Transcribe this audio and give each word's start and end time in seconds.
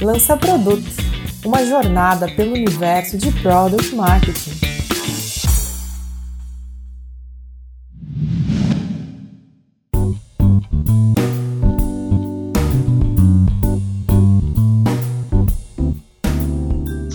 Lança 0.00 0.36
Produto, 0.36 0.86
uma 1.44 1.64
jornada 1.66 2.28
pelo 2.28 2.54
universo 2.54 3.18
de 3.18 3.32
Product 3.42 3.94
Marketing. 3.96 4.67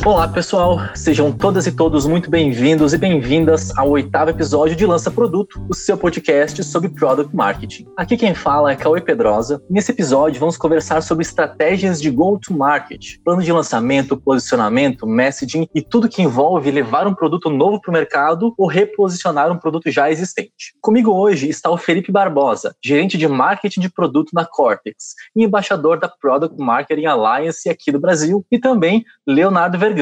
Olá, 0.05 0.27
pessoal. 0.27 0.81
Sejam 0.93 1.31
todas 1.31 1.65
e 1.65 1.71
todos 1.71 2.05
muito 2.05 2.29
bem-vindos 2.29 2.91
e 2.91 2.97
bem-vindas 2.97 3.71
ao 3.77 3.89
oitavo 3.91 4.31
episódio 4.31 4.75
de 4.75 4.85
Lança 4.85 5.09
Produto, 5.09 5.65
o 5.69 5.73
seu 5.73 5.97
podcast 5.97 6.61
sobre 6.61 6.89
Product 6.89 7.33
Marketing. 7.33 7.87
Aqui 7.95 8.17
quem 8.17 8.35
fala 8.35 8.73
é 8.73 8.75
Cauê 8.75 8.99
Pedrosa. 8.99 9.63
Nesse 9.69 9.93
episódio 9.93 10.41
vamos 10.41 10.57
conversar 10.57 11.01
sobre 11.01 11.23
estratégias 11.23 12.01
de 12.01 12.11
go-to-market, 12.11 13.15
plano 13.23 13.41
de 13.41 13.49
lançamento, 13.53 14.17
posicionamento, 14.17 15.07
messaging 15.07 15.69
e 15.73 15.81
tudo 15.81 16.09
que 16.09 16.21
envolve 16.21 16.69
levar 16.69 17.07
um 17.07 17.15
produto 17.15 17.49
novo 17.49 17.79
para 17.79 17.89
o 17.89 17.93
mercado 17.93 18.53
ou 18.57 18.67
reposicionar 18.67 19.49
um 19.53 19.57
produto 19.57 19.89
já 19.89 20.11
existente. 20.11 20.73
Comigo 20.81 21.13
hoje 21.13 21.47
está 21.47 21.69
o 21.69 21.77
Felipe 21.77 22.11
Barbosa, 22.11 22.75
gerente 22.83 23.17
de 23.17 23.25
marketing 23.25 23.79
de 23.79 23.89
produto 23.89 24.31
na 24.33 24.43
Cortex 24.43 25.13
e 25.33 25.45
embaixador 25.45 25.97
da 25.97 26.09
Product 26.09 26.61
Marketing 26.61 27.05
Alliance 27.05 27.69
aqui 27.69 27.89
do 27.89 28.01
Brasil, 28.01 28.45
e 28.51 28.59
também 28.59 29.05
Leonardo 29.25 29.79
Ver 29.79 29.92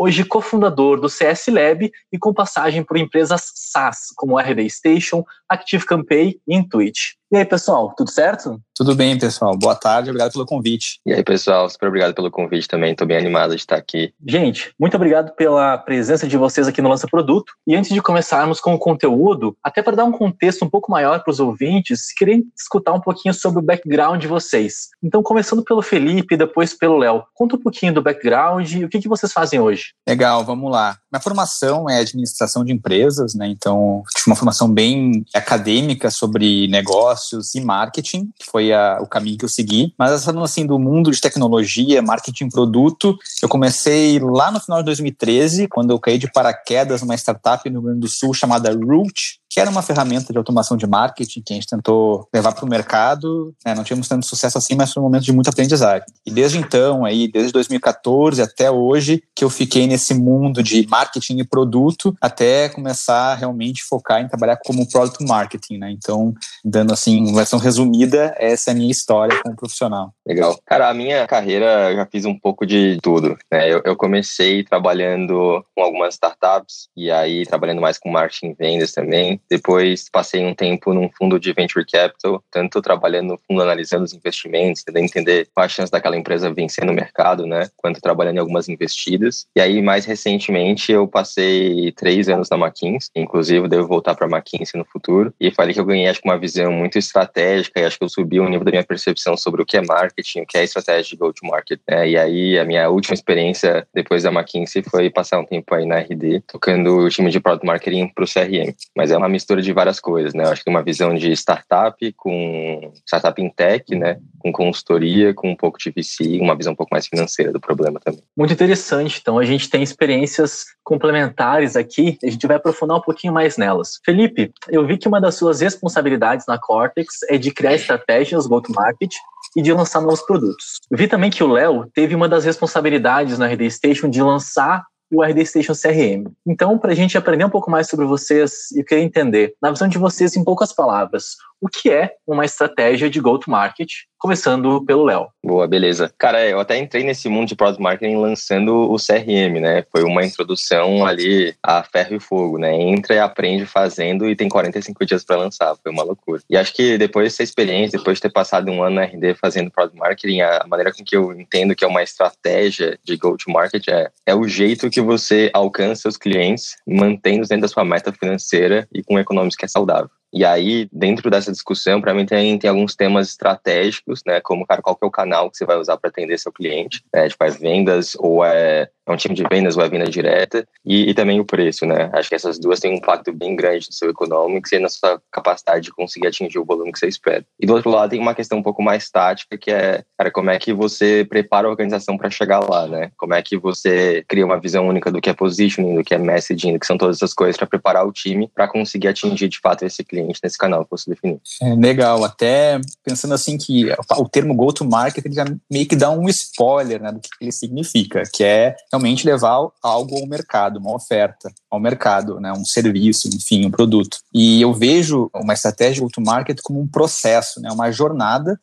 Hoje 0.00 0.24
cofundador 0.24 1.00
do 1.00 1.08
CS 1.08 1.48
Lab 1.48 1.90
e 2.12 2.18
com 2.18 2.32
passagem 2.32 2.84
por 2.84 2.96
empresas 2.96 3.50
SaaS 3.54 4.12
como 4.14 4.38
RD 4.38 4.70
Station, 4.70 5.24
ActiveCampaign 5.48 6.40
e 6.46 6.54
Intuit. 6.54 7.17
E 7.30 7.36
aí, 7.36 7.44
pessoal, 7.44 7.92
tudo 7.94 8.10
certo? 8.10 8.58
Tudo 8.74 8.94
bem, 8.94 9.18
pessoal. 9.18 9.54
Boa 9.54 9.74
tarde, 9.74 10.08
obrigado 10.08 10.32
pelo 10.32 10.46
convite. 10.46 10.98
E 11.04 11.12
aí, 11.12 11.22
pessoal, 11.22 11.68
super 11.68 11.88
obrigado 11.88 12.14
pelo 12.14 12.30
convite 12.30 12.66
também. 12.66 12.92
Estou 12.92 13.06
bem 13.06 13.18
animado 13.18 13.50
de 13.50 13.60
estar 13.60 13.76
aqui. 13.76 14.14
Gente, 14.26 14.72
muito 14.80 14.96
obrigado 14.96 15.34
pela 15.34 15.76
presença 15.76 16.26
de 16.26 16.38
vocês 16.38 16.66
aqui 16.66 16.80
no 16.80 16.88
Lança 16.88 17.06
Produto. 17.06 17.52
E 17.66 17.76
antes 17.76 17.92
de 17.92 18.00
começarmos 18.00 18.60
com 18.60 18.72
o 18.72 18.78
conteúdo, 18.78 19.54
até 19.62 19.82
para 19.82 19.96
dar 19.96 20.04
um 20.04 20.12
contexto 20.12 20.64
um 20.64 20.70
pouco 20.70 20.90
maior 20.90 21.22
para 21.22 21.30
os 21.30 21.38
ouvintes, 21.38 22.14
queria 22.16 22.40
escutar 22.56 22.94
um 22.94 23.00
pouquinho 23.00 23.34
sobre 23.34 23.58
o 23.58 23.62
background 23.62 24.22
de 24.22 24.28
vocês. 24.28 24.88
Então, 25.02 25.22
começando 25.22 25.62
pelo 25.62 25.82
Felipe 25.82 26.34
e 26.34 26.38
depois 26.38 26.72
pelo 26.72 26.96
Léo. 26.96 27.24
Conta 27.34 27.56
um 27.56 27.60
pouquinho 27.60 27.92
do 27.92 28.00
background 28.00 28.72
e 28.72 28.84
o 28.86 28.88
que, 28.88 29.00
que 29.00 29.08
vocês 29.08 29.32
fazem 29.34 29.60
hoje. 29.60 29.92
Legal, 30.08 30.46
vamos 30.46 30.70
lá. 30.70 30.96
Minha 31.12 31.20
formação 31.20 31.90
é 31.90 31.98
administração 31.98 32.64
de 32.64 32.72
empresas, 32.72 33.34
né? 33.34 33.48
Então, 33.48 34.02
tive 34.16 34.30
uma 34.30 34.36
formação 34.36 34.72
bem 34.72 35.24
acadêmica 35.34 36.10
sobre 36.10 36.68
negócios 36.68 37.17
negócios 37.18 37.54
e 37.54 37.60
marketing, 37.60 38.30
que 38.38 38.46
foi 38.50 38.72
a, 38.72 38.98
o 39.00 39.06
caminho 39.06 39.36
que 39.36 39.44
eu 39.44 39.48
segui. 39.48 39.92
Mas 39.98 40.24
falando 40.24 40.44
assim 40.44 40.64
do 40.64 40.78
mundo 40.78 41.10
de 41.10 41.20
tecnologia, 41.20 42.00
marketing 42.00 42.48
produto, 42.48 43.16
eu 43.42 43.48
comecei 43.48 44.18
lá 44.18 44.50
no 44.50 44.60
final 44.60 44.78
de 44.80 44.86
2013, 44.86 45.68
quando 45.68 45.90
eu 45.90 45.98
caí 45.98 46.18
de 46.18 46.30
paraquedas 46.30 47.02
numa 47.02 47.14
startup 47.14 47.68
no 47.68 47.80
Rio 47.80 47.88
Grande 47.88 48.00
do 48.00 48.08
Sul 48.08 48.32
chamada 48.32 48.70
Root, 48.72 49.40
que 49.50 49.58
era 49.58 49.70
uma 49.70 49.82
ferramenta 49.82 50.32
de 50.32 50.38
automação 50.38 50.76
de 50.76 50.86
marketing 50.86 51.42
que 51.42 51.52
a 51.52 51.56
gente 51.56 51.66
tentou 51.66 52.28
levar 52.32 52.52
para 52.52 52.64
o 52.64 52.68
mercado. 52.68 53.54
Né? 53.64 53.74
Não 53.74 53.82
tínhamos 53.82 54.06
tanto 54.06 54.26
sucesso 54.26 54.58
assim, 54.58 54.74
mas 54.74 54.92
foi 54.92 55.02
um 55.02 55.06
momento 55.06 55.24
de 55.24 55.32
muita 55.32 55.50
aprendizagem. 55.50 56.06
E 56.26 56.30
desde 56.30 56.58
então, 56.58 57.04
aí, 57.04 57.30
desde 57.30 57.52
2014 57.52 58.42
até 58.42 58.70
hoje, 58.70 59.22
que 59.34 59.42
eu 59.42 59.50
fiquei 59.50 59.86
nesse 59.86 60.12
mundo 60.12 60.62
de 60.62 60.86
marketing 60.86 61.38
e 61.38 61.44
produto, 61.44 62.14
até 62.20 62.68
começar 62.68 63.34
realmente 63.36 63.82
focar 63.82 64.20
em 64.20 64.28
trabalhar 64.28 64.58
como 64.64 64.86
product 64.88 65.24
marketing, 65.24 65.78
né? 65.78 65.90
Então, 65.90 66.34
dando 66.64 66.92
assim, 66.92 67.07
uma 67.16 67.36
versão 67.36 67.58
resumida, 67.58 68.34
essa 68.38 68.70
é 68.70 68.72
a 68.72 68.76
minha 68.76 68.90
história 68.90 69.38
como 69.42 69.56
profissional. 69.56 70.12
Legal. 70.26 70.58
Cara, 70.66 70.88
a 70.88 70.94
minha 70.94 71.26
carreira 71.26 71.94
já 71.94 72.06
fiz 72.06 72.24
um 72.24 72.38
pouco 72.38 72.66
de 72.66 72.98
tudo. 73.02 73.36
Né? 73.50 73.72
Eu, 73.72 73.82
eu 73.84 73.96
comecei 73.96 74.62
trabalhando 74.62 75.64
com 75.74 75.82
algumas 75.82 76.14
startups 76.14 76.88
e 76.96 77.10
aí 77.10 77.46
trabalhando 77.46 77.80
mais 77.80 77.98
com 77.98 78.10
marketing 78.10 78.50
e 78.50 78.54
vendas 78.54 78.92
também. 78.92 79.40
Depois 79.50 80.06
passei 80.10 80.44
um 80.44 80.54
tempo 80.54 80.92
num 80.92 81.08
fundo 81.16 81.38
de 81.38 81.52
venture 81.52 81.84
capital, 81.86 82.42
tanto 82.50 82.82
trabalhando 82.82 83.28
no 83.28 83.38
fundo 83.46 83.62
analisando 83.62 84.04
os 84.04 84.12
investimentos, 84.12 84.82
tentando 84.82 85.04
entender 85.04 85.48
qual 85.54 85.64
a 85.64 85.68
chance 85.68 85.90
daquela 85.90 86.16
empresa 86.16 86.52
vencer 86.52 86.84
no 86.84 86.92
mercado, 86.92 87.46
né? 87.46 87.68
Quanto 87.76 88.00
trabalhando 88.00 88.36
em 88.36 88.40
algumas 88.40 88.68
investidas. 88.68 89.46
E 89.56 89.60
aí, 89.60 89.80
mais 89.80 90.04
recentemente, 90.04 90.92
eu 90.92 91.06
passei 91.06 91.92
três 91.92 92.28
anos 92.28 92.48
na 92.50 92.56
McKinsey, 92.56 93.10
inclusive 93.16 93.68
devo 93.68 93.86
voltar 93.86 94.14
para 94.14 94.26
McKinsey 94.26 94.78
no 94.78 94.84
futuro. 94.84 95.32
E 95.40 95.50
falei 95.50 95.74
que 95.74 95.80
eu 95.80 95.84
ganhei, 95.84 96.08
acho 96.08 96.20
que 96.20 96.28
uma 96.28 96.38
visão 96.38 96.72
muito 96.72 96.97
estratégica 96.98 97.80
e 97.80 97.84
acho 97.84 97.98
que 97.98 98.04
eu 98.04 98.08
subi 98.08 98.40
o 98.40 98.48
nível 98.48 98.64
da 98.64 98.70
minha 98.70 98.84
percepção 98.84 99.36
sobre 99.36 99.62
o 99.62 99.66
que 99.66 99.76
é 99.76 99.82
marketing, 99.82 100.40
o 100.40 100.46
que 100.46 100.58
é 100.58 100.64
estratégia 100.64 101.10
de 101.10 101.16
go-to-market. 101.16 101.80
Né? 101.88 102.10
E 102.10 102.18
aí, 102.18 102.58
a 102.58 102.64
minha 102.64 102.88
última 102.88 103.14
experiência 103.14 103.86
depois 103.94 104.22
da 104.22 104.32
McKinsey 104.32 104.82
foi 104.82 105.10
passar 105.10 105.38
um 105.38 105.44
tempo 105.44 105.74
aí 105.74 105.86
na 105.86 105.98
RD, 105.98 106.42
tocando 106.46 106.98
o 106.98 107.08
time 107.08 107.30
de 107.30 107.40
Product 107.40 107.66
Marketing 107.66 108.08
para 108.08 108.24
o 108.24 108.26
CRM. 108.26 108.74
Mas 108.96 109.10
é 109.10 109.16
uma 109.16 109.28
mistura 109.28 109.62
de 109.62 109.72
várias 109.72 110.00
coisas, 110.00 110.34
né? 110.34 110.44
Eu 110.44 110.50
acho 110.50 110.62
que 110.62 110.70
uma 110.70 110.82
visão 110.82 111.14
de 111.14 111.32
startup 111.32 112.12
com 112.16 112.92
startup 113.06 113.40
em 113.40 113.50
tech, 113.50 113.94
né? 113.94 114.18
Com 114.38 114.52
consultoria, 114.52 115.34
com 115.34 115.50
um 115.50 115.56
pouco 115.56 115.78
de 115.78 115.90
VC, 115.90 116.38
uma 116.40 116.56
visão 116.56 116.72
um 116.72 116.76
pouco 116.76 116.92
mais 116.92 117.06
financeira 117.06 117.52
do 117.52 117.60
problema 117.60 118.00
também. 118.00 118.22
Muito 118.36 118.52
interessante. 118.52 119.18
Então, 119.20 119.38
a 119.38 119.44
gente 119.44 119.68
tem 119.68 119.82
experiências 119.82 120.66
complementares 120.84 121.76
aqui, 121.76 122.16
a 122.24 122.30
gente 122.30 122.46
vai 122.46 122.56
aprofundar 122.56 122.96
um 122.96 123.02
pouquinho 123.02 123.32
mais 123.32 123.56
nelas. 123.56 124.00
Felipe, 124.04 124.50
eu 124.68 124.86
vi 124.86 124.96
que 124.96 125.06
uma 125.06 125.20
das 125.20 125.34
suas 125.34 125.60
responsabilidades 125.60 126.46
na 126.46 126.58
Cortex 126.88 127.20
é 127.28 127.38
de 127.38 127.50
criar 127.50 127.74
estratégias 127.74 128.46
go-to-market 128.46 129.12
e 129.56 129.62
de 129.62 129.72
lançar 129.72 130.00
novos 130.00 130.22
produtos. 130.22 130.80
Vi 130.90 131.06
também 131.06 131.30
que 131.30 131.42
o 131.42 131.52
Léo 131.52 131.86
teve 131.94 132.14
uma 132.14 132.28
das 132.28 132.44
responsabilidades 132.44 133.38
na 133.38 133.46
RD 133.46 133.70
Station 133.70 134.08
de 134.08 134.22
lançar 134.22 134.84
o 135.10 135.22
RD 135.22 135.44
Station 135.46 135.72
CRM. 135.72 136.30
Então, 136.46 136.78
para 136.78 136.92
a 136.92 136.94
gente 136.94 137.16
aprender 137.16 137.44
um 137.44 137.50
pouco 137.50 137.70
mais 137.70 137.88
sobre 137.88 138.04
vocês 138.04 138.70
e 138.72 138.84
querer 138.84 139.02
entender, 139.02 139.54
na 139.60 139.70
visão 139.70 139.88
de 139.88 139.96
vocês, 139.96 140.36
em 140.36 140.44
poucas 140.44 140.72
palavras, 140.72 141.36
o 141.60 141.68
que 141.68 141.90
é 141.90 142.12
uma 142.26 142.44
estratégia 142.44 143.10
de 143.10 143.20
go-to-market, 143.20 143.88
começando 144.18 144.84
pelo 144.84 145.04
Léo. 145.04 145.28
Boa, 145.44 145.66
beleza. 145.66 146.12
Cara, 146.18 146.44
eu 146.46 146.58
até 146.58 146.76
entrei 146.76 147.04
nesse 147.04 147.28
mundo 147.28 147.48
de 147.48 147.56
product 147.56 147.82
marketing 147.82 148.16
lançando 148.16 148.90
o 148.90 148.96
CRM, 148.96 149.60
né? 149.60 149.84
Foi 149.90 150.02
uma 150.02 150.24
introdução 150.24 151.06
ali 151.06 151.54
a 151.62 151.82
ferro 151.84 152.16
e 152.16 152.20
fogo, 152.20 152.58
né? 152.58 152.74
Entra 152.74 153.14
e 153.14 153.18
aprende 153.18 153.64
fazendo 153.64 154.28
e 154.28 154.36
tem 154.36 154.48
45 154.48 155.06
dias 155.06 155.24
para 155.24 155.36
lançar. 155.36 155.76
Foi 155.82 155.92
uma 155.92 156.02
loucura. 156.02 156.42
E 156.50 156.56
acho 156.56 156.74
que 156.74 156.98
depois 156.98 157.26
dessa 157.26 157.42
experiência, 157.42 157.98
depois 157.98 158.18
de 158.18 158.22
ter 158.22 158.32
passado 158.32 158.70
um 158.70 158.82
ano 158.82 158.96
na 158.96 159.04
RD 159.04 159.34
fazendo 159.34 159.70
product 159.70 159.98
marketing, 159.98 160.40
a 160.40 160.64
maneira 160.66 160.92
com 160.92 161.04
que 161.04 161.16
eu 161.16 161.32
entendo 161.32 161.74
que 161.74 161.84
é 161.84 161.88
uma 161.88 162.02
estratégia 162.02 162.98
de 163.04 163.16
go-to-market 163.16 163.86
é, 163.88 164.10
é 164.26 164.34
o 164.34 164.46
jeito 164.48 164.90
que 164.90 165.00
você 165.00 165.50
alcança 165.52 166.02
seus 166.02 166.16
clientes, 166.16 166.76
mantendo 166.86 167.46
dentro 167.46 167.62
da 167.62 167.68
sua 167.68 167.84
meta 167.84 168.12
financeira 168.12 168.88
e 168.92 169.02
com 169.02 169.14
um 169.14 169.18
econômico 169.18 169.56
que 169.56 169.64
é 169.64 169.68
saudável. 169.68 170.10
E 170.32 170.44
aí, 170.44 170.88
dentro 170.92 171.30
dessa 171.30 171.50
discussão, 171.50 172.00
para 172.00 172.14
mim 172.14 172.26
tem, 172.26 172.58
tem 172.58 172.68
alguns 172.68 172.94
temas 172.94 173.28
estratégicos, 173.28 174.22
né? 174.26 174.40
Como, 174.40 174.66
cara, 174.66 174.82
qual 174.82 174.94
que 174.94 175.04
é 175.04 175.08
o 175.08 175.10
canal 175.10 175.50
que 175.50 175.56
você 175.56 175.64
vai 175.64 175.76
usar 175.76 175.96
para 175.96 176.10
atender 176.10 176.38
seu 176.38 176.52
cliente? 176.52 177.02
Né? 177.14 177.28
Tipo, 177.28 177.44
é 177.44 177.50
vendas 177.50 178.14
ou 178.18 178.44
é 178.44 178.88
é 179.08 179.12
um 179.12 179.16
time 179.16 179.34
de 179.34 179.42
vendas 179.50 179.76
ou 179.76 179.82
é 179.82 179.88
venda 179.88 180.04
direta, 180.04 180.66
e, 180.84 181.10
e, 181.10 181.14
também 181.14 181.40
o 181.40 181.44
preço, 181.44 181.86
né? 181.86 182.10
Acho 182.12 182.28
que 182.28 182.34
essas 182.34 182.58
duas 182.58 182.78
têm 182.78 182.92
um 182.92 182.96
impacto 182.96 183.32
bem 183.32 183.56
grande 183.56 183.86
no 183.88 183.94
seu 183.94 184.10
econômico 184.10 184.68
e 184.70 184.78
na 184.78 184.88
sua 184.88 185.20
capacidade 185.32 185.84
de 185.84 185.92
conseguir 185.92 186.26
atingir 186.26 186.58
o 186.58 186.64
volume 186.64 186.92
que 186.92 186.98
você 186.98 187.08
espera. 187.08 187.44
E 187.58 187.66
do 187.66 187.74
outro 187.74 187.90
lado 187.90 188.10
tem 188.10 188.20
uma 188.20 188.34
questão 188.34 188.58
um 188.58 188.62
pouco 188.62 188.82
mais 188.82 189.10
tática, 189.10 189.56
que 189.56 189.70
é, 189.70 190.04
cara, 190.16 190.30
como 190.30 190.50
é 190.50 190.58
que 190.58 190.72
você 190.72 191.24
prepara 191.24 191.66
a 191.66 191.70
organização 191.70 192.18
para 192.18 192.30
chegar 192.30 192.60
lá, 192.60 192.86
né? 192.86 193.10
Como 193.16 193.34
é 193.34 193.42
que 193.42 193.56
você 193.56 194.24
cria 194.28 194.44
uma 194.44 194.60
visão 194.60 194.86
única 194.86 195.10
do 195.10 195.20
que 195.20 195.30
é 195.30 195.34
positioning, 195.34 195.96
do 195.96 196.04
que 196.04 196.14
é 196.14 196.18
messaging, 196.18 196.74
do 196.74 196.78
que 196.78 196.86
são 196.86 196.98
todas 196.98 197.16
essas 197.16 197.32
coisas 197.32 197.56
para 197.56 197.66
preparar 197.66 198.06
o 198.06 198.12
time 198.12 198.50
para 198.54 198.68
conseguir 198.68 199.08
atingir 199.08 199.48
de 199.48 199.58
fato 199.58 199.84
esse 199.84 200.04
cliente 200.04 200.17
nesse 200.42 200.58
canal 200.58 200.84
que 200.84 200.90
você 200.90 201.10
definiu. 201.10 201.40
É 201.62 201.74
legal, 201.74 202.24
até 202.24 202.80
pensando 203.04 203.34
assim 203.34 203.56
que 203.56 203.86
o 204.16 204.28
termo 204.28 204.54
go-to-market 204.54 205.24
já 205.32 205.44
meio 205.70 205.86
que 205.86 205.96
dá 205.96 206.10
um 206.10 206.28
spoiler, 206.28 207.02
né, 207.02 207.12
do 207.12 207.20
que 207.20 207.28
ele 207.40 207.52
significa, 207.52 208.22
que 208.32 208.44
é 208.44 208.76
realmente 208.92 209.26
levar 209.26 209.68
algo 209.82 210.18
ao 210.18 210.26
mercado, 210.26 210.78
uma 210.78 210.94
oferta 210.94 211.50
ao 211.70 211.80
mercado, 211.80 212.40
né, 212.40 212.52
um 212.52 212.64
serviço, 212.64 213.28
enfim, 213.28 213.66
um 213.66 213.70
produto. 213.70 214.18
E 214.32 214.60
eu 214.60 214.72
vejo 214.72 215.30
uma 215.34 215.54
estratégia 215.54 216.02
go-to-market 216.02 216.58
como 216.62 216.80
um 216.80 216.86
processo, 216.86 217.60
né, 217.60 217.70
uma 217.70 217.90
jornada 217.90 218.58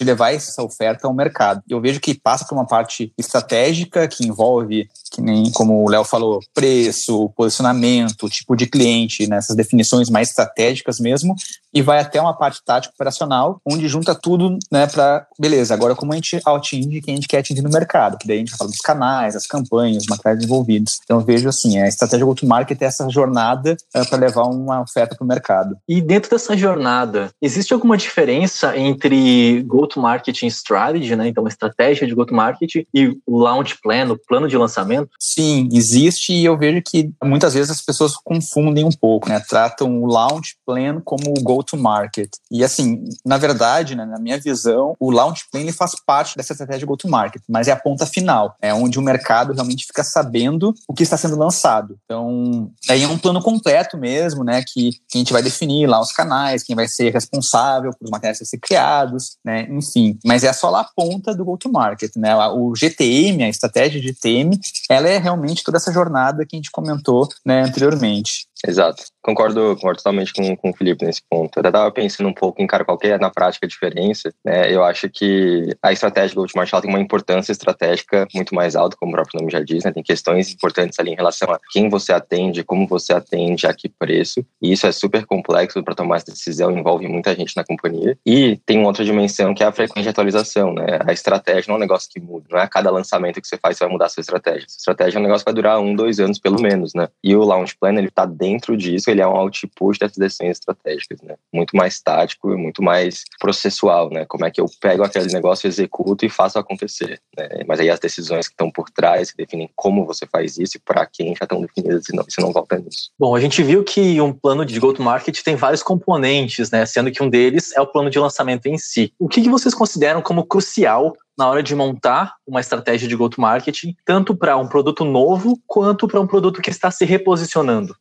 de 0.00 0.06
levar 0.06 0.32
essa 0.32 0.62
oferta 0.62 1.06
ao 1.06 1.14
mercado. 1.14 1.62
Eu 1.68 1.80
vejo 1.80 2.00
que 2.00 2.14
passa 2.14 2.46
por 2.46 2.54
uma 2.54 2.66
parte 2.66 3.12
estratégica 3.18 4.08
que 4.08 4.26
envolve 4.26 4.88
que 5.10 5.20
nem 5.20 5.50
como 5.50 5.84
o 5.84 5.90
Léo 5.90 6.04
falou, 6.04 6.40
preço, 6.54 7.30
posicionamento, 7.36 8.28
tipo 8.28 8.54
de 8.54 8.66
cliente, 8.66 9.26
nessas 9.26 9.56
né, 9.56 9.62
definições 9.62 10.08
mais 10.08 10.28
estratégicas 10.28 11.00
mesmo, 11.00 11.34
e 11.74 11.82
vai 11.82 11.98
até 11.98 12.20
uma 12.20 12.36
parte 12.36 12.60
tática 12.64 12.94
operacional, 12.94 13.60
onde 13.66 13.88
junta 13.88 14.14
tudo, 14.14 14.56
né, 14.70 14.86
para 14.86 15.26
beleza, 15.38 15.74
agora 15.74 15.94
como 15.94 16.12
a 16.12 16.16
gente 16.16 16.40
atinge 16.44 17.00
quem 17.00 17.14
a 17.14 17.16
gente 17.16 17.28
quer 17.28 17.38
atingir 17.38 17.62
no 17.62 17.70
mercado, 17.70 18.18
que 18.18 18.26
daí 18.26 18.36
a 18.36 18.40
gente 18.40 18.56
fala 18.56 18.70
dos 18.70 18.80
canais, 18.80 19.34
as 19.34 19.46
campanhas, 19.46 20.04
os 20.04 20.08
materiais 20.08 20.42
envolvidos. 20.42 20.98
Então 21.04 21.18
eu 21.18 21.24
vejo 21.24 21.48
assim, 21.48 21.78
a 21.78 21.88
estratégia 21.88 22.24
go-to-market 22.24 22.80
é 22.80 22.84
essa 22.84 23.08
jornada 23.08 23.76
é, 23.94 24.04
para 24.04 24.18
levar 24.18 24.44
uma 24.44 24.80
oferta 24.80 25.16
para 25.16 25.24
o 25.24 25.28
mercado. 25.28 25.76
E 25.88 26.00
dentro 26.00 26.30
dessa 26.30 26.56
jornada, 26.56 27.30
existe 27.42 27.72
alguma 27.72 27.96
diferença 27.96 28.76
entre 28.76 29.62
go-to-market 29.90 30.42
strategy, 30.44 31.14
né, 31.16 31.28
então 31.28 31.44
a 31.44 31.48
estratégia 31.48 32.06
de 32.06 32.14
go-to-market 32.14 32.86
e 32.94 33.16
o 33.26 33.38
launch 33.38 33.80
plan, 33.82 34.10
o 34.12 34.18
plano 34.18 34.48
de 34.48 34.56
lançamento? 34.56 35.10
Sim, 35.18 35.68
existe 35.72 36.32
e 36.32 36.44
eu 36.44 36.56
vejo 36.56 36.82
que 36.82 37.10
muitas 37.22 37.54
vezes 37.54 37.70
as 37.70 37.82
pessoas 37.82 38.14
confundem 38.16 38.84
um 38.84 38.92
pouco, 38.92 39.28
né, 39.28 39.40
tratam 39.48 40.02
o 40.02 40.06
launch 40.06 40.56
plan 40.66 41.00
como 41.00 41.30
o 41.30 41.42
go 41.42 41.60
go-to-market. 41.60 42.30
E 42.50 42.64
assim, 42.64 43.04
na 43.24 43.36
verdade, 43.36 43.94
né, 43.94 44.06
na 44.06 44.18
minha 44.18 44.38
visão, 44.38 44.94
o 44.98 45.10
launch 45.10 45.44
plan 45.50 45.60
ele 45.60 45.72
faz 45.72 45.92
parte 46.06 46.36
dessa 46.36 46.52
estratégia 46.52 46.86
go-to-market, 46.86 47.42
mas 47.48 47.68
é 47.68 47.72
a 47.72 47.76
ponta 47.76 48.06
final, 48.06 48.56
é 48.60 48.72
onde 48.72 48.98
o 48.98 49.02
mercado 49.02 49.52
realmente 49.52 49.86
fica 49.86 50.02
sabendo 50.02 50.74
o 50.88 50.94
que 50.94 51.02
está 51.02 51.16
sendo 51.16 51.36
lançado. 51.36 51.98
Então, 52.04 52.70
aí 52.88 53.02
é 53.02 53.08
um 53.08 53.18
plano 53.18 53.42
completo 53.42 53.98
mesmo, 53.98 54.42
né, 54.42 54.62
que, 54.66 54.92
que 55.08 55.16
a 55.16 55.18
gente 55.18 55.32
vai 55.32 55.42
definir 55.42 55.86
lá 55.86 56.00
os 56.00 56.12
canais, 56.12 56.62
quem 56.62 56.74
vai 56.74 56.88
ser 56.88 57.12
responsável 57.12 57.90
por 57.92 58.04
os 58.04 58.10
materiais 58.10 58.40
a 58.40 58.44
ser 58.44 58.58
criados, 58.58 59.36
né, 59.44 59.66
enfim. 59.80 60.18
Mas 60.24 60.44
é 60.44 60.52
só 60.52 60.70
lá 60.70 60.80
a 60.80 60.88
ponta 60.94 61.34
do 61.34 61.44
go-to-market, 61.44 62.12
né? 62.16 62.36
O 62.48 62.74
GTM, 62.74 63.42
a 63.42 63.48
estratégia 63.48 64.00
de 64.00 64.08
GTM, 64.08 64.58
ela 64.88 65.08
é 65.08 65.18
realmente 65.18 65.64
toda 65.64 65.78
essa 65.78 65.92
jornada 65.92 66.46
que 66.46 66.56
a 66.56 66.58
gente 66.58 66.70
comentou 66.70 67.28
né, 67.44 67.62
anteriormente. 67.62 68.48
Exato. 68.66 69.04
Concordo, 69.22 69.74
concordo 69.76 69.98
totalmente 69.98 70.32
com, 70.32 70.56
com 70.56 70.70
o 70.70 70.74
Felipe 70.74 71.04
nesse 71.04 71.22
ponto. 71.28 71.58
Eu 71.58 71.62
estava 71.62 71.90
pensando 71.90 72.28
um 72.28 72.32
pouco 72.32 72.62
em, 72.62 72.66
cara, 72.66 72.84
qual 72.84 72.98
é, 73.02 73.18
na 73.18 73.30
prática, 73.30 73.66
a 73.66 73.68
diferença. 73.68 74.32
Né? 74.44 74.72
Eu 74.72 74.84
acho 74.84 75.08
que 75.08 75.74
a 75.82 75.92
estratégia 75.92 76.34
do 76.34 76.42
Ultimate 76.42 76.70
tem 76.80 76.90
uma 76.90 77.00
importância 77.00 77.52
estratégica 77.52 78.26
muito 78.34 78.54
mais 78.54 78.76
alta, 78.76 78.96
como 78.98 79.12
o 79.12 79.14
próprio 79.14 79.40
nome 79.40 79.52
já 79.52 79.60
diz, 79.60 79.84
né? 79.84 79.92
Tem 79.92 80.02
questões 80.02 80.52
importantes 80.52 80.98
ali 80.98 81.12
em 81.12 81.16
relação 81.16 81.50
a 81.50 81.58
quem 81.70 81.88
você 81.88 82.12
atende, 82.12 82.64
como 82.64 82.86
você 82.86 83.12
atende, 83.12 83.66
a 83.66 83.74
que 83.74 83.88
preço. 83.88 84.44
E 84.60 84.72
isso 84.72 84.86
é 84.86 84.92
super 84.92 85.26
complexo 85.26 85.82
para 85.82 85.94
tomar 85.94 86.16
essa 86.16 86.30
decisão, 86.30 86.70
envolve 86.70 87.06
muita 87.06 87.34
gente 87.34 87.56
na 87.56 87.64
companhia. 87.64 88.16
E 88.24 88.58
tem 88.66 88.84
outra 88.84 89.04
dimensão 89.04 89.54
que 89.54 89.62
é 89.62 89.66
a 89.70 89.72
frequência 89.72 90.02
de 90.02 90.08
atualização, 90.08 90.72
né? 90.72 90.98
A 91.06 91.12
estratégia 91.12 91.64
não 91.68 91.74
é 91.74 91.78
um 91.78 91.80
negócio 91.80 92.08
que 92.10 92.20
muda. 92.20 92.46
Não 92.50 92.58
é 92.58 92.62
a 92.62 92.68
cada 92.68 92.90
lançamento 92.90 93.40
que 93.40 93.48
você 93.48 93.56
faz, 93.56 93.76
você 93.76 93.84
vai 93.84 93.92
mudar 93.92 94.06
a 94.06 94.08
sua 94.08 94.20
estratégia. 94.20 94.66
A 94.68 94.78
estratégia 94.78 95.18
é 95.18 95.20
um 95.20 95.22
negócio 95.22 95.44
que 95.44 95.50
vai 95.50 95.54
durar 95.54 95.80
um, 95.80 95.94
dois 95.94 96.20
anos, 96.20 96.38
pelo 96.38 96.60
menos, 96.60 96.94
né? 96.94 97.08
E 97.22 97.34
o 97.34 97.42
Launch 97.42 97.76
Plan, 97.78 97.94
ele 97.94 98.10
tá 98.10 98.26
dentro 98.26 98.76
disso, 98.76 99.10
ele 99.10 99.20
é 99.20 99.26
um 99.26 99.36
output 99.36 99.98
dessas 99.98 100.16
decisões 100.16 100.58
estratégicas, 100.58 101.20
né? 101.22 101.34
Muito 101.52 101.76
mais 101.76 102.00
tático 102.00 102.52
e 102.52 102.56
muito 102.56 102.82
mais 102.82 103.24
processual, 103.38 104.10
né? 104.10 104.24
Como 104.26 104.44
é 104.44 104.50
que 104.50 104.60
eu 104.60 104.66
pego 104.80 105.02
aquele 105.02 105.32
negócio, 105.32 105.66
executo 105.66 106.24
e 106.24 106.28
faço 106.28 106.58
acontecer, 106.58 107.20
né? 107.36 107.48
Mas 107.66 107.80
aí 107.80 107.90
as 107.90 108.00
decisões 108.00 108.48
que 108.48 108.54
estão 108.54 108.70
por 108.70 108.90
trás, 108.90 109.30
que 109.30 109.36
definem 109.36 109.70
como 109.74 110.06
você 110.06 110.26
faz 110.26 110.58
isso 110.58 110.76
e 110.76 110.80
para 110.80 111.06
quem 111.06 111.34
já 111.36 111.44
estão 111.44 111.60
definidas 111.60 112.08
e 112.08 112.16
não, 112.16 112.24
você 112.24 112.40
não 112.40 112.52
volta 112.52 112.78
nisso. 112.78 113.10
Bom, 113.18 113.34
a 113.34 113.40
gente 113.40 113.62
viu 113.62 113.84
que 113.84 114.20
um 114.20 114.32
plano 114.32 114.64
de 114.64 114.78
go-to-market 114.78 115.42
tem 115.42 115.56
vários 115.56 115.82
componentes, 115.82 116.70
né? 116.70 116.86
Sendo 116.86 117.10
que 117.10 117.22
um 117.22 117.28
deles 117.28 117.72
é 117.76 117.80
o 117.80 117.86
plano 117.86 118.10
de 118.10 118.18
lançamento 118.18 118.66
em 118.66 118.78
si. 118.78 119.12
O 119.18 119.28
que, 119.28 119.42
que 119.42 119.48
vocês 119.50 119.74
consideram 119.74 120.22
como 120.22 120.44
crucial 120.44 121.14
na 121.36 121.48
hora 121.48 121.62
de 121.62 121.74
montar 121.74 122.34
uma 122.46 122.60
estratégia 122.60 123.08
de 123.08 123.16
go-to-marketing, 123.16 123.96
tanto 124.04 124.36
para 124.36 124.56
um 124.56 124.68
produto 124.68 125.04
novo 125.04 125.58
quanto 125.66 126.06
para 126.06 126.20
um 126.20 126.26
produto 126.26 126.60
que 126.60 126.70
está 126.70 126.90
se 126.90 127.04
reposicionando? 127.04 127.94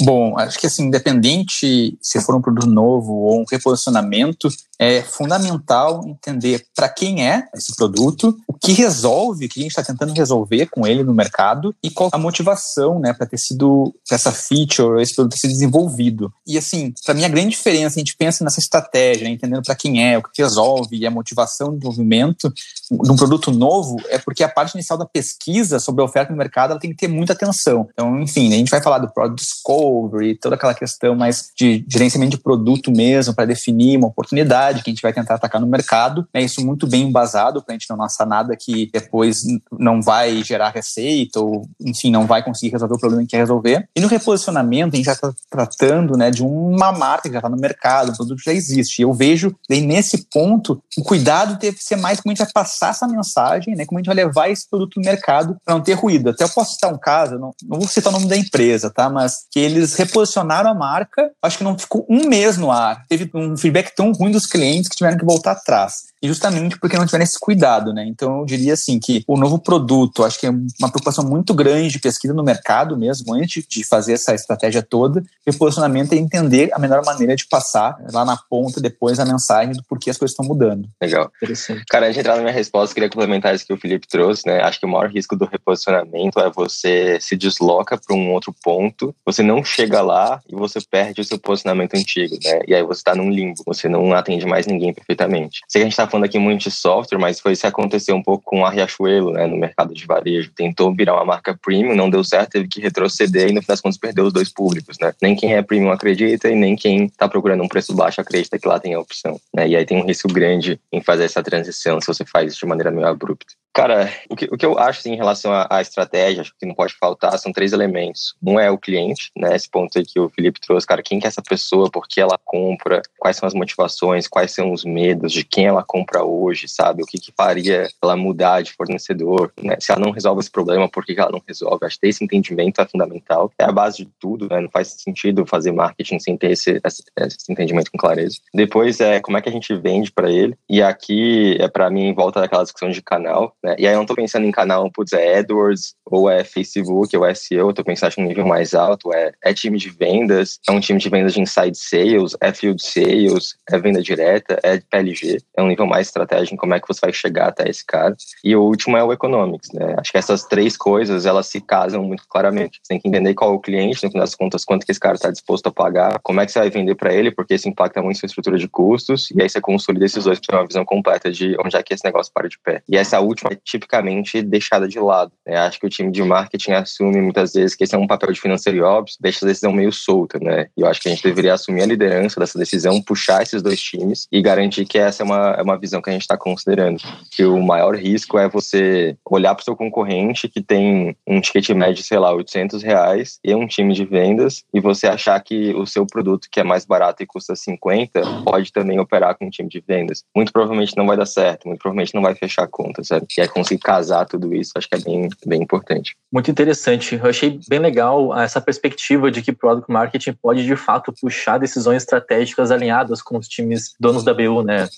Bom, 0.00 0.38
acho 0.38 0.58
que 0.58 0.66
assim, 0.66 0.84
independente 0.84 1.96
se 2.00 2.20
for 2.20 2.34
um 2.34 2.42
produto 2.42 2.66
novo 2.66 3.12
ou 3.12 3.40
um 3.40 3.44
reposicionamento, 3.50 4.48
é 4.78 5.02
fundamental 5.02 6.02
entender 6.06 6.64
para 6.74 6.88
quem 6.88 7.26
é 7.26 7.44
esse 7.54 7.74
produto, 7.76 8.36
o 8.46 8.52
que 8.52 8.72
resolve, 8.72 9.46
o 9.46 9.48
que 9.48 9.60
a 9.60 9.62
gente 9.62 9.70
está 9.70 9.82
tentando 9.82 10.12
resolver 10.12 10.66
com 10.66 10.86
ele 10.86 11.02
no 11.02 11.14
mercado 11.14 11.74
e 11.82 11.90
qual 11.90 12.10
a 12.12 12.18
motivação, 12.18 12.98
né, 12.98 13.12
para 13.12 13.26
ter 13.26 13.38
sido 13.38 13.94
essa 14.10 14.32
feature, 14.32 15.00
esse 15.00 15.14
produto 15.14 15.34
ter 15.34 15.40
sido 15.40 15.52
desenvolvido. 15.52 16.32
E 16.46 16.58
assim, 16.58 16.92
para 17.04 17.14
mim 17.14 17.24
a 17.24 17.28
grande 17.28 17.50
diferença, 17.50 17.98
a 17.98 18.00
gente 18.00 18.16
pensa 18.16 18.44
nessa 18.44 18.60
estratégia, 18.60 19.24
né, 19.24 19.30
entendendo 19.30 19.62
para 19.62 19.74
quem 19.74 20.04
é, 20.04 20.18
o 20.18 20.22
que 20.22 20.42
resolve 20.42 20.96
e 20.96 21.06
a 21.06 21.10
motivação 21.10 21.68
do 21.68 21.78
desenvolvimento 21.78 22.52
de 22.90 23.10
um 23.10 23.16
produto 23.16 23.50
novo, 23.50 23.96
é 24.08 24.18
porque 24.18 24.42
a 24.42 24.48
parte 24.48 24.74
inicial 24.74 24.98
da 24.98 25.06
pesquisa 25.06 25.78
sobre 25.78 26.02
a 26.02 26.04
oferta 26.04 26.32
no 26.32 26.38
mercado, 26.38 26.72
ela 26.72 26.80
tem 26.80 26.90
que 26.90 26.96
ter 26.96 27.08
muita 27.08 27.32
atenção. 27.32 27.88
Então, 27.92 28.20
enfim, 28.20 28.52
a 28.52 28.56
gente 28.56 28.70
vai 28.70 28.82
falar 28.82 28.98
do 28.98 29.12
product 29.12 29.42
discovery, 29.42 30.36
toda 30.36 30.56
aquela 30.56 30.74
questão 30.74 31.14
mais 31.14 31.50
de 31.56 31.84
gerenciamento 31.88 32.36
de 32.36 32.42
produto 32.42 32.90
mesmo 32.90 33.34
para 33.34 33.44
definir 33.44 33.96
uma 33.96 34.08
oportunidade 34.08 34.73
oportunidade 34.74 34.82
que 34.82 34.90
a 34.90 34.92
gente 34.92 35.02
vai 35.02 35.12
tentar 35.12 35.34
atacar 35.34 35.60
no 35.60 35.66
mercado. 35.66 36.26
É 36.32 36.42
isso 36.42 36.64
muito 36.64 36.86
bem 36.86 37.02
embasado 37.02 37.62
para 37.62 37.74
a 37.74 37.78
gente 37.78 37.88
não 37.88 37.96
lançar 37.96 38.26
nada 38.26 38.56
que 38.56 38.90
depois 38.92 39.42
não 39.72 40.02
vai 40.02 40.42
gerar 40.42 40.70
receita 40.70 41.40
ou, 41.40 41.68
enfim, 41.80 42.10
não 42.10 42.26
vai 42.26 42.42
conseguir 42.42 42.72
resolver 42.72 42.94
o 42.94 42.98
problema 42.98 43.22
que 43.22 43.30
quer 43.30 43.38
resolver. 43.38 43.88
E 43.94 44.00
no 44.00 44.08
reposicionamento, 44.08 44.94
a 44.94 44.96
gente 44.96 45.06
já 45.06 45.12
está 45.12 45.32
tratando 45.50 46.16
né, 46.16 46.30
de 46.30 46.42
uma 46.42 46.92
marca 46.92 47.28
que 47.28 47.32
já 47.32 47.38
está 47.38 47.48
no 47.48 47.56
mercado, 47.56 48.10
o 48.10 48.16
produto 48.16 48.42
já 48.42 48.52
existe. 48.52 49.00
E 49.00 49.02
eu 49.02 49.12
vejo, 49.12 49.54
daí, 49.68 49.80
nesse 49.80 50.26
ponto, 50.30 50.82
o 50.96 51.02
cuidado 51.02 51.58
deve 51.58 51.78
ser 51.78 51.96
mais 51.96 52.20
como 52.20 52.32
a 52.32 52.34
gente 52.34 52.44
vai 52.44 52.52
passar 52.52 52.90
essa 52.90 53.06
mensagem, 53.06 53.74
né, 53.74 53.84
como 53.86 53.98
a 53.98 54.00
gente 54.00 54.06
vai 54.06 54.16
levar 54.16 54.48
esse 54.48 54.68
produto 54.68 54.96
no 54.96 55.04
mercado 55.04 55.56
para 55.64 55.74
não 55.74 55.82
ter 55.82 55.94
ruído. 55.94 56.30
Até 56.30 56.44
eu 56.44 56.48
posso 56.48 56.74
citar 56.74 56.92
um 56.92 56.98
caso, 56.98 57.38
não, 57.38 57.52
não 57.62 57.78
vou 57.78 57.88
citar 57.88 58.12
o 58.12 58.16
nome 58.16 58.26
da 58.26 58.36
empresa, 58.36 58.90
tá? 58.90 59.08
Mas 59.08 59.44
que 59.50 59.58
eles 59.58 59.94
reposicionaram 59.94 60.70
a 60.70 60.74
marca, 60.74 61.30
acho 61.42 61.58
que 61.58 61.64
não 61.64 61.78
ficou 61.78 62.06
um 62.08 62.28
mês 62.28 62.56
no 62.56 62.70
ar. 62.70 63.04
Teve 63.08 63.30
um 63.34 63.56
feedback 63.56 63.94
tão 63.94 64.12
ruim 64.12 64.30
dos 64.30 64.46
clientes 64.54 64.88
que 64.88 64.96
tiveram 64.96 65.18
que 65.18 65.24
voltar 65.24 65.52
atrás. 65.52 66.13
Justamente 66.26 66.78
porque 66.78 66.96
não 66.96 67.06
tiveram 67.06 67.24
esse 67.24 67.38
cuidado, 67.38 67.92
né? 67.92 68.04
Então 68.06 68.40
eu 68.40 68.44
diria 68.44 68.74
assim 68.74 68.98
que 68.98 69.24
o 69.26 69.36
novo 69.36 69.58
produto, 69.58 70.24
acho 70.24 70.38
que 70.38 70.46
é 70.46 70.50
uma 70.50 70.90
preocupação 70.90 71.24
muito 71.24 71.54
grande 71.54 71.88
de 71.88 71.98
pesquisa 71.98 72.34
no 72.34 72.42
mercado 72.42 72.96
mesmo, 72.96 73.34
antes 73.34 73.66
de 73.66 73.84
fazer 73.84 74.14
essa 74.14 74.34
estratégia 74.34 74.82
toda. 74.82 75.22
E 75.46 75.50
o 75.50 75.58
posicionamento 75.58 76.12
é 76.12 76.16
entender 76.16 76.70
a 76.72 76.78
melhor 76.78 77.04
maneira 77.04 77.36
de 77.36 77.46
passar 77.46 77.96
lá 78.12 78.24
na 78.24 78.36
ponta 78.36 78.80
depois 78.80 79.18
a 79.18 79.24
mensagem 79.24 79.74
do 79.74 79.82
porquê 79.84 80.10
as 80.10 80.18
coisas 80.18 80.32
estão 80.32 80.46
mudando. 80.46 80.88
Legal. 81.00 81.30
Interessante. 81.36 81.84
Cara, 81.88 82.06
antes 82.06 82.14
de 82.14 82.20
entrar 82.20 82.36
na 82.36 82.42
minha 82.42 82.54
resposta, 82.54 82.94
queria 82.94 83.08
complementar 83.08 83.54
isso 83.54 83.66
que 83.66 83.72
o 83.72 83.78
Felipe 83.78 84.06
trouxe, 84.08 84.46
né? 84.46 84.62
Acho 84.62 84.80
que 84.80 84.86
o 84.86 84.88
maior 84.88 85.10
risco 85.10 85.36
do 85.36 85.44
reposicionamento 85.44 86.40
é 86.40 86.50
você 86.50 87.18
se 87.20 87.36
desloca 87.36 87.98
para 87.98 88.16
um 88.16 88.32
outro 88.32 88.54
ponto, 88.62 89.14
você 89.24 89.42
não 89.42 89.64
chega 89.64 90.00
lá 90.00 90.40
e 90.48 90.54
você 90.54 90.80
perde 90.80 91.20
o 91.20 91.24
seu 91.24 91.38
posicionamento 91.38 91.94
antigo, 91.94 92.36
né? 92.42 92.60
E 92.66 92.74
aí 92.74 92.82
você 92.82 93.00
está 93.00 93.14
num 93.14 93.30
limbo, 93.30 93.62
você 93.66 93.88
não 93.88 94.12
atende 94.12 94.46
mais 94.46 94.66
ninguém 94.66 94.92
perfeitamente. 94.92 95.60
Sei 95.68 95.80
que 95.80 95.84
a 95.84 95.86
gente 95.86 95.92
está 95.92 96.06
falando 96.14 96.24
aqui 96.24 96.38
muito 96.38 96.62
de 96.62 96.70
software, 96.70 97.18
mas 97.18 97.40
foi 97.40 97.52
isso 97.52 97.62
que 97.62 97.66
aconteceu 97.66 98.14
um 98.14 98.22
pouco 98.22 98.44
com 98.44 98.64
a 98.64 98.70
Riachuelo, 98.70 99.32
né, 99.32 99.46
no 99.46 99.56
mercado 99.56 99.92
de 99.92 100.06
varejo. 100.06 100.52
Tentou 100.54 100.94
virar 100.94 101.14
uma 101.14 101.24
marca 101.24 101.58
premium, 101.60 101.96
não 101.96 102.08
deu 102.08 102.22
certo, 102.22 102.52
teve 102.52 102.68
que 102.68 102.80
retroceder 102.80 103.48
e 103.48 103.52
no 103.52 103.60
final 103.60 103.74
das 103.74 103.80
contas 103.80 103.98
perdeu 103.98 104.24
os 104.24 104.32
dois 104.32 104.48
públicos, 104.48 104.96
né? 105.00 105.12
Nem 105.20 105.34
quem 105.34 105.54
é 105.54 105.62
premium 105.62 105.90
acredita 105.90 106.48
e 106.48 106.54
nem 106.54 106.76
quem 106.76 107.06
está 107.06 107.28
procurando 107.28 107.64
um 107.64 107.68
preço 107.68 107.92
baixo 107.94 108.20
acredita 108.20 108.58
que 108.58 108.68
lá 108.68 108.78
tem 108.78 108.94
a 108.94 109.00
opção, 109.00 109.40
né? 109.52 109.66
E 109.66 109.74
aí 109.74 109.84
tem 109.84 110.00
um 110.00 110.06
risco 110.06 110.28
grande 110.28 110.78
em 110.92 111.00
fazer 111.00 111.24
essa 111.24 111.42
transição 111.42 112.00
se 112.00 112.06
você 112.06 112.24
faz 112.24 112.52
isso 112.52 112.60
de 112.60 112.66
maneira 112.66 112.92
meio 112.92 113.08
abrupta. 113.08 113.54
Cara, 113.74 114.08
o 114.30 114.36
que, 114.36 114.44
o 114.44 114.56
que 114.56 114.64
eu 114.64 114.78
acho 114.78 115.00
assim, 115.00 115.14
em 115.14 115.16
relação 115.16 115.52
à, 115.52 115.66
à 115.68 115.82
estratégia, 115.82 116.42
acho 116.42 116.54
que 116.56 116.64
não 116.64 116.76
pode 116.76 116.94
faltar, 116.94 117.36
são 117.40 117.52
três 117.52 117.72
elementos. 117.72 118.36
Um 118.40 118.58
é 118.58 118.70
o 118.70 118.78
cliente, 118.78 119.32
né? 119.36 119.56
Esse 119.56 119.68
ponto 119.68 119.98
aí 119.98 120.04
que 120.06 120.20
o 120.20 120.28
Felipe 120.28 120.60
trouxe, 120.60 120.86
cara, 120.86 121.02
quem 121.02 121.18
que 121.18 121.26
é 121.26 121.28
essa 121.28 121.42
pessoa, 121.42 121.90
por 121.90 122.06
que 122.06 122.20
ela 122.20 122.38
compra, 122.44 123.02
quais 123.18 123.36
são 123.36 123.48
as 123.48 123.52
motivações, 123.52 124.28
quais 124.28 124.52
são 124.52 124.72
os 124.72 124.84
medos 124.84 125.32
de 125.32 125.42
quem 125.42 125.66
ela 125.66 125.82
compra 125.82 126.22
hoje, 126.22 126.68
sabe? 126.68 127.02
O 127.02 127.06
que, 127.06 127.18
que 127.18 127.32
faria 127.36 127.88
ela 128.00 128.16
mudar 128.16 128.62
de 128.62 128.72
fornecedor, 128.72 129.52
né? 129.60 129.76
Se 129.80 129.90
ela 129.90 130.00
não 130.00 130.12
resolve 130.12 130.40
esse 130.40 130.50
problema, 130.52 130.88
por 130.88 131.04
que, 131.04 131.12
que 131.12 131.20
ela 131.20 131.32
não 131.32 131.42
resolve? 131.44 131.84
Acho 131.84 131.98
que 131.98 132.06
esse 132.06 132.22
entendimento 132.22 132.80
é 132.80 132.86
fundamental, 132.86 133.50
é 133.58 133.64
a 133.64 133.72
base 133.72 134.04
de 134.04 134.10
tudo, 134.20 134.46
né? 134.48 134.60
Não 134.60 134.70
faz 134.70 134.94
sentido 134.98 135.44
fazer 135.46 135.72
marketing 135.72 136.20
sem 136.20 136.36
ter 136.36 136.52
esse, 136.52 136.80
esse, 136.84 137.02
esse 137.18 137.52
entendimento 137.52 137.90
com 137.90 137.98
clareza. 137.98 138.36
Depois 138.54 139.00
é 139.00 139.18
como 139.18 139.36
é 139.36 139.42
que 139.42 139.48
a 139.48 139.52
gente 139.52 139.74
vende 139.74 140.12
para 140.12 140.30
ele, 140.30 140.56
e 140.70 140.80
aqui 140.80 141.56
é 141.58 141.66
para 141.66 141.90
mim 141.90 142.14
volta 142.14 142.40
daquela 142.40 142.62
discussão 142.62 142.90
de 142.90 143.02
canal, 143.02 143.52
né? 143.64 143.74
E 143.78 143.86
aí 143.86 143.94
eu 143.94 143.98
não 143.98 144.06
tô 144.06 144.14
pensando 144.14 144.46
em 144.46 144.52
canal, 144.52 144.90
putz, 144.92 145.14
é 145.14 145.38
AdWords, 145.38 145.94
ou 146.04 146.30
é 146.30 146.44
Facebook, 146.44 147.16
ou 147.16 147.24
é 147.24 147.34
SEO, 147.34 147.72
tô 147.72 147.82
pensando 147.82 148.12
em 148.18 148.24
um 148.24 148.28
nível 148.28 148.46
mais 148.46 148.74
alto, 148.74 149.12
é, 149.12 149.32
é 149.42 149.54
time 149.54 149.78
de 149.78 149.88
vendas, 149.88 150.60
é 150.68 150.72
um 150.72 150.80
time 150.80 151.00
de 151.00 151.08
vendas 151.08 151.32
de 151.32 151.40
inside 151.40 151.76
sales, 151.76 152.36
é 152.40 152.52
field 152.52 152.82
sales, 152.82 153.56
é 153.70 153.78
venda 153.78 154.02
direta, 154.02 154.60
é 154.62 154.78
PLG, 154.78 155.38
é 155.56 155.62
um 155.62 155.68
nível 155.68 155.86
mais 155.86 156.08
estratégico 156.08 156.54
em 156.54 156.58
como 156.58 156.74
é 156.74 156.80
que 156.80 156.86
você 156.86 157.00
vai 157.00 157.12
chegar 157.12 157.48
até 157.48 157.68
esse 157.68 157.84
cara. 157.84 158.14
E 158.44 158.54
o 158.54 158.62
último 158.62 158.98
é 158.98 159.02
o 159.02 159.12
economics, 159.12 159.72
né? 159.72 159.94
Acho 159.98 160.12
que 160.12 160.18
essas 160.18 160.44
três 160.44 160.76
coisas, 160.76 161.24
elas 161.24 161.46
se 161.46 161.60
casam 161.60 162.04
muito 162.04 162.24
claramente. 162.28 162.80
Você 162.82 162.88
tem 162.88 163.00
que 163.00 163.08
entender 163.08 163.32
qual 163.32 163.52
é 163.52 163.54
o 163.54 163.60
cliente, 163.60 164.04
no 164.04 164.10
final 164.10 164.24
das 164.24 164.34
contas, 164.34 164.64
quanto 164.64 164.84
que 164.84 164.92
esse 164.92 165.00
cara 165.00 165.14
está 165.14 165.30
disposto 165.30 165.68
a 165.68 165.72
pagar, 165.72 166.20
como 166.22 166.40
é 166.40 166.46
que 166.46 166.52
você 166.52 166.58
vai 166.58 166.68
vender 166.68 166.94
para 166.96 167.14
ele, 167.14 167.30
porque 167.30 167.54
isso 167.54 167.68
impacta 167.68 168.02
muito 168.02 168.18
sua 168.18 168.26
estrutura 168.26 168.58
de 168.58 168.68
custos, 168.68 169.30
e 169.30 169.40
aí 169.40 169.48
você 169.48 169.60
consolida 169.60 170.04
esses 170.04 170.24
dois 170.24 170.38
para 170.38 170.48
ter 170.48 170.56
uma 170.56 170.66
visão 170.66 170.84
completa 170.84 171.30
de 171.30 171.56
onde 171.64 171.76
é 171.76 171.82
que 171.82 171.94
esse 171.94 172.04
negócio 172.04 172.30
para 172.32 172.48
de 172.48 172.58
pé. 172.58 172.82
E 172.86 172.96
essa 172.96 173.20
última 173.20 173.53
tipicamente 173.62 174.42
deixada 174.42 174.88
de 174.88 174.98
lado. 174.98 175.32
Né? 175.46 175.56
Acho 175.56 175.78
que 175.78 175.86
o 175.86 175.90
time 175.90 176.10
de 176.10 176.22
marketing 176.22 176.72
assume 176.72 177.20
muitas 177.20 177.52
vezes 177.52 177.74
que 177.74 177.84
esse 177.84 177.94
é 177.94 177.98
um 177.98 178.06
papel 178.06 178.32
de 178.32 178.40
financeiro 178.40 178.84
óbvio, 178.84 179.14
deixa 179.20 179.44
a 179.44 179.48
decisão 179.48 179.72
meio 179.72 179.92
solta, 179.92 180.38
né? 180.38 180.66
E 180.76 180.80
eu 180.80 180.86
acho 180.86 181.00
que 181.00 181.08
a 181.08 181.12
gente 181.12 181.22
deveria 181.22 181.54
assumir 181.54 181.82
a 181.82 181.86
liderança 181.86 182.40
dessa 182.40 182.58
decisão, 182.58 183.00
puxar 183.02 183.42
esses 183.42 183.62
dois 183.62 183.80
times 183.80 184.26
e 184.30 184.40
garantir 184.42 184.84
que 184.84 184.98
essa 184.98 185.22
é 185.22 185.24
uma, 185.24 185.54
é 185.58 185.62
uma 185.62 185.78
visão 185.78 186.00
que 186.02 186.10
a 186.10 186.12
gente 186.12 186.22
está 186.22 186.36
considerando. 186.36 187.02
Que 187.30 187.44
o 187.44 187.62
maior 187.62 187.94
risco 187.96 188.38
é 188.38 188.48
você 188.48 189.16
olhar 189.28 189.54
para 189.54 189.62
o 189.62 189.64
seu 189.64 189.76
concorrente 189.76 190.48
que 190.48 190.62
tem 190.62 191.16
um 191.26 191.40
ticket 191.40 191.70
médio, 191.70 192.02
sei 192.04 192.18
lá, 192.18 192.32
800 192.32 192.82
reais 192.82 193.38
e 193.44 193.54
um 193.54 193.66
time 193.66 193.94
de 193.94 194.04
vendas 194.04 194.64
e 194.72 194.80
você 194.80 195.06
achar 195.06 195.40
que 195.40 195.74
o 195.74 195.86
seu 195.86 196.06
produto, 196.06 196.48
que 196.50 196.60
é 196.60 196.64
mais 196.64 196.84
barato 196.84 197.22
e 197.22 197.26
custa 197.26 197.54
50, 197.54 198.22
pode 198.44 198.72
também 198.72 198.98
operar 198.98 199.36
com 199.36 199.46
um 199.46 199.50
time 199.50 199.68
de 199.68 199.82
vendas. 199.86 200.24
Muito 200.34 200.52
provavelmente 200.52 200.96
não 200.96 201.06
vai 201.06 201.16
dar 201.16 201.26
certo, 201.26 201.66
muito 201.66 201.80
provavelmente 201.80 202.14
não 202.14 202.22
vai 202.22 202.34
fechar 202.34 202.64
a 202.64 202.68
conta, 202.68 203.02
sabe? 203.02 203.26
E 203.36 203.40
é 203.44 203.48
conseguir 203.48 203.80
casar 203.80 204.24
tudo 204.26 204.54
isso, 204.54 204.72
acho 204.76 204.88
que 204.88 204.96
é 204.96 204.98
bem, 204.98 205.28
bem 205.46 205.62
importante. 205.62 206.16
Muito 206.32 206.50
interessante. 206.50 207.14
Eu 207.14 207.26
achei 207.26 207.60
bem 207.68 207.78
legal 207.78 208.36
essa 208.36 208.60
perspectiva 208.60 209.30
de 209.30 209.42
que 209.42 209.52
Product 209.52 209.90
Marketing 209.90 210.32
pode, 210.32 210.64
de 210.64 210.76
fato, 210.76 211.12
puxar 211.20 211.58
decisões 211.58 212.02
estratégicas 212.02 212.70
alinhadas 212.70 213.22
com 213.22 213.38
os 213.38 213.46
times 213.46 213.94
donos 214.00 214.24
da 214.24 214.34
BU, 214.34 214.62
né? 214.62 214.88